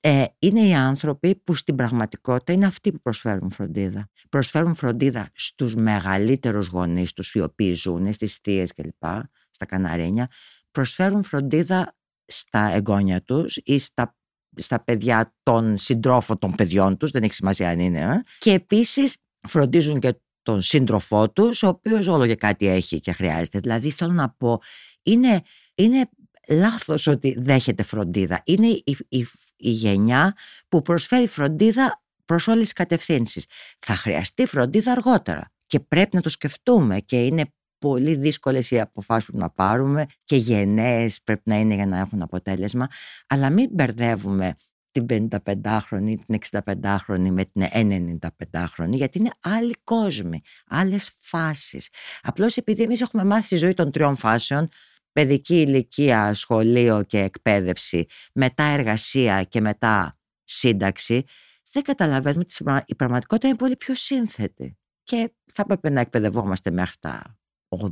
Ε, 0.00 0.24
είναι 0.38 0.60
οι 0.60 0.74
άνθρωποι 0.74 1.34
που 1.34 1.54
στην 1.54 1.76
πραγματικότητα 1.76 2.52
είναι 2.52 2.66
αυτοί 2.66 2.92
που 2.92 3.00
προσφέρουν 3.00 3.50
φροντίδα. 3.50 4.08
Προσφέρουν 4.28 4.74
φροντίδα 4.74 5.28
στους 5.34 5.74
μεγαλύτερους 5.74 6.66
γονείς 6.66 7.12
τους 7.12 7.34
οι 7.34 7.40
οποίοι 7.40 7.72
ζουν, 7.72 8.12
στις 8.12 8.38
θείες 8.42 8.72
κλπ, 8.72 9.02
στα 9.50 9.66
Καναρίνια, 9.66 10.28
προσφέρουν 10.70 11.22
φροντίδα 11.22 11.96
στα 12.26 12.72
εγγόνια 12.72 13.22
τους 13.22 13.56
ή 13.56 13.78
στα, 13.78 14.16
στα 14.56 14.84
παιδιά 14.84 15.34
των 15.42 15.78
συντρόφων 15.78 16.38
των 16.38 16.54
παιδιών 16.54 16.96
τους, 16.96 17.10
δεν 17.10 17.22
έχει 17.22 17.34
σημασία 17.34 17.68
αν 17.70 17.78
είναι, 17.80 18.00
ε. 18.00 18.22
και 18.38 18.52
επίσης 18.52 19.16
φροντίζουν 19.48 20.00
και 20.00 20.14
τον 20.42 20.62
σύντροφό 20.62 21.30
τους, 21.30 21.62
ο 21.62 21.68
οποίος 21.68 22.06
όλο 22.06 22.26
και 22.26 22.34
κάτι 22.34 22.66
έχει 22.66 23.00
και 23.00 23.12
χρειάζεται. 23.12 23.58
Δηλαδή 23.58 23.90
θέλω 23.90 24.12
να 24.12 24.30
πω, 24.30 24.60
είναι, 25.02 25.42
είναι 25.74 26.08
λάθος 26.48 27.06
ότι 27.06 27.36
δέχεται 27.40 27.82
φροντίδα. 27.82 28.42
Είναι 28.44 28.66
η, 28.66 28.96
η, 29.08 29.26
η 29.56 29.70
γενιά 29.70 30.34
που 30.68 30.82
προσφέρει 30.82 31.26
φροντίδα 31.26 32.02
προς 32.24 32.48
όλες 32.48 32.62
τις 32.62 32.72
κατευθύνσεις. 32.72 33.46
Θα 33.78 33.94
χρειαστεί 33.94 34.46
φροντίδα 34.46 34.92
αργότερα 34.92 35.52
και 35.66 35.80
πρέπει 35.80 36.16
να 36.16 36.22
το 36.22 36.28
σκεφτούμε 36.28 37.00
και 37.00 37.26
είναι 37.26 37.44
πολύ 37.78 38.16
δύσκολες 38.16 38.70
οι 38.70 38.80
αποφάσεις 38.80 39.30
που 39.30 39.38
να 39.38 39.50
πάρουμε 39.50 40.06
και 40.24 40.36
γενναίες 40.36 41.20
πρέπει 41.24 41.42
να 41.44 41.58
είναι 41.58 41.74
για 41.74 41.86
να 41.86 41.98
έχουν 41.98 42.22
αποτέλεσμα 42.22 42.88
αλλά 43.26 43.50
μην 43.50 43.68
μπερδεύουμε 43.72 44.54
την 44.90 45.28
55χρονη, 45.32 46.14
την 46.26 46.38
65χρονη 46.50 47.30
με 47.30 47.44
την 47.44 47.62
95χρονη 47.72 48.90
γιατί 48.90 49.18
είναι 49.18 49.30
άλλοι 49.40 49.74
κόσμοι, 49.84 50.40
άλλες 50.66 51.12
φάσεις. 51.20 51.88
Απλώς 52.22 52.56
επειδή 52.56 52.82
εμείς 52.82 53.00
έχουμε 53.00 53.24
μάθει 53.24 53.48
τη 53.48 53.56
ζωή 53.56 53.74
των 53.74 53.90
τριών 53.90 54.16
φάσεων 54.16 54.68
παιδική 55.12 55.54
ηλικία, 55.54 56.34
σχολείο 56.34 57.02
και 57.02 57.18
εκπαίδευση, 57.18 58.06
μετά 58.34 58.64
εργασία 58.64 59.44
και 59.44 59.60
μετά 59.60 60.18
σύνταξη, 60.44 61.24
δεν 61.72 61.82
καταλαβαίνουμε 61.82 62.44
ότι 62.46 62.82
η 62.86 62.94
πραγματικότητα 62.94 63.48
είναι 63.48 63.56
πολύ 63.56 63.76
πιο 63.76 63.94
σύνθετη. 63.94 64.78
Και 65.02 65.32
θα 65.52 65.62
έπρεπε 65.62 65.90
να 65.90 66.00
εκπαιδευόμαστε 66.00 66.70
μέχρι 66.70 66.96
τα 66.98 67.38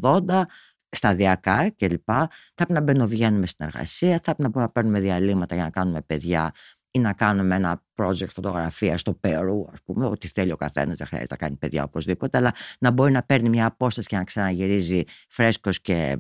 80, 0.03 0.43
σταδιακά 0.91 1.71
κλπ. 1.71 2.07
Θα 2.07 2.29
πρέπει 2.55 2.73
να 2.73 2.81
μπαινοβγαίνουμε 2.81 3.47
στην 3.47 3.67
εργασία, 3.67 4.13
θα 4.13 4.21
πρέπει 4.21 4.43
να 4.43 4.49
μπορούμε 4.49 4.65
να 4.65 4.73
παίρνουμε 4.73 5.01
διαλύματα 5.01 5.55
για 5.55 5.65
να 5.65 5.71
κάνουμε 5.71 6.03
παιδιά 6.03 6.53
ή 6.90 6.98
να 6.98 7.12
κάνουμε 7.12 7.55
ένα 7.55 7.85
project 7.94 8.29
φωτογραφία 8.29 8.98
στο 8.98 9.14
Περού, 9.14 9.66
ας 9.72 9.83
πούμε, 9.85 10.07
ό,τι 10.07 10.29
θέλει 10.29 10.53
ο 10.53 10.57
καθένας, 10.57 10.96
δεν 10.96 11.07
χρειάζεται 11.07 11.35
να 11.35 11.40
κάνει 11.40 11.57
παιδιά 11.57 11.85
οπωσδήποτε, 11.85 12.38
αλλά 12.38 12.55
να 12.79 12.90
μπορεί 12.90 13.12
να 13.12 13.22
παίρνει 13.22 13.48
μια 13.48 13.66
απόσταση 13.66 14.09
και 14.09 14.16
να 14.16 14.24
ξαναγυρίζει 14.24 15.03
φρέσκος 15.29 15.81
και 15.81 16.18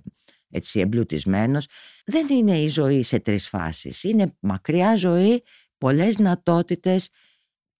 έτσι 0.50 0.80
εμπλουτισμένος. 0.80 1.66
Δεν 2.04 2.26
είναι 2.30 2.58
η 2.58 2.68
ζωή 2.68 3.02
σε 3.02 3.18
τρεις 3.18 3.48
φάσεις. 3.48 4.02
Είναι 4.02 4.32
μακριά 4.40 4.96
ζωή, 4.96 5.42
πολλές 5.78 6.16
δυνατότητες 6.16 7.08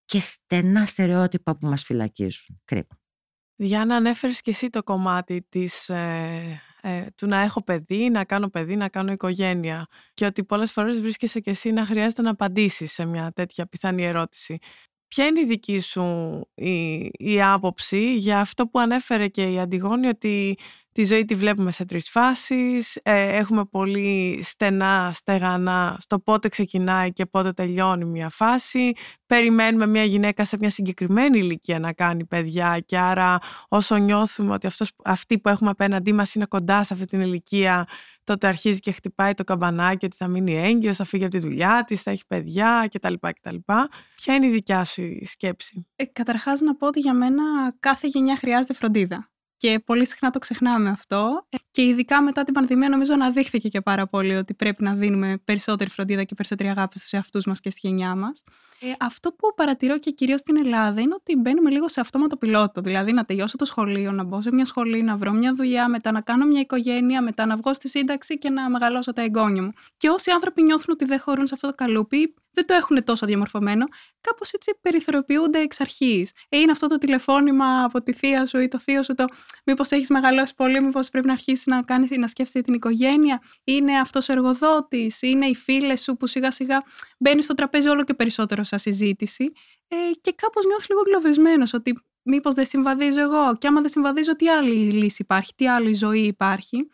και 0.04 0.20
στενά 0.20 0.86
στερεότυπα 0.86 1.56
που 1.56 1.66
μας 1.66 1.82
φυλακίζουν. 1.84 2.60
Κρίμα. 2.64 3.00
Διάννα, 3.56 3.96
ανέφερες 3.96 4.40
και 4.40 4.50
εσύ 4.50 4.70
το 4.70 4.82
κομμάτι 4.82 5.46
της, 5.48 5.88
ε, 5.88 6.62
ε, 6.82 7.06
του 7.16 7.26
να 7.26 7.40
έχω 7.40 7.62
παιδί, 7.62 8.10
να 8.10 8.24
κάνω 8.24 8.48
παιδί, 8.48 8.76
να 8.76 8.88
κάνω 8.88 9.12
οικογένεια 9.12 9.86
και 10.14 10.24
ότι 10.24 10.44
πολλές 10.44 10.72
φορές 10.72 11.00
βρίσκεσαι 11.00 11.40
και 11.40 11.50
εσύ 11.50 11.70
να 11.70 11.84
χρειάζεται 11.86 12.22
να 12.22 12.30
απαντήσεις 12.30 12.92
σε 12.92 13.04
μια 13.04 13.32
τέτοια 13.34 13.66
πιθανή 13.66 14.04
ερώτηση. 14.04 14.58
Ποια 15.08 15.26
είναι 15.26 15.40
η 15.40 15.46
δική 15.46 15.80
σου 15.80 16.40
η, 16.54 17.10
η 17.18 17.42
άποψη 17.42 18.14
για 18.16 18.40
αυτό 18.40 18.66
που 18.66 18.78
ανέφερε 18.78 19.28
και 19.28 19.52
η 19.52 19.60
Αντιγόνη 19.60 20.06
ότι 20.06 20.58
Τη 20.92 21.04
ζωή 21.04 21.24
τη 21.24 21.34
βλέπουμε 21.34 21.70
σε 21.70 21.84
τρεις 21.84 22.10
φάσεις, 22.10 22.98
ε, 23.02 23.36
έχουμε 23.36 23.64
πολύ 23.64 24.40
στενά, 24.42 25.10
στεγανά 25.14 25.96
στο 26.00 26.18
πότε 26.20 26.48
ξεκινάει 26.48 27.12
και 27.12 27.26
πότε 27.26 27.52
τελειώνει 27.52 28.04
μια 28.04 28.28
φάση. 28.28 28.92
Περιμένουμε 29.26 29.86
μια 29.86 30.04
γυναίκα 30.04 30.44
σε 30.44 30.56
μια 30.60 30.70
συγκεκριμένη 30.70 31.38
ηλικία 31.38 31.78
να 31.78 31.92
κάνει 31.92 32.24
παιδιά 32.24 32.78
και 32.86 32.98
άρα 32.98 33.38
όσο 33.68 33.96
νιώθουμε 33.96 34.52
ότι 34.52 34.66
αυτός, 34.66 34.90
αυτοί 35.04 35.38
που 35.38 35.48
έχουμε 35.48 35.70
απέναντί 35.70 36.12
μας 36.12 36.34
είναι 36.34 36.46
κοντά 36.46 36.82
σε 36.84 36.94
αυτή 36.94 37.06
την 37.06 37.20
ηλικία 37.20 37.86
τότε 38.24 38.46
αρχίζει 38.46 38.80
και 38.80 38.92
χτυπάει 38.92 39.34
το 39.34 39.44
καμπανάκι 39.44 40.04
ότι 40.04 40.16
θα 40.16 40.28
μείνει 40.28 40.54
έγκυος, 40.56 40.96
θα 40.96 41.04
φύγει 41.04 41.22
από 41.24 41.32
τη 41.32 41.38
δουλειά 41.38 41.84
της, 41.86 42.02
θα 42.02 42.10
έχει 42.10 42.26
παιδιά 42.26 42.88
κτλ. 42.92 43.14
κτλ. 43.20 43.56
Ποια 44.14 44.34
είναι 44.34 44.46
η 44.46 44.50
δικιά 44.50 44.84
σου 44.84 45.02
η 45.02 45.26
σκέψη; 45.26 45.86
Ε, 45.96 46.04
καταρχάς 46.04 46.60
να 46.60 46.76
πω 46.76 46.86
ότι 46.86 47.00
για 47.00 47.14
μένα 47.14 47.42
κάθε 47.78 48.06
γενιά 48.06 48.36
χρειάζεται 48.36 48.74
φροντίδα. 48.74 49.30
Και 49.58 49.80
πολύ 49.84 50.06
συχνά 50.06 50.30
το 50.30 50.38
ξεχνάμε 50.38 50.90
αυτό. 50.90 51.46
Και 51.70 51.82
ειδικά 51.82 52.22
μετά 52.22 52.44
την 52.44 52.54
πανδημία, 52.54 52.88
νομίζω 52.88 53.12
αναδείχθηκε 53.12 53.68
και 53.68 53.80
πάρα 53.80 54.06
πολύ 54.06 54.34
ότι 54.34 54.54
πρέπει 54.54 54.82
να 54.82 54.94
δίνουμε 54.94 55.40
περισσότερη 55.44 55.90
φροντίδα 55.90 56.24
και 56.24 56.34
περισσότερη 56.34 56.68
αγάπη 56.68 56.98
στους 56.98 57.12
εαυτούς 57.12 57.46
μας 57.46 57.60
και 57.60 57.70
στη 57.70 57.80
γενιά 57.82 58.14
μας. 58.14 58.42
Ε, 58.80 58.86
αυτό 58.98 59.32
που 59.32 59.54
παρατηρώ 59.54 59.98
και 59.98 60.10
κυρίως 60.10 60.40
στην 60.40 60.56
Ελλάδα 60.56 61.00
είναι 61.00 61.14
ότι 61.14 61.36
μπαίνουμε 61.36 61.70
λίγο 61.70 61.88
σε 61.88 62.00
αυτόματο 62.00 62.36
πιλότο. 62.36 62.80
Δηλαδή 62.80 63.12
να 63.12 63.24
τελειώσω 63.24 63.56
το 63.56 63.64
σχολείο, 63.64 64.12
να 64.12 64.24
μπω 64.24 64.40
σε 64.40 64.52
μια 64.52 64.64
σχολή, 64.64 65.02
να 65.02 65.16
βρω 65.16 65.32
μια 65.32 65.54
δουλειά, 65.54 65.88
μετά 65.88 66.12
να 66.12 66.20
κάνω 66.20 66.46
μια 66.46 66.60
οικογένεια, 66.60 67.22
μετά 67.22 67.46
να 67.46 67.56
βγω 67.56 67.74
στη 67.74 67.88
σύνταξη 67.88 68.38
και 68.38 68.50
να 68.50 68.70
μεγαλώσω 68.70 69.12
τα 69.12 69.22
εγγόνια 69.22 69.62
μου. 69.62 69.72
Και 69.96 70.08
όσοι 70.08 70.30
άνθρωποι 70.30 70.62
νιώθουν 70.62 70.92
ότι 70.92 71.04
δεν 71.04 71.20
χωρούν 71.20 71.46
σε 71.46 71.54
αυτό 71.54 71.68
το 71.68 71.74
καλούπι, 71.74 72.34
δεν 72.58 72.66
το 72.66 72.74
έχουν 72.74 73.04
τόσο 73.04 73.26
διαμορφωμένο, 73.26 73.86
κάπως 74.20 74.52
έτσι 74.52 74.78
περιθωριοποιούνται 74.80 75.58
εξ 75.58 75.80
αρχής. 75.80 76.32
Ε, 76.48 76.58
είναι 76.58 76.70
αυτό 76.70 76.86
το 76.86 76.98
τηλεφώνημα 76.98 77.84
από 77.84 78.02
τη 78.02 78.12
θεία 78.12 78.46
σου 78.46 78.58
ή 78.58 78.68
το 78.68 78.78
θείο 78.78 79.02
σου, 79.02 79.14
το 79.14 79.24
μήπως 79.64 79.90
έχεις 79.90 80.08
μεγαλώσει 80.08 80.54
πολύ, 80.54 80.80
μήπως 80.80 81.08
πρέπει 81.10 81.26
να 81.26 81.32
αρχίσεις 81.32 81.66
να 81.66 81.82
κάνεις 81.82 82.10
να 82.10 82.28
σκέφτεσαι 82.28 82.64
την 82.64 82.74
οικογένεια. 82.74 83.42
Είναι 83.64 83.98
αυτός 83.98 84.28
ο 84.28 84.32
εργοδότης, 84.32 85.22
είναι 85.22 85.46
οι 85.46 85.54
φίλες 85.54 86.02
σου 86.02 86.16
που 86.16 86.26
σιγά 86.26 86.50
σιγά 86.50 86.82
μπαίνεις 87.18 87.44
στο 87.44 87.54
τραπέζι 87.54 87.88
όλο 87.88 88.04
και 88.04 88.14
περισσότερο 88.14 88.64
σαν 88.64 88.78
συζήτηση. 88.78 89.52
Ε, 89.88 89.96
και 90.20 90.32
κάπως 90.32 90.64
νιώθεις 90.64 90.88
λίγο 90.88 91.00
εγκλωβισμένος 91.06 91.72
ότι 91.72 92.02
μήπως 92.22 92.54
δεν 92.54 92.66
συμβαδίζω 92.66 93.20
εγώ. 93.20 93.56
Και 93.58 93.66
άμα 93.66 93.80
δεν 93.80 93.90
συμβαδίζω, 93.90 94.36
τι 94.36 94.48
άλλη 94.48 94.92
λύση 94.92 95.22
υπάρχει, 95.22 95.52
τι 95.54 95.68
άλλη 95.68 95.94
ζωή 95.94 96.26
υπάρχει. 96.26 96.88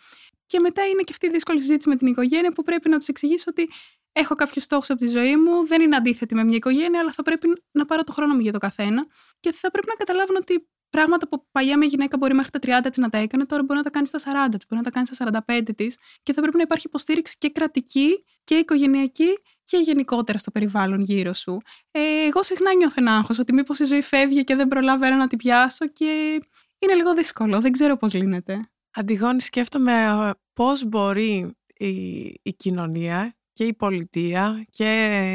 Και 0.47 0.61
μετά 0.61 0.87
είναι 0.87 1.03
και 1.03 1.13
αυτή 1.13 1.27
η 1.27 1.31
δύσκολη 1.31 1.61
συζήτηση 1.61 1.89
με 1.89 1.97
την 1.97 2.07
οικογένεια 2.07 2.51
που 2.51 2.63
πρέπει 2.63 2.89
να 2.89 2.99
τους 2.99 3.09
εξηγήσω 3.09 3.45
ότι 3.49 3.71
έχω 4.17 4.35
κάποιους 4.35 4.65
στόχους 4.65 4.91
από 4.91 4.99
τη 4.99 5.09
ζωή 5.09 5.37
μου, 5.37 5.67
δεν 5.67 5.81
είναι 5.81 5.97
αντίθετη 5.97 6.35
με 6.35 6.45
μια 6.45 6.57
οικογένεια, 6.57 7.01
αλλά 7.01 7.13
θα 7.13 7.23
πρέπει 7.23 7.63
να 7.73 7.85
πάρω 7.85 8.05
το 8.05 8.13
χρόνο 8.13 8.35
μου 8.35 8.41
για 8.41 8.53
το 8.53 8.59
καθένα 8.59 9.07
και 9.41 9.53
θα 9.53 9.71
πρέπει 9.71 9.87
να 9.89 9.95
καταλάβουν 9.95 10.37
ότι 10.37 10.69
πράγματα 10.91 11.29
που 11.29 11.47
παλιά 11.53 11.79
μια 11.79 11.87
γυναίκα 11.87 12.17
μπορεί 12.17 12.35
μέχρι 12.35 12.51
τα 12.51 12.81
30 12.83 12.87
της 12.89 12.97
να 12.97 13.09
τα 13.09 13.19
έκανε, 13.19 13.47
τώρα 13.47 13.63
μπορεί 13.63 13.79
να 13.79 13.85
τα 13.85 13.91
κάνει 13.91 14.07
στα 14.07 14.19
40 14.19 14.23
της, 14.51 14.67
μπορεί 14.69 14.83
να 14.83 14.83
τα 14.83 14.91
κάνει 14.91 15.07
στα 15.07 15.43
45 15.47 15.75
της 15.77 15.99
και 16.23 16.33
θα 16.33 16.41
πρέπει 16.41 16.57
να 16.57 16.63
υπάρχει 16.63 16.87
υποστήριξη 16.87 17.37
και 17.39 17.51
κρατική 17.51 18.25
και 18.45 18.55
οικογενειακή 18.55 19.39
και 19.65 19.77
γενικότερα 19.77 20.39
στο 20.39 20.51
περιβάλλον 20.51 21.01
γύρω 21.01 21.33
σου. 21.33 21.61
Ε, 21.91 22.01
εγώ 22.27 22.43
συχνά 22.43 22.75
νιώθω 22.75 22.95
ένα 22.99 23.17
άγχος 23.17 23.39
ότι 23.39 23.53
μήπως 23.53 23.79
η 23.79 23.85
ζωή 23.85 24.03
φεύγει 24.03 24.45
και 24.45 24.55
δεν 24.55 24.69
προλαβαίνω 24.69 25.17
να 25.17 25.27
την 25.27 25.39
πιάσω 25.39 25.87
και 25.87 26.41
είναι 26.79 26.95
λίγο 26.95 27.15
δύσκολο. 27.15 27.61
Δεν 27.61 27.73
ξέρω 27.73 27.97
πώς 27.97 28.15
λύνεται. 28.15 28.71
Αντιγόνη, 28.91 29.41
σκέφτομαι 29.41 29.93
ε, 29.93 30.31
πώς 30.53 30.85
μπορεί 30.85 31.57
η, 31.75 31.89
η 32.43 32.53
κοινωνία 32.57 33.37
και 33.55 33.65
η 33.65 33.75
πολιτεία 33.75 34.67
και 34.71 34.85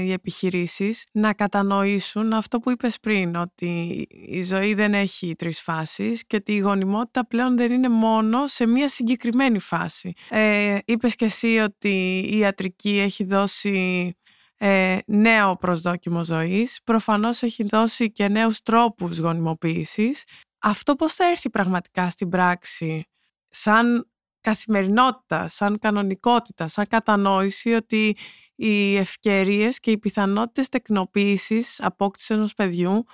οι 0.05 0.11
επιχειρήσεις 0.11 1.05
να 1.11 1.33
κατανοήσουν 1.33 2.33
αυτό 2.33 2.59
που 2.59 2.71
είπες 2.71 2.99
πριν, 2.99 3.35
ότι 3.35 4.07
η 4.27 4.41
ζωή 4.41 4.73
δεν 4.73 4.93
έχει 4.93 5.35
τρεις 5.35 5.61
φάσεις 5.61 6.25
και 6.27 6.35
ότι 6.35 6.53
η 6.53 6.57
γονιμότητα 6.57 7.27
πλέον 7.27 7.57
δεν 7.57 7.71
είναι 7.71 7.89
μόνο 7.89 8.47
σε 8.47 8.67
μία 8.67 8.89
συγκεκριμένη 8.89 9.59
φάση. 9.59 10.13
Ε, 10.29 10.77
είπες 10.85 11.15
και 11.15 11.25
εσύ 11.25 11.57
ότι 11.57 12.19
η 12.31 12.37
ιατρική 12.37 12.97
έχει 12.97 13.23
δώσει 13.23 14.13
ε, 14.57 14.97
νέο 15.05 15.55
προσδόκιμο 15.55 16.23
ζωής, 16.23 16.79
προφανώς 16.83 17.41
έχει 17.41 17.63
δώσει 17.63 18.11
και 18.11 18.27
νέους 18.27 18.61
τρόπους 18.61 19.17
γονιμοποίησης. 19.17 20.23
Αυτό 20.59 20.95
πώς 20.95 21.13
θα 21.13 21.25
έρθει 21.25 21.49
πραγματικά 21.49 22.09
στην 22.09 22.29
πράξη 22.29 23.03
σαν 23.49 24.09
καθημερινότητα, 24.41 25.47
σαν 25.47 25.79
κανονικότητα, 25.79 26.67
σαν 26.67 26.87
κατανόηση 26.87 27.73
ότι 27.73 28.15
οι 28.55 28.95
ευκαιρίες 28.95 29.79
και 29.79 29.91
οι 29.91 29.97
πιθανότητες 29.97 30.69
τεκνοποίησης 30.69 31.81
απόκτησης 31.81 32.29
ενός 32.29 32.53
παιδιού 32.53 33.05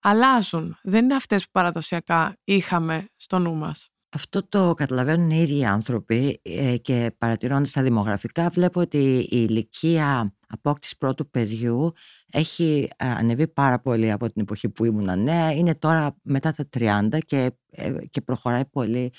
αλλάζουν. 0.00 0.78
Δεν 0.82 1.04
είναι 1.04 1.14
αυτές 1.14 1.44
που 1.44 1.50
παραδοσιακά 1.52 2.36
είχαμε 2.44 3.08
στο 3.16 3.38
νου 3.38 3.54
μας. 3.54 3.88
Αυτό 4.14 4.48
το 4.48 4.74
καταλαβαίνουν 4.74 5.30
οι 5.30 5.36
ίδιοι 5.36 5.58
οι 5.58 5.64
άνθρωποι 5.64 6.40
ε, 6.42 6.76
και 6.76 7.14
παρατηρώντας 7.18 7.70
τα 7.70 7.82
δημογραφικά 7.82 8.48
βλέπω 8.48 8.80
ότι 8.80 8.98
η 9.18 9.46
ηλικία 9.48 10.34
απόκτησης 10.48 10.96
πρώτου 10.96 11.30
παιδιού 11.30 11.92
έχει 12.32 12.88
ε, 12.96 13.06
ανεβεί 13.08 13.48
πάρα 13.48 13.80
πολύ 13.80 14.10
από 14.10 14.32
την 14.32 14.42
εποχή 14.42 14.68
που 14.68 14.84
ήμουν 14.84 15.22
νέα. 15.22 15.52
Είναι 15.52 15.74
τώρα 15.74 16.16
μετά 16.22 16.52
τα 16.52 16.68
30 16.78 17.18
και, 17.26 17.50
ε, 17.70 17.92
και 18.10 18.20
προχωράει 18.20 18.66
πολύ 18.66 19.12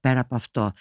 πέρα 0.00 0.20
από 0.20 0.34
αυτό. 0.34 0.72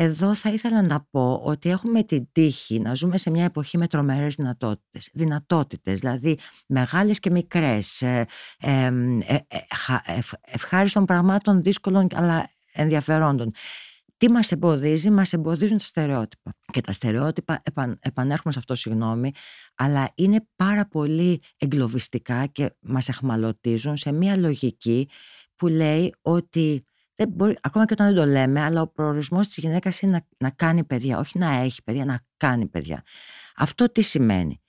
Εδώ 0.00 0.34
θα 0.34 0.50
ήθελα 0.50 0.82
να 0.82 1.06
πω 1.10 1.40
ότι 1.44 1.70
έχουμε 1.70 2.02
την 2.02 2.28
τύχη 2.32 2.80
να 2.80 2.94
ζούμε 2.94 3.18
σε 3.18 3.30
μια 3.30 3.44
εποχή 3.44 3.78
με 3.78 3.86
τρομερές 3.86 4.34
δυνατότητες. 4.34 5.10
Δυνατότητες, 5.12 5.98
δηλαδή 5.98 6.38
μεγάλες 6.66 7.18
και 7.18 7.30
μικρές, 7.30 8.02
ε, 8.02 8.26
ε, 8.58 8.98
ευχάριστων 10.40 11.04
πραγμάτων, 11.04 11.62
δύσκολων 11.62 12.06
αλλά 12.14 12.50
ενδιαφερόντων. 12.72 13.52
Τι 14.16 14.30
μας 14.30 14.52
εμποδίζει, 14.52 15.10
μας 15.10 15.32
εμποδίζουν 15.32 15.78
τα 15.78 15.84
στερεότυπα. 15.84 16.54
Και 16.72 16.80
τα 16.80 16.92
στερεότυπα, 16.92 17.60
επαν, 17.62 17.98
επανέρχομαι 18.02 18.52
σε 18.52 18.58
αυτό 18.58 18.74
συγγνώμη, 18.74 19.30
αλλά 19.74 20.12
είναι 20.14 20.46
πάρα 20.56 20.86
πολύ 20.86 21.42
εγκλωβιστικά 21.58 22.46
και 22.46 22.74
μας 22.80 23.08
εχμαλωτίζουν 23.08 23.96
σε 23.96 24.12
μια 24.12 24.36
λογική 24.36 25.08
που 25.56 25.66
λέει 25.66 26.14
ότι 26.20 26.84
δεν 27.18 27.28
μπορεί, 27.28 27.56
ακόμα 27.60 27.84
και 27.84 27.92
όταν 27.92 28.06
δεν 28.06 28.16
το 28.16 28.30
λέμε, 28.30 28.60
αλλά 28.60 28.80
ο 28.80 28.86
προορισμός 28.86 29.46
της 29.46 29.56
γυναίκας 29.56 30.00
είναι 30.00 30.12
να, 30.12 30.26
να 30.38 30.50
κάνει 30.50 30.84
παιδιά, 30.84 31.18
όχι 31.18 31.38
να 31.38 31.50
έχει 31.50 31.82
παιδιά, 31.82 32.04
να 32.04 32.20
κάνει 32.36 32.66
παιδιά. 32.66 33.02
Αυτό 33.56 33.92
τι 33.92 34.02
σημαίνει; 34.02 34.60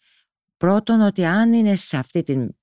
Πρώτον 0.57 1.01
ότι 1.01 1.25
αν 1.25 1.53
είναι 1.53 1.75
σε 1.75 1.97
αυτή 1.97 2.23
την 2.23 2.55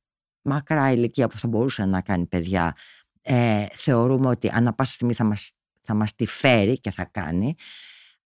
μακρά 0.42 0.92
ηλικία 0.92 1.28
που 1.28 1.38
θα 1.38 1.48
μπορούσε 1.48 1.84
να 1.84 2.00
κάνει 2.00 2.26
παιδιά, 2.26 2.76
ε, 3.22 3.66
θεωρούμε 3.72 4.28
ότι 4.28 4.48
ανά 4.48 4.74
πάσα 4.74 4.92
στιγμή 4.92 5.14
θα 5.14 5.24
μας, 5.24 5.52
θα 5.80 5.94
μας 5.94 6.14
τη 6.14 6.26
φέρει 6.26 6.80
και 6.80 6.90
θα 6.90 7.04
κάνει. 7.04 7.54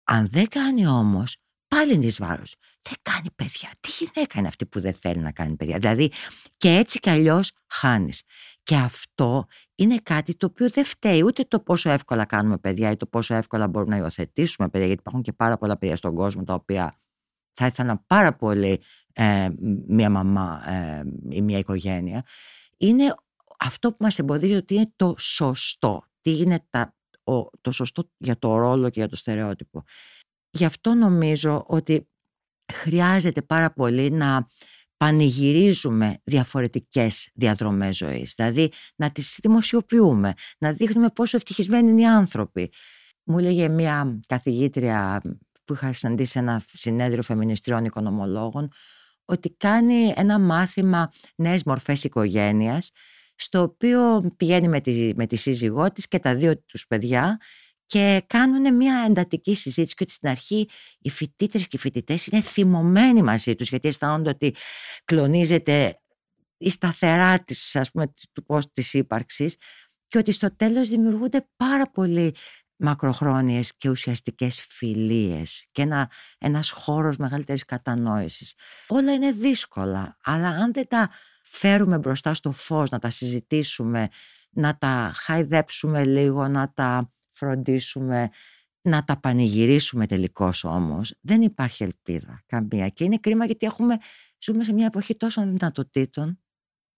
Αν 0.03 0.27
δεν 0.31 0.47
κάνει 0.47 0.87
όμως, 0.87 1.37
πάλι 1.67 1.93
είναι 1.93 2.05
εις 2.05 2.17
βάρος. 2.17 2.55
Δεν 2.81 2.93
κάνει 3.01 3.31
παιδιά. 3.35 3.69
Τι 3.79 3.89
γυναίκα 3.99 4.39
είναι 4.39 4.47
αυτή 4.47 4.65
που 4.65 4.79
δεν 4.79 4.93
θέλει 4.93 5.19
να 5.19 5.31
κάνει 5.31 5.55
παιδιά; 5.55 5.77
Δηλαδή 5.77 6.11
και 6.57 6.69
έτσι 6.69 6.99
κι 6.99 7.09
αλλιώς 7.09 7.51
χάνεις. 7.67 8.21
Και 8.67 8.75
αυτό 8.75 9.45
είναι 9.75 9.97
κάτι 9.97 10.35
το 10.35 10.45
οποίο 10.45 10.69
δεν 10.69 10.85
φταίει 10.85 11.21
ούτε 11.21 11.43
το 11.43 11.59
πόσο 11.59 11.89
εύκολα 11.89 12.25
κάνουμε 12.25 12.57
παιδιά 12.57 12.91
ή 12.91 12.97
το 12.97 13.05
πόσο 13.05 13.33
εύκολα 13.35 13.67
μπορούμε 13.67 13.95
να 13.95 14.01
υιοθετήσουμε 14.01 14.69
παιδιά, 14.69 14.87
γιατί 14.87 15.01
υπάρχουν 15.01 15.21
και 15.23 15.33
πάρα 15.33 15.57
πολλά 15.57 15.77
παιδιά 15.77 15.95
στον 15.95 16.15
κόσμο 16.15 16.43
τα 16.43 16.53
οποία 16.53 16.99
θα 17.53 17.65
ήθελαν 17.65 18.03
πάρα 18.07 18.35
πολύ 18.35 18.81
ε, 19.13 19.49
μία 19.87 20.09
μαμά 20.09 20.69
ε, 20.69 21.03
ή 21.29 21.41
μία 21.41 21.57
οικογένεια. 21.57 22.25
Είναι 22.77 23.15
αυτό 23.59 23.89
που 23.89 23.97
μας 23.99 24.19
εμποδίζει 24.19 24.55
ότι 24.55 24.73
είναι 24.73 24.91
το 24.95 25.15
σωστό. 25.17 26.03
Τι 26.21 26.37
είναι 26.37 26.65
τα, 26.69 26.95
το 27.61 27.71
σωστό 27.71 28.09
για 28.17 28.37
το 28.39 28.57
ρόλο 28.57 28.89
και 28.89 28.99
για 28.99 29.09
το 29.09 29.15
στερεότυπο. 29.15 29.83
Γι' 30.49 30.65
αυτό 30.65 30.93
νομίζω 30.93 31.63
ότι 31.67 32.09
χρειάζεται 32.73 33.41
πάρα 33.41 33.71
πολύ 33.71 34.11
να 34.11 34.47
πανηγυρίζουμε 34.97 36.17
διαφορετικές 36.23 37.29
διαδρομές 37.33 37.97
ζωής. 37.97 38.33
Δηλαδή 38.35 38.71
να 38.95 39.11
τις 39.11 39.37
δημοσιοποιούμε, 39.41 40.33
να 40.57 40.71
δείχνουμε 40.71 41.09
πόσο 41.09 41.37
ευτυχισμένοι 41.37 41.89
είναι 41.89 42.01
οι 42.01 42.07
άνθρωποι. 42.07 42.71
Μου 43.23 43.37
έλεγε 43.37 43.69
μια 43.69 44.19
καθηγήτρια 44.27 45.21
που 45.63 45.73
είχα 45.73 45.93
συναντήσει 45.93 46.39
ένα 46.39 46.61
συνέδριο 46.67 47.23
φεμινιστριών 47.23 47.85
οικονομολόγων 47.85 48.71
ότι 49.25 49.49
κάνει 49.49 50.13
ένα 50.15 50.39
μάθημα 50.39 51.11
νέες 51.35 51.63
μορφές 51.63 52.03
οικογένειας 52.03 52.91
στο 53.35 53.61
οποίο 53.61 54.31
πηγαίνει 54.37 54.67
με 54.67 54.81
τη, 54.81 55.11
με 55.15 55.27
τη 55.27 55.35
σύζυγό 55.35 55.91
της 55.91 56.07
και 56.07 56.19
τα 56.19 56.35
δύο 56.35 56.57
τους 56.57 56.87
παιδιά 56.87 57.37
και 57.87 58.23
κάνουν 58.27 58.75
μια 58.75 59.05
εντατική 59.09 59.55
συζήτηση 59.55 59.95
και 59.95 60.03
ότι 60.03 60.13
στην 60.13 60.29
αρχή 60.29 60.69
οι 60.99 61.09
φοιτήτρε 61.09 61.59
και 61.59 61.67
οι 61.69 61.77
φοιτητές 61.77 62.27
είναι 62.27 62.41
θυμωμένοι 62.41 63.21
μαζί 63.21 63.55
τους 63.55 63.69
γιατί 63.69 63.87
αισθάνονται 63.87 64.29
ότι 64.29 64.55
κλονίζεται 65.05 65.99
η 66.57 66.69
σταθερά 66.69 67.43
της, 67.43 67.75
ας 67.75 67.91
πούμε, 67.91 68.13
του 68.33 68.43
πώς 68.45 68.71
της 68.71 68.93
ύπαρξης 68.93 69.55
και 70.07 70.17
ότι 70.17 70.31
στο 70.31 70.55
τέλος 70.55 70.89
δημιουργούνται 70.89 71.47
πάρα 71.55 71.91
πολύ 71.91 72.35
μακροχρόνιες 72.75 73.75
και 73.77 73.89
ουσιαστικές 73.89 74.65
φιλίες 74.69 75.67
και 75.71 75.81
ένα, 75.81 76.11
ένας 76.37 76.69
χώρος 76.69 77.17
μεγαλύτερης 77.17 77.65
κατανόησης. 77.65 78.53
Όλα 78.87 79.13
είναι 79.13 79.31
δύσκολα, 79.31 80.17
αλλά 80.23 80.47
αν 80.47 80.73
δεν 80.73 80.87
τα 80.87 81.09
φέρουμε 81.43 81.97
μπροστά 81.97 82.33
στο 82.33 82.51
φως, 82.51 82.89
να 82.89 82.99
τα 82.99 83.09
συζητήσουμε, 83.09 84.07
να 84.49 84.77
τα 84.77 85.11
χαϊδέψουμε 85.15 86.05
λίγο, 86.05 86.47
να 86.47 86.73
τα 86.73 87.11
φροντίσουμε 87.37 88.29
να 88.81 89.03
τα 89.03 89.19
πανηγυρίσουμε 89.19 90.05
τελικώς 90.05 90.63
όμως, 90.63 91.15
δεν 91.21 91.41
υπάρχει 91.41 91.83
ελπίδα 91.83 92.43
καμία. 92.45 92.89
Και 92.89 93.03
είναι 93.03 93.17
κρίμα 93.17 93.45
γιατί 93.45 93.65
έχουμε, 93.65 93.97
ζούμε 94.43 94.63
σε 94.63 94.73
μια 94.73 94.85
εποχή 94.85 95.15
τόσων 95.15 95.51
δυνατοτήτων, 95.51 96.39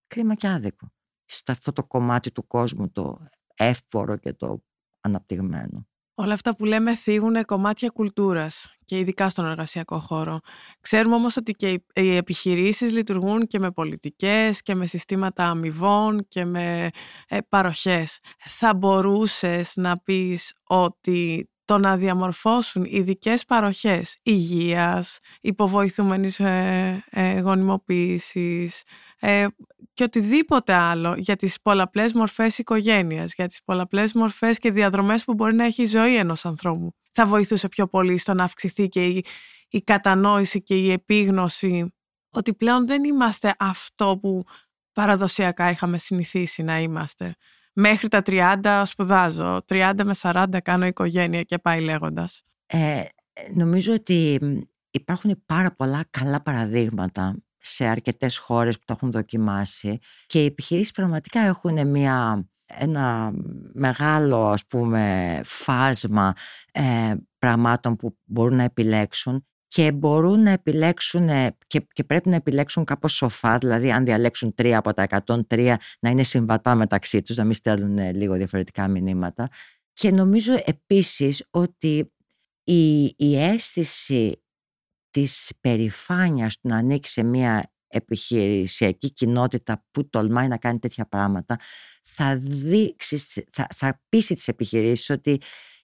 κρίμα 0.08 0.36
και 0.36 0.48
άδικο. 0.48 0.92
Σε 1.26 1.44
αυτό 1.48 1.74
το 1.74 1.84
κομμάτι 1.84 2.32
του 2.32 2.48
κόσμου 2.48 2.92
το 2.92 3.28
εύπορο 3.56 4.18
και 4.18 4.34
το 4.34 4.64
αναπτυγμένο. 5.02 5.88
Όλα 6.22 6.34
αυτά 6.34 6.56
που 6.56 6.66
λέμε 6.66 6.96
θίγουν 6.96 7.46
κομμάτια 7.46 7.90
κουλτούρας 7.90 8.74
και 8.86 8.98
ειδικά 8.98 9.30
στον 9.30 9.46
εργασιακό 9.46 10.00
χώρο. 10.00 10.40
Ξέρουμε 10.82 11.16
όμως 11.16 11.38
ότι 11.38 11.52
και 11.52 11.84
οι 11.94 12.16
επιχειρήσεις 12.16 12.92
λειτουργούν 12.92 13.48
και 13.48 13.60
με 13.60 13.72
πολιτικές 13.72 14.62
και 14.62 14.76
με 14.76 14.86
συστήματα 14.86 15.50
αμοιβών 15.50 16.26
και 16.28 16.46
με 16.46 16.90
ε, 17.28 17.38
παροχές. 17.50 18.20
Θα 18.46 18.74
μπορούσες 18.74 19.74
να 19.76 19.98
πεις 19.98 20.54
ότι 20.64 21.50
το 21.66 21.78
να 21.78 21.98
διαμορφώσουν 21.98 22.86
ειδικές 22.88 23.46
παροχές 23.46 24.18
υγείας, 24.24 25.20
υποβοηθούμενης 25.42 26.40
ε, 26.40 27.04
ε, 27.10 27.40
γονιμοποίησης, 27.40 28.84
ε, 29.20 29.46
και 30.00 30.06
οτιδήποτε 30.06 30.74
άλλο 30.74 31.16
για 31.18 31.36
τις 31.36 31.62
πολλαπλές 31.62 32.14
μορφές 32.14 32.58
οικογένειας, 32.58 33.34
για 33.34 33.48
τις 33.48 33.64
πολλαπλές 33.64 34.14
μορφές 34.14 34.60
και 34.60 34.72
διαδρομές 34.72 35.24
που 35.24 35.34
μπορεί 35.34 35.56
να 35.56 35.66
έχει 35.66 35.82
η 35.82 35.86
ζωή 35.86 36.16
ενός 36.16 36.46
ανθρώπου. 36.46 36.92
Θα 37.12 37.26
βοηθούσε 37.26 37.68
πιο 37.68 37.88
πολύ 37.88 38.18
στο 38.18 38.34
να 38.34 38.44
αυξηθεί 38.44 38.88
και 38.88 39.06
η, 39.06 39.26
η 39.70 39.82
κατανόηση 39.82 40.64
και 40.64 40.76
η 40.76 40.92
επίγνωση 40.92 41.94
ότι 42.30 42.54
πλέον 42.54 42.88
δεν 42.88 43.04
είμαστε 43.04 43.54
αυτό 43.60 44.18
που 44.22 44.44
παραδοσιακά 44.94 45.70
είχαμε 45.70 45.98
συνηθίσει 45.98 46.64
να 46.64 46.80
είμαστε. 46.80 47.36
Μέχρι 47.74 48.08
τα 48.08 48.22
30 48.26 48.82
σπουδάζω, 48.86 49.60
30 49.68 49.94
με 50.04 50.14
40 50.22 50.46
κάνω 50.64 50.86
οικογένεια 50.86 51.44
και 51.44 51.58
πάει 51.58 51.82
λέγοντας. 51.82 52.42
Ε, 52.66 53.04
νομίζω 53.54 53.94
ότι 53.94 54.40
υπάρχουν 54.92 55.44
πάρα 55.46 55.72
πολλά 55.76 56.06
καλά 56.10 56.42
παραδείγματα 56.42 57.36
σε 57.60 57.86
αρκετές 57.86 58.38
χώρες 58.38 58.78
που 58.78 58.84
το 58.86 58.94
έχουν 58.98 59.12
δοκιμάσει 59.12 60.00
και 60.26 60.42
οι 60.42 60.46
επιχειρήσεις 60.46 60.92
πραγματικά 60.92 61.40
έχουν 61.40 61.88
μια, 61.88 62.48
ένα 62.66 63.32
μεγάλο 63.74 64.48
ας 64.48 64.66
πούμε 64.66 65.42
φάσμα 65.44 66.34
ε, 66.72 67.14
πραγμάτων 67.40 67.96
που 67.96 68.18
μπορούν 68.26 68.56
να 68.56 68.64
επιλέξουν 68.64 69.44
και 69.68 69.92
μπορούν 69.92 70.42
να 70.42 70.52
επιλέξουν 70.52 71.30
και, 71.68 71.88
και 71.94 72.04
πρέπει 72.04 72.30
να 72.30 72.36
επιλέξουν 72.36 72.84
κάπως 72.84 73.14
σοφά, 73.14 73.58
δηλαδή 73.58 73.92
αν 73.92 74.06
διαλέξουν 74.06 74.56
τρία 74.56 74.78
από 74.78 74.94
τα 74.94 75.24
103 75.50 75.74
να 76.00 76.10
είναι 76.10 76.24
συμβατά 76.24 76.76
μεταξύ 76.76 77.22
τους, 77.22 77.36
να 77.36 77.44
μην 77.44 77.54
στέλνουν 77.54 78.16
λίγο 78.16 78.36
διαφορετικά 78.36 78.88
μηνύματα. 78.88 79.50
Και 79.94 80.12
νομίζω 80.12 80.54
επίσης 80.66 81.48
ότι 81.50 82.12
η, 82.64 83.04
η 83.18 83.38
αίσθηση 83.38 84.44
της 85.10 85.52
περηφάνειας 85.62 86.54
του 86.60 86.68
να 86.68 86.78
ανοίξει 86.78 87.12
σε 87.12 87.24
μια 87.24 87.72
επιχειρησιακή 87.88 89.12
κοινότητα 89.12 89.86
που 89.92 90.10
τολμάει 90.10 90.48
να 90.48 90.58
κάνει 90.58 90.80
τέτοια 90.80 91.06
πράγματα 91.06 91.60
θα, 92.02 92.38
δείξεις, 92.42 93.44
θα, 93.52 93.68
θα 93.76 94.02
πείσει 94.10 94.36
τις 94.36 94.48
επιχειρήσεις 94.48 95.10
ότι 95.10 95.42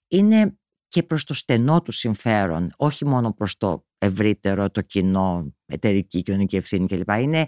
είναι 0.07 0.57
και 0.87 1.03
προς 1.03 1.23
το 1.23 1.33
στενό 1.33 1.81
τους 1.81 1.97
συμφέρον, 1.97 2.73
όχι 2.75 3.05
μόνο 3.05 3.33
προς 3.33 3.57
το 3.57 3.85
ευρύτερο, 3.97 4.69
το 4.69 4.81
κοινό, 4.81 5.53
εταιρική, 5.65 6.21
κοινωνική 6.21 6.55
ευθύνη 6.55 6.87
κλπ. 6.87 7.09
Είναι 7.09 7.47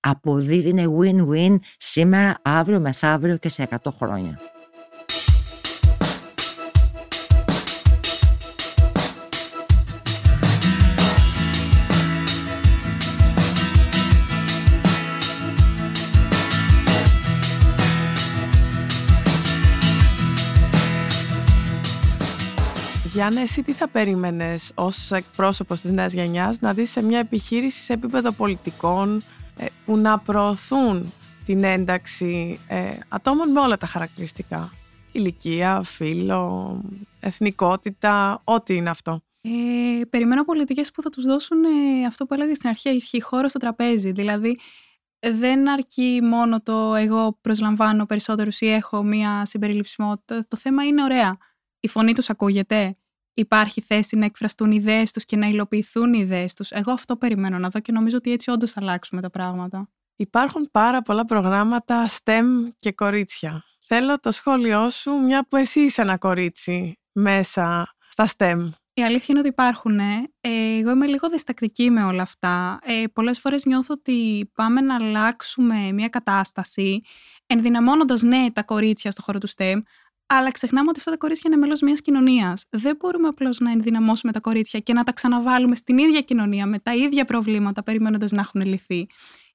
αποδίδει, 0.00 0.68
είναι 0.68 0.86
win-win 0.98 1.56
σήμερα, 1.76 2.40
αύριο, 2.42 2.80
μεθαύριο 2.80 3.36
και 3.36 3.48
σε 3.48 3.68
100 3.70 3.90
χρόνια. 3.96 4.57
Γιάννη, 23.18 23.40
εσύ 23.40 23.62
τι 23.62 23.72
θα 23.72 23.88
περίμενες 23.88 24.72
ως 24.74 25.10
εκπρόσωπος 25.10 25.80
της 25.80 25.90
νέας 25.90 26.12
γενιάς 26.12 26.60
να 26.60 26.72
δεις 26.72 26.90
σε 26.90 27.02
μια 27.02 27.18
επιχείρηση 27.18 27.82
σε 27.82 27.92
επίπεδο 27.92 28.32
πολιτικών 28.32 29.22
ε, 29.56 29.66
που 29.84 29.96
να 29.96 30.18
προωθούν 30.18 31.12
την 31.44 31.64
ένταξη 31.64 32.60
ε, 32.68 32.98
ατόμων 33.08 33.50
με 33.50 33.60
όλα 33.60 33.76
τα 33.76 33.86
χαρακτηριστικά; 33.86 34.72
ηλικία, 35.12 35.82
φίλο, 35.84 36.80
εθνικότητα, 37.20 38.40
ό,τι 38.44 38.74
είναι 38.76 38.90
αυτό. 38.90 39.20
Ε, 39.42 40.04
περιμένω 40.04 40.44
πολιτικές 40.44 40.90
που 40.90 41.02
θα 41.02 41.10
τους 41.10 41.24
δώσουν 41.24 41.64
ε, 41.64 42.06
αυτό 42.06 42.26
που 42.26 42.34
έλεγα 42.34 42.54
στην 42.54 42.68
αρχή, 42.68 42.88
έχει 42.88 43.22
χώρο 43.22 43.48
στο 43.48 43.58
τραπέζι. 43.58 44.12
Δηλαδή, 44.12 44.58
δεν 45.18 45.68
αρκεί 45.68 46.20
μόνο 46.22 46.60
το 46.60 46.94
εγώ 46.94 47.38
προσλαμβάνω 47.40 48.06
περισσότερους 48.06 48.60
ή 48.60 48.66
έχω 48.68 49.02
μία 49.02 49.44
συμπεριληψιμότητα. 49.44 50.46
Το 50.48 50.56
θέμα 50.56 50.84
είναι 50.84 51.02
ωραία. 51.02 51.36
Η 51.80 51.88
φωνή 51.88 52.12
τους 52.12 52.30
ακούγεται. 52.30 52.96
Υπάρχει 53.38 53.80
θέση 53.80 54.16
να 54.16 54.24
εκφραστούν 54.24 54.72
οι 54.72 54.76
ιδέες 54.80 55.12
τους 55.12 55.24
και 55.24 55.36
να 55.36 55.46
υλοποιηθούν 55.46 56.12
οι 56.12 56.18
ιδέες 56.22 56.54
τους. 56.54 56.70
Εγώ 56.70 56.92
αυτό 56.92 57.16
περιμένω 57.16 57.58
να 57.58 57.68
δω 57.68 57.80
και 57.80 57.92
νομίζω 57.92 58.16
ότι 58.16 58.32
έτσι 58.32 58.50
όντως 58.50 58.72
θα 58.72 58.80
αλλάξουμε 58.80 59.20
τα 59.20 59.30
πράγματα. 59.30 59.88
Υπάρχουν 60.16 60.68
πάρα 60.72 61.02
πολλά 61.02 61.24
προγράμματα 61.24 62.08
STEM 62.08 62.44
και 62.78 62.92
κορίτσια. 62.92 63.64
Θέλω 63.78 64.20
το 64.20 64.30
σχόλιο 64.30 64.90
σου, 64.90 65.10
μια 65.10 65.46
που 65.48 65.56
εσύ 65.56 65.80
είσαι 65.80 66.02
ένα 66.02 66.18
κορίτσι 66.18 66.98
μέσα 67.12 67.94
στα 68.08 68.28
STEM. 68.36 68.68
Η 68.94 69.02
αλήθεια 69.02 69.26
είναι 69.28 69.38
ότι 69.38 69.48
υπάρχουν. 69.48 69.98
Ε, 69.98 70.28
εγώ 70.78 70.90
είμαι 70.90 71.06
λίγο 71.06 71.28
διστακτική 71.28 71.90
με 71.90 72.04
όλα 72.04 72.22
αυτά. 72.22 72.78
Ε, 72.82 73.04
πολλές 73.12 73.40
φορές 73.40 73.64
νιώθω 73.64 73.94
ότι 73.98 74.50
πάμε 74.54 74.80
να 74.80 74.94
αλλάξουμε 74.94 75.92
μια 75.92 76.08
κατάσταση 76.08 77.00
ενδυναμώνοντας 77.46 78.22
ναι 78.22 78.46
τα 78.52 78.62
κορίτσια 78.62 79.10
στο 79.10 79.22
χώρο 79.22 79.38
του 79.38 79.48
STEM, 79.48 79.76
αλλά 80.30 80.50
ξεχνάμε 80.50 80.88
ότι 80.88 80.98
αυτά 80.98 81.10
τα 81.10 81.16
κορίτσια 81.16 81.50
είναι 81.50 81.60
μέλος 81.60 81.80
μιας 81.80 82.00
κοινωνίας. 82.00 82.64
Δεν 82.70 82.96
μπορούμε 82.96 83.28
απλώς 83.28 83.58
να 83.58 83.70
ενδυναμώσουμε 83.70 84.32
τα 84.32 84.40
κορίτσια 84.40 84.80
και 84.80 84.92
να 84.92 85.04
τα 85.04 85.12
ξαναβάλουμε 85.12 85.74
στην 85.74 85.98
ίδια 85.98 86.20
κοινωνία 86.20 86.66
με 86.66 86.78
τα 86.78 86.94
ίδια 86.94 87.24
προβλήματα, 87.24 87.82
περιμένοντας 87.82 88.30
να 88.30 88.40
έχουν 88.40 88.60
λυθεί. 88.60 89.06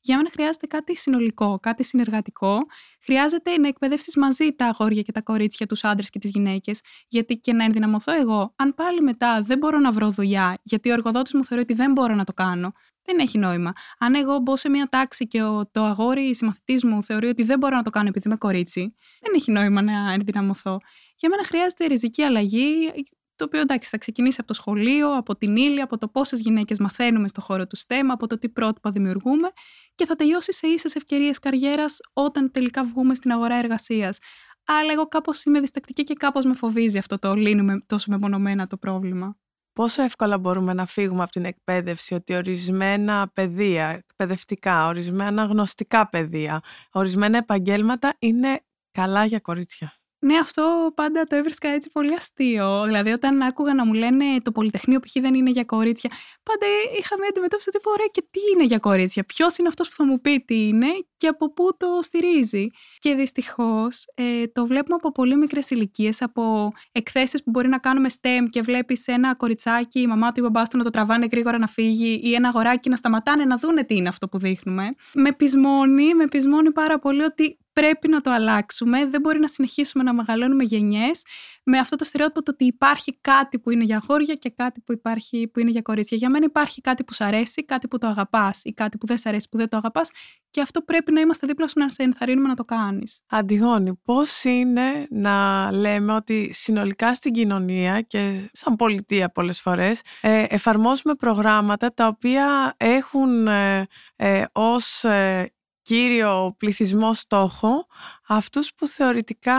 Για 0.01 0.17
μένα 0.17 0.30
χρειάζεται 0.32 0.67
κάτι 0.67 0.95
συνολικό, 0.95 1.59
κάτι 1.61 1.84
συνεργατικό. 1.84 2.57
Χρειάζεται 2.99 3.57
να 3.57 3.67
εκπαιδεύσεις 3.67 4.15
μαζί 4.15 4.51
τα 4.51 4.65
αγόρια 4.65 5.01
και 5.01 5.11
τα 5.11 5.21
κορίτσια, 5.21 5.65
τους 5.65 5.84
άντρες 5.84 6.09
και 6.09 6.19
τις 6.19 6.30
γυναίκες. 6.30 6.82
Γιατί 7.07 7.38
και 7.38 7.53
να 7.53 7.63
ενδυναμωθώ 7.63 8.13
εγώ, 8.21 8.53
αν 8.55 8.74
πάλι 8.76 9.01
μετά 9.01 9.41
δεν 9.41 9.57
μπορώ 9.57 9.80
να 9.80 9.91
βρω 9.91 10.09
δουλειά, 10.09 10.57
γιατί 10.63 10.89
ο 10.89 10.93
εργοδότης 10.93 11.34
μου 11.34 11.45
θεωρεί 11.45 11.63
ότι 11.63 11.74
δεν 11.74 11.91
μπορώ 11.91 12.15
να 12.15 12.24
το 12.24 12.34
κάνω, 12.34 12.71
δεν 13.06 13.20
έχει 13.20 13.38
νόημα. 13.38 13.74
Αν 13.99 14.16
εγώ 14.16 14.38
μπω 14.38 14.58
σε 14.58 14.70
μια 14.70 14.88
τάξη 14.91 15.28
και 15.28 15.39
το 15.72 15.84
αγόρι, 15.84 16.22
η 16.22 16.34
συμμαθητής 16.34 16.84
μου, 16.84 17.04
θεωρεί 17.04 17.28
ότι 17.28 17.43
δεν 17.43 17.58
μπορώ 17.58 17.76
να 17.76 17.84
το 17.84 17.89
κάνω 17.89 18.08
επειδή 18.08 18.28
είμαι 18.28 18.38
κορίτσι, 18.38 18.95
δεν 19.22 19.34
έχει 19.36 19.51
νόημα 19.51 19.82
να 19.82 20.14
ενδυναμωθώ. 20.14 20.80
Για 21.16 21.30
μένα 21.30 21.43
χρειάζεται 21.43 21.86
ριζική 21.86 22.22
αλλαγή 22.22 22.91
το 23.36 23.45
οποίο 23.45 23.60
εντάξει 23.60 23.89
θα 23.89 23.97
ξεκινήσει 23.97 24.38
από 24.39 24.47
το 24.47 24.54
σχολείο, 24.54 25.18
από 25.18 25.36
την 25.36 25.56
ύλη, 25.56 25.82
από 25.82 25.97
το 25.97 26.08
πόσες 26.08 26.39
γυναίκες 26.39 26.80
μαθαίνουμε 26.80 27.28
στο 27.28 27.41
χώρο 27.41 27.68
του 27.68 27.78
STEM, 27.78 28.06
από 28.08 28.28
το 28.28 28.38
τι 28.38 28.49
πρότυπα 28.49 28.89
δημιουργούμε 28.89 29.49
και 29.95 30.06
θα 30.06 30.16
τελειώσει 30.16 30.54
σε 30.54 30.68
ίσες 30.68 30.95
ευκαιρίες 30.95 31.39
καριέρας 31.39 31.99
όταν 32.14 32.51
τελικά 32.51 32.84
βγούμε 32.84 33.16
στην 33.16 33.32
αγορά 33.32 33.56
εργασίας. 33.56 34.18
Αλλά 34.66 34.91
εγώ 34.91 35.08
κάπως 35.08 35.43
είμαι 35.43 35.60
διστακτική 35.60 36.04
και 36.04 36.14
κάπως 36.14 36.45
με 36.45 36.54
φοβίζει 36.54 36.97
αυτό 36.97 37.20
το 37.20 37.34
λύνουμε 37.34 37.84
τόσο 37.86 38.12
μεμονωμένα 38.12 38.68
το 38.68 38.78
πρόβλημα. 38.78 39.38
Πόσο 39.74 40.01
εύκολα 40.03 40.38
μπορούμε 40.38 40.74
να 40.74 40.86
φύγουμε 40.86 41.24
από 41.24 41.32
την 41.32 41.45
εκπαίδευση 41.45 42.13
ότι 42.13 42.36
ορισμένα 42.36 43.30
παιδεία, 43.34 43.88
εκπαιδευτικά, 43.88 44.88
ορισμένα 44.88 45.43
γνωστικά 45.45 46.09
παιδεία, 46.09 46.61
ορισμένα 46.91 47.38
επαγγέλματα 47.38 48.13
είναι 48.19 48.59
καλά 48.91 49.26
για 49.26 49.39
κορίτσια; 49.39 49.93
Ναι, 50.26 50.38
αυτό 50.38 50.91
πάντα 50.95 51.24
το 51.24 51.36
έβρισκα 51.36 51.69
έτσι 51.69 51.89
πολύ 51.89 52.13
αστείο. 52.13 52.84
Δηλαδή, 52.86 53.11
όταν 53.11 53.41
άκουγα 53.41 53.74
να 53.74 53.86
μου 53.86 53.93
λένε 53.93 54.26
το 54.41 54.51
Πολυτεχνείο 54.51 54.99
π.χ. 54.99 55.11
δεν 55.21 55.34
είναι 55.34 55.49
για 55.49 55.63
κορίτσια, 55.63 56.09
πάντα 56.43 56.65
είχα 56.99 57.15
μια 57.19 57.28
αντιμετώπιση 57.30 57.69
ότι 57.74 57.80
ωραία 57.86 58.07
και 58.11 58.21
τι 58.32 58.39
είναι 58.53 58.63
για 58.63 58.80
κορίτσια; 58.80 59.24
Ποιος 59.24 59.57
είναι 59.57 59.67
αυτός 59.67 59.89
που 59.89 59.95
θα 59.95 60.05
μου 60.05 60.21
πει 60.21 60.43
τι 60.47 60.67
είναι 60.67 60.88
και 61.17 61.28
από 61.28 61.53
πού 61.53 61.78
το 61.78 61.88
στηρίζει; 62.01 62.67
Και 62.97 63.15
δυστυχώς 63.15 64.05
ε, 64.15 64.47
το 64.47 64.65
βλέπουμε 64.65 64.95
από 64.95 65.11
πολύ 65.11 65.36
μικρές 65.38 65.69
ηλικίες, 65.69 66.21
από 66.21 66.71
εκθέσεις 66.91 67.43
που 67.43 67.49
μπορεί 67.49 67.67
να 67.67 67.78
κάνουμε 67.78 68.09
STEM 68.21 68.45
και 68.49 68.61
βλέπεις 68.61 69.07
ένα 69.07 69.36
κοριτσάκι, 69.36 69.99
η 69.99 70.07
μαμά 70.07 70.32
του 70.32 70.41
ή 70.43 70.45
ο 70.45 70.49
μπαμπάς 70.49 70.69
του 70.69 70.78
να 70.78 70.84
το 70.84 70.89
τραβάνε 70.89 71.28
γρήγορα 71.32 71.57
να 71.57 71.67
φύγει 71.67 72.19
ή 72.24 72.34
ένα 72.34 72.47
αγοράκι 72.47 72.89
να 72.89 72.95
σταματάνε 72.95 73.45
να 73.45 73.57
δούνε 73.57 73.84
τι 73.84 73.95
είναι 73.95 74.07
αυτό 74.07 74.28
που 74.30 74.38
δείχνουμε. 74.38 74.95
Με 75.13 75.32
πεισμώνει, 75.32 76.13
με 76.13 76.26
πεισμώνει 76.26 76.71
πάρα 76.71 76.99
πολύ 76.99 77.24
ότι 77.24 77.57
πρέπει 77.74 78.07
να 78.07 78.21
το 78.21 78.32
αλλάξουμε. 78.32 79.05
Δεν 79.05 79.21
μπορεί 79.21 79.39
να 79.39 79.47
συνεχίσουμε 79.47 80.03
να 80.03 80.13
μεγαλώνουμε 80.13 80.63
γενιές 80.63 81.21
με 81.63 81.78
αυτό 81.78 81.95
το 81.95 82.03
στερεότυπο 82.03 82.43
το 82.43 82.51
ότι 82.51 82.65
υπάρχει 82.65 83.17
κάτι 83.21 83.59
που 83.59 83.69
είναι 83.69 83.84
για 83.84 83.97
αγόρια 83.97 84.36
και 84.36 84.49
κάτι 84.49 84.82
που, 84.82 84.91
υπάρχει, 84.91 85.47
που 85.47 85.59
είναι 85.59 85.69
για 85.69 85.82
κορίτσια. 85.82 86.17
Για 86.17 86.30
μένα 86.30 86.45
υπάρχει 86.45 86.82
κάτι 86.82 87.03
που 87.03 87.13
σου 87.13 87.24
αρέσει, 87.24 87.65
κάτι 87.65 87.88
που 87.88 87.97
το 87.97 88.07
αγαπάς 88.07 88.63
ή 88.63 88.74
κάτι 88.74 88.97
που 88.97 89.05
δεν 89.05 89.17
σε 89.17 89.30
αρέσει, 89.30 89.49
που 89.49 89.57
δεν 89.57 89.69
το 89.69 89.78
αγαπάς 89.78 90.09
και 90.49 90.61
αυτό 90.61 90.82
πρέπει 90.82 91.11
να 91.11 91.19
είμαστε 91.19 91.47
δίπλα 91.47 91.67
σου 91.67 91.80
να 91.80 91.89
σε 91.89 92.03
ενθαρρύνουμε 92.03 92.47
να 92.47 92.53
το 92.53 92.65
κάνεις. 92.65 93.21
Αντιγόνη, 93.28 93.93
πώς 94.03 94.43
είναι 94.43 95.07
να 95.09 95.69
λέμε 95.71 96.13
ότι 96.13 96.49
συνολικά 96.53 97.13
στην 97.13 97.34
κοινωνία 97.34 98.01
και 98.01 98.49
σαν 98.51 98.76
πολιτεία 98.76 99.30
πολλές 99.30 99.61
φορές 99.61 100.01
ε, 100.21 100.45
εφαρμόζουμε 100.49 101.13
προγράμματα 101.15 101.93
τα 101.93 102.07
οποία 102.07 102.74
έχουν 102.78 103.47
ε, 103.47 103.88
ε, 104.15 104.43
ως 104.51 105.03
ε, 105.03 105.53
κύριο 105.84 106.55
πληθυσμό 106.57 107.13
στόχο 107.13 107.86
αυτούς 108.27 108.73
που 108.75 108.88
θεωρητικά 108.88 109.57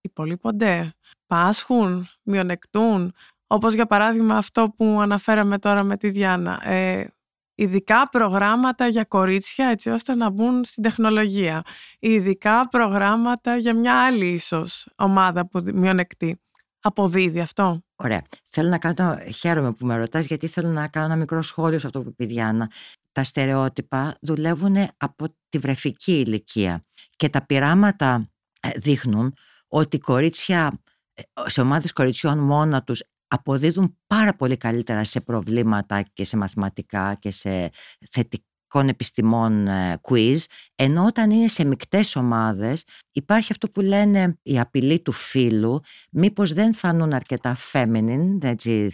υπολείπονται, 0.00 0.94
πάσχουν, 1.26 2.08
μειονεκτούν, 2.22 3.14
όπως 3.46 3.74
για 3.74 3.86
παράδειγμα 3.86 4.36
αυτό 4.36 4.74
που 4.76 4.98
αναφέραμε 5.00 5.58
τώρα 5.58 5.82
με 5.82 5.96
τη 5.96 6.10
Διάννα. 6.10 6.68
Ε, 6.68 7.06
ειδικά 7.54 8.08
προγράμματα 8.08 8.86
για 8.86 9.04
κορίτσια 9.04 9.68
έτσι 9.68 9.90
ώστε 9.90 10.14
να 10.14 10.30
μπουν 10.30 10.64
στην 10.64 10.82
τεχνολογία. 10.82 11.62
Ειδικά 11.98 12.68
προγράμματα 12.68 13.56
για 13.56 13.74
μια 13.74 14.04
άλλη 14.04 14.26
ίσως 14.26 14.88
ομάδα 14.96 15.48
που 15.48 15.62
μειονεκτεί. 15.74 16.40
Αποδίδει 16.86 17.40
αυτό; 17.40 17.80
Ωραία. 17.96 18.22
Θέλω 18.50 18.68
να 18.68 18.78
κάνω, 18.78 19.18
χαίρομαι 19.32 19.72
που 19.72 19.86
με 19.86 19.96
ρωτάς 19.96 20.26
γιατί 20.26 20.46
θέλω 20.46 20.68
να 20.68 20.88
κάνω 20.88 21.06
ένα 21.06 21.16
μικρό 21.16 21.42
σχόλιο 21.42 21.78
σε 21.78 21.86
αυτό 21.86 22.02
που 22.02 22.14
πει 22.14 22.26
Διάννα 22.26 22.70
τα 23.12 23.24
στερεότυπα 23.24 24.16
δουλεύουν 24.20 24.76
από 24.96 25.26
τη 25.48 25.58
βρεφική 25.58 26.12
ηλικία 26.12 26.84
και 27.16 27.28
τα 27.28 27.46
πειράματα 27.46 28.30
ε, 28.60 28.70
δείχνουν 28.76 29.34
ότι 29.68 29.98
κορίτσια, 29.98 30.82
ε, 31.14 31.22
σε 31.46 31.60
ομάδες 31.60 31.92
κοριτσιών 31.92 32.38
μόνα 32.38 32.82
τους 32.82 33.02
αποδίδουν 33.28 33.98
πάρα 34.06 34.34
πολύ 34.34 34.56
καλύτερα 34.56 35.04
σε 35.04 35.20
προβλήματα 35.20 36.02
και 36.02 36.24
σε 36.24 36.36
μαθηματικά 36.36 37.14
και 37.14 37.30
σε 37.30 37.70
θετικών 38.10 38.45
επιστημών 38.74 39.66
ε, 39.66 40.00
quiz, 40.02 40.36
ενώ 40.74 41.04
όταν 41.04 41.30
είναι 41.30 41.48
σε 41.48 41.64
μικτές 41.64 42.16
ομάδες 42.16 42.84
υπάρχει 43.12 43.52
αυτό 43.52 43.68
που 43.68 43.80
λένε 43.80 44.38
η 44.42 44.58
απειλή 44.58 45.00
του 45.00 45.12
φίλου, 45.12 45.80
μήπως 46.10 46.52
δεν 46.52 46.74
φανούν 46.74 47.12
αρκετά 47.12 47.56
feminine, 47.72 48.38
έτσι, 48.42 48.90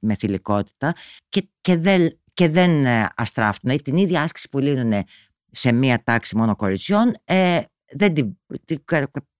με 0.00 0.14
θηλυκότητα 0.14 0.94
και, 1.28 1.48
και 1.60 1.76
δεν 1.76 2.18
και 2.36 2.48
δεν 2.48 2.84
ε, 2.84 3.08
αστράφτουν. 3.16 3.82
Την 3.82 3.96
ίδια 3.96 4.22
άσκηση 4.22 4.48
που 4.48 4.58
λύνουν 4.58 5.04
σε 5.50 5.72
μία 5.72 6.02
τάξη 6.02 6.36
μόνο 6.36 6.56
κοριτσιών, 6.56 7.14
ε, 7.24 7.60
δεν 7.92 8.14
την, 8.14 8.38
την 8.64 8.84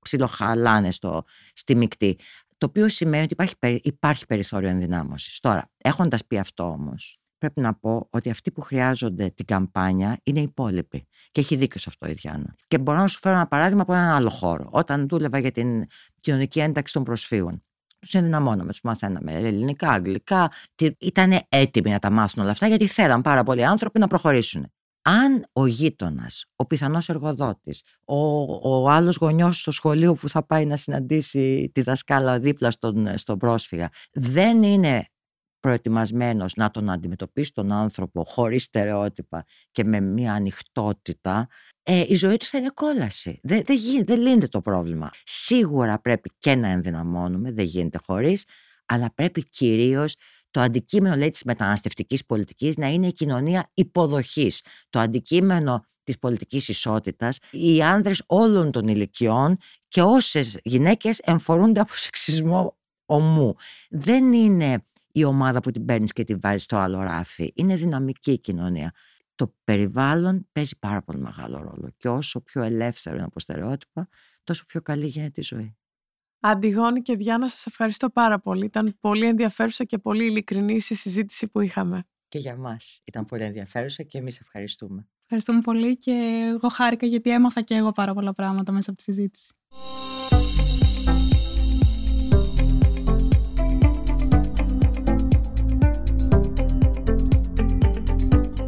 ψιλοχαλάνε 0.03 0.91
στο, 0.91 1.25
στη 1.53 1.77
μεικτή. 1.77 2.19
Το 2.59 2.67
οποίο 2.67 2.89
σημαίνει 2.89 3.23
ότι 3.23 3.33
υπάρχει, 3.33 3.81
υπάρχει 3.83 4.27
περιθώριο 4.27 4.69
ενδυνάμωσης. 4.69 5.41
Τώρα, 5.41 5.71
έχοντας 5.77 6.27
πει 6.27 6.39
αυτό 6.39 6.65
όμως, 6.65 7.21
πρέπει 7.39 7.61
να 7.61 7.75
πω 7.75 8.09
ότι 8.11 8.31
αυτοί 8.31 8.53
που 8.53 8.61
χρειάζονται 8.61 9.31
την 9.31 9.45
καμπάνια 9.45 10.21
είναι 10.23 10.41
οι 10.41 10.43
υπόλοιποι. 10.43 11.07
Και 11.31 11.41
έχει 11.41 11.57
δίκιο 11.57 11.81
σε 11.81 11.87
αυτό 11.89 12.07
η 12.07 12.13
Διάννα. 12.13 12.55
Και 12.69 12.79
μπορώ 12.79 12.99
να 12.99 13.09
σου 13.09 13.19
φέρω 13.19 13.35
ένα 13.35 13.47
παράδειγμα 13.47 13.83
από 13.83 13.93
έναν 13.93 14.09
άλλο 14.09 14.31
χώρο. 14.31 14.69
Όταν 14.71 15.09
δούλευα 15.09 15.39
για 15.39 15.53
την 15.53 15.87
κοινωνική 16.21 16.61
ένταξη 16.61 16.93
των 16.93 17.03
προσφύγων 17.05 17.63
τους 18.07 18.15
ενδυναμώναμε, 18.15 18.71
τους 18.71 18.81
μαθαίναμε 18.83 19.33
ελληνικά, 19.33 19.91
αγγλικά. 19.91 20.51
Ήταν 20.99 21.39
έτοιμοι 21.49 21.91
να 21.91 21.99
τα 21.99 22.11
μάθουν 22.11 22.43
όλα 22.43 22.53
αυτά 22.53 22.67
γιατί 22.67 22.87
θέλαν 22.87 23.23
πάρα 23.23 23.43
πολλοί 23.43 23.65
άνθρωποι 23.65 23.99
να 23.99 24.07
προχωρήσουν. 24.07 24.71
Αν 25.03 25.47
ο 25.53 25.67
γείτονας, 25.67 26.45
ο 26.57 26.67
πιθανός 26.67 27.09
εργοδότης, 27.09 27.83
ο, 28.05 28.43
ο 28.71 28.89
άλλος 28.89 29.17
γονιός 29.17 29.61
στο 29.61 29.71
σχολείο 29.71 30.15
που 30.15 30.29
θα 30.29 30.47
πάει 30.47 30.67
να 30.67 30.77
συναντήσει 30.77 31.71
τη 31.75 31.83
δασκάλα 31.83 32.39
δίπλα 32.39 32.71
στον, 32.71 33.19
στον 33.19 33.39
πρόσφυγα, 33.39 33.89
δεν 34.13 34.63
είναι 34.63 35.07
προετοιμασμένος 35.67 36.55
να 36.55 36.71
τον 36.71 36.91
αντιμετωπίσει 36.91 37.53
τον 37.53 37.73
άνθρωπο 37.73 38.25
χωρίς 38.25 38.63
στερεότυπα 38.63 39.45
και 39.71 39.85
με 39.85 40.01
μια 40.01 40.33
ανοιχτότητα, 40.33 41.49
ε, 41.83 42.05
η 42.09 42.15
ζωή 42.15 42.37
του 42.37 42.45
θα 42.45 42.59
είναι 42.59 42.71
κόλαση. 42.75 43.41
Δεν, 43.43 43.63
δεν, 43.67 43.79
δεν 44.05 44.21
λύνεται 44.21 44.47
το 44.47 44.61
πρόβλημα. 44.61 45.11
Σίγουρα 45.25 46.01
πρέπει 46.01 46.31
και 46.39 46.55
να 46.55 46.69
ενδυναμώνουμε, 46.69 47.53
δεν 47.53 47.65
γίνεται 47.65 47.99
χωρίς, 48.07 48.45
αλλά 48.87 49.15
πρέπει 49.15 49.49
κυρίως 49.49 50.15
το 50.51 50.61
αντικείμενο 50.61 51.17
λέει, 51.17 51.31
της 51.31 51.45
μεταναστευτικής 51.45 52.27
πολιτικής 52.27 52.77
να 52.77 52.87
είναι 52.87 53.07
η 53.07 53.13
κοινωνία 53.13 53.71
υποδοχής. 53.75 54.61
Το 54.91 54.99
αντικείμενο 54.99 55.85
της 56.05 56.19
πολιτικής 56.19 56.69
ισότητας, 56.69 57.39
οι 57.51 57.83
άνδρες 57.83 58.23
όλων 58.27 58.71
των 58.71 58.89
ηλικιών 58.89 59.57
και 59.89 60.03
όσες 60.03 60.59
γυναίκες 60.63 61.19
εμφορούνται 61.19 61.81
από 61.81 61.97
σεξισμό 61.97 62.79
ομού. 63.07 63.55
Δεν 63.91 64.33
είναι 64.33 64.85
η 65.17 65.25
ομάδα 65.25 65.61
που 65.61 65.71
την 65.71 65.85
παίρνεις 65.85 66.13
και 66.13 66.25
τη 66.25 66.35
βάζεις 66.35 66.63
στο 66.63 66.77
άλλο 66.77 67.03
ράφι. 67.03 67.53
Είναι 67.55 67.77
δυναμική 67.77 68.33
η 68.33 68.39
κοινωνία. 68.39 68.93
το 69.35 69.55
περιβάλλον 69.65 70.49
παίζει 70.53 70.79
πάρα 70.79 71.03
πολύ 71.03 71.19
μεγάλο 71.19 71.63
ρόλο 71.63 71.91
και 71.97 72.09
όσο 72.09 72.41
πιο 72.41 72.63
ελεύθερο 72.63 73.17
είναι 73.17 73.25
από 73.25 73.41
στερεότυπα, 73.41 74.09
τόσο 74.45 74.65
πιο 74.67 74.83
καλή 74.83 75.07
γίνεται 75.07 75.41
η 75.41 75.45
ζωή. 75.45 75.77
Αντιγόνη 76.41 77.03
και 77.03 77.17
Διάννα, 77.17 77.49
σας 77.49 77.67
ευχαριστώ 77.67 78.11
πάρα 78.11 78.41
πολύ. 78.41 78.65
Ήταν 78.65 78.97
πολύ 79.01 79.27
ενδιαφέρουσα 79.27 79.85
και 79.85 79.99
πολύ 79.99 80.25
ειλικρινή 80.25 80.75
η 80.75 80.81
συζήτηση 80.81 81.49
που 81.49 81.61
είχαμε. 81.61 82.05
Και 82.29 82.39
για 82.39 82.57
μας 82.57 83.01
ήταν 83.05 83.25
πολύ 83.25 83.43
ενδιαφέρουσα 83.43 84.03
και 84.03 84.19
εμείς 84.19 84.41
ευχαριστούμε. 84.41 85.09
Ευχαριστούμε 85.23 85.61
πολύ 85.61 85.97
και 85.97 86.13
εγώ 86.55 86.69
χάρηκα 86.69 87.07
γιατί 87.07 87.31
έμαθα 87.31 87.61
και 87.61 87.75
εγώ 87.75 87.93
πάρα 87.93 88.15
πολλά 88.15 88.33
πράγματα 88.33 88.73
μέσα 88.73 88.91
από 88.91 88.99
τη 88.99 89.05
συζήτηση. 89.05 89.55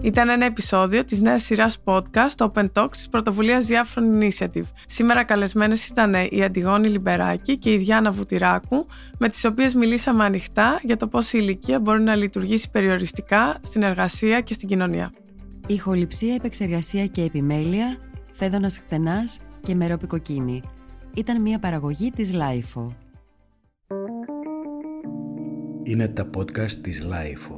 Ήταν 0.09 0.29
ένα 0.29 0.45
επεισόδιο 0.45 1.05
της 1.05 1.21
νέας 1.23 1.43
σειράς 1.43 1.79
podcast 1.85 2.49
Open 2.49 2.67
Talks 2.73 2.91
της 2.91 3.09
πρωτοβουλίας 3.09 3.67
Διάφρον 3.67 4.21
Initiative. 4.21 4.65
Σήμερα 4.87 5.25
καλεσμένες 5.25 5.89
ήταν 5.89 6.15
η 6.31 6.43
Αντιγόνη 6.45 6.89
Λιμπεράκη 6.89 7.59
και 7.59 7.73
η 7.73 7.77
Διάνα 7.77 8.11
Βουτυράκου, 8.11 8.87
με 9.19 9.29
τις 9.29 9.45
οποίες 9.45 9.75
μιλήσαμε 9.75 10.25
ανοιχτά 10.25 10.81
για 10.83 10.97
το 10.97 11.09
πώς 11.09 11.33
η 11.33 11.39
ηλικία 11.41 11.81
μπορεί 11.81 12.03
να 12.03 12.15
λειτουργήσει 12.15 12.71
περιοριστικά 12.71 13.59
στην 13.61 13.83
εργασία 13.83 14.41
και 14.41 14.55
στην 14.55 14.69
κοινωνία. 14.69 15.13
Ηχοληψία, 15.67 16.35
επεξεργασία 16.35 17.07
και 17.07 17.23
επιμέλεια, 17.23 17.97
φέδωνας 18.33 18.79
χτενάς 18.79 19.39
και 19.63 19.75
μερόπικοκίνη. 19.75 20.63
Ήταν 21.15 21.41
μια 21.43 21.59
παραγωγή 21.59 22.11
της 22.11 22.31
Lifeo. 22.35 22.87
Είναι 25.83 26.09
τα 26.09 26.31
podcast 26.37 26.71
της 26.73 27.07
Lifeo. 27.07 27.58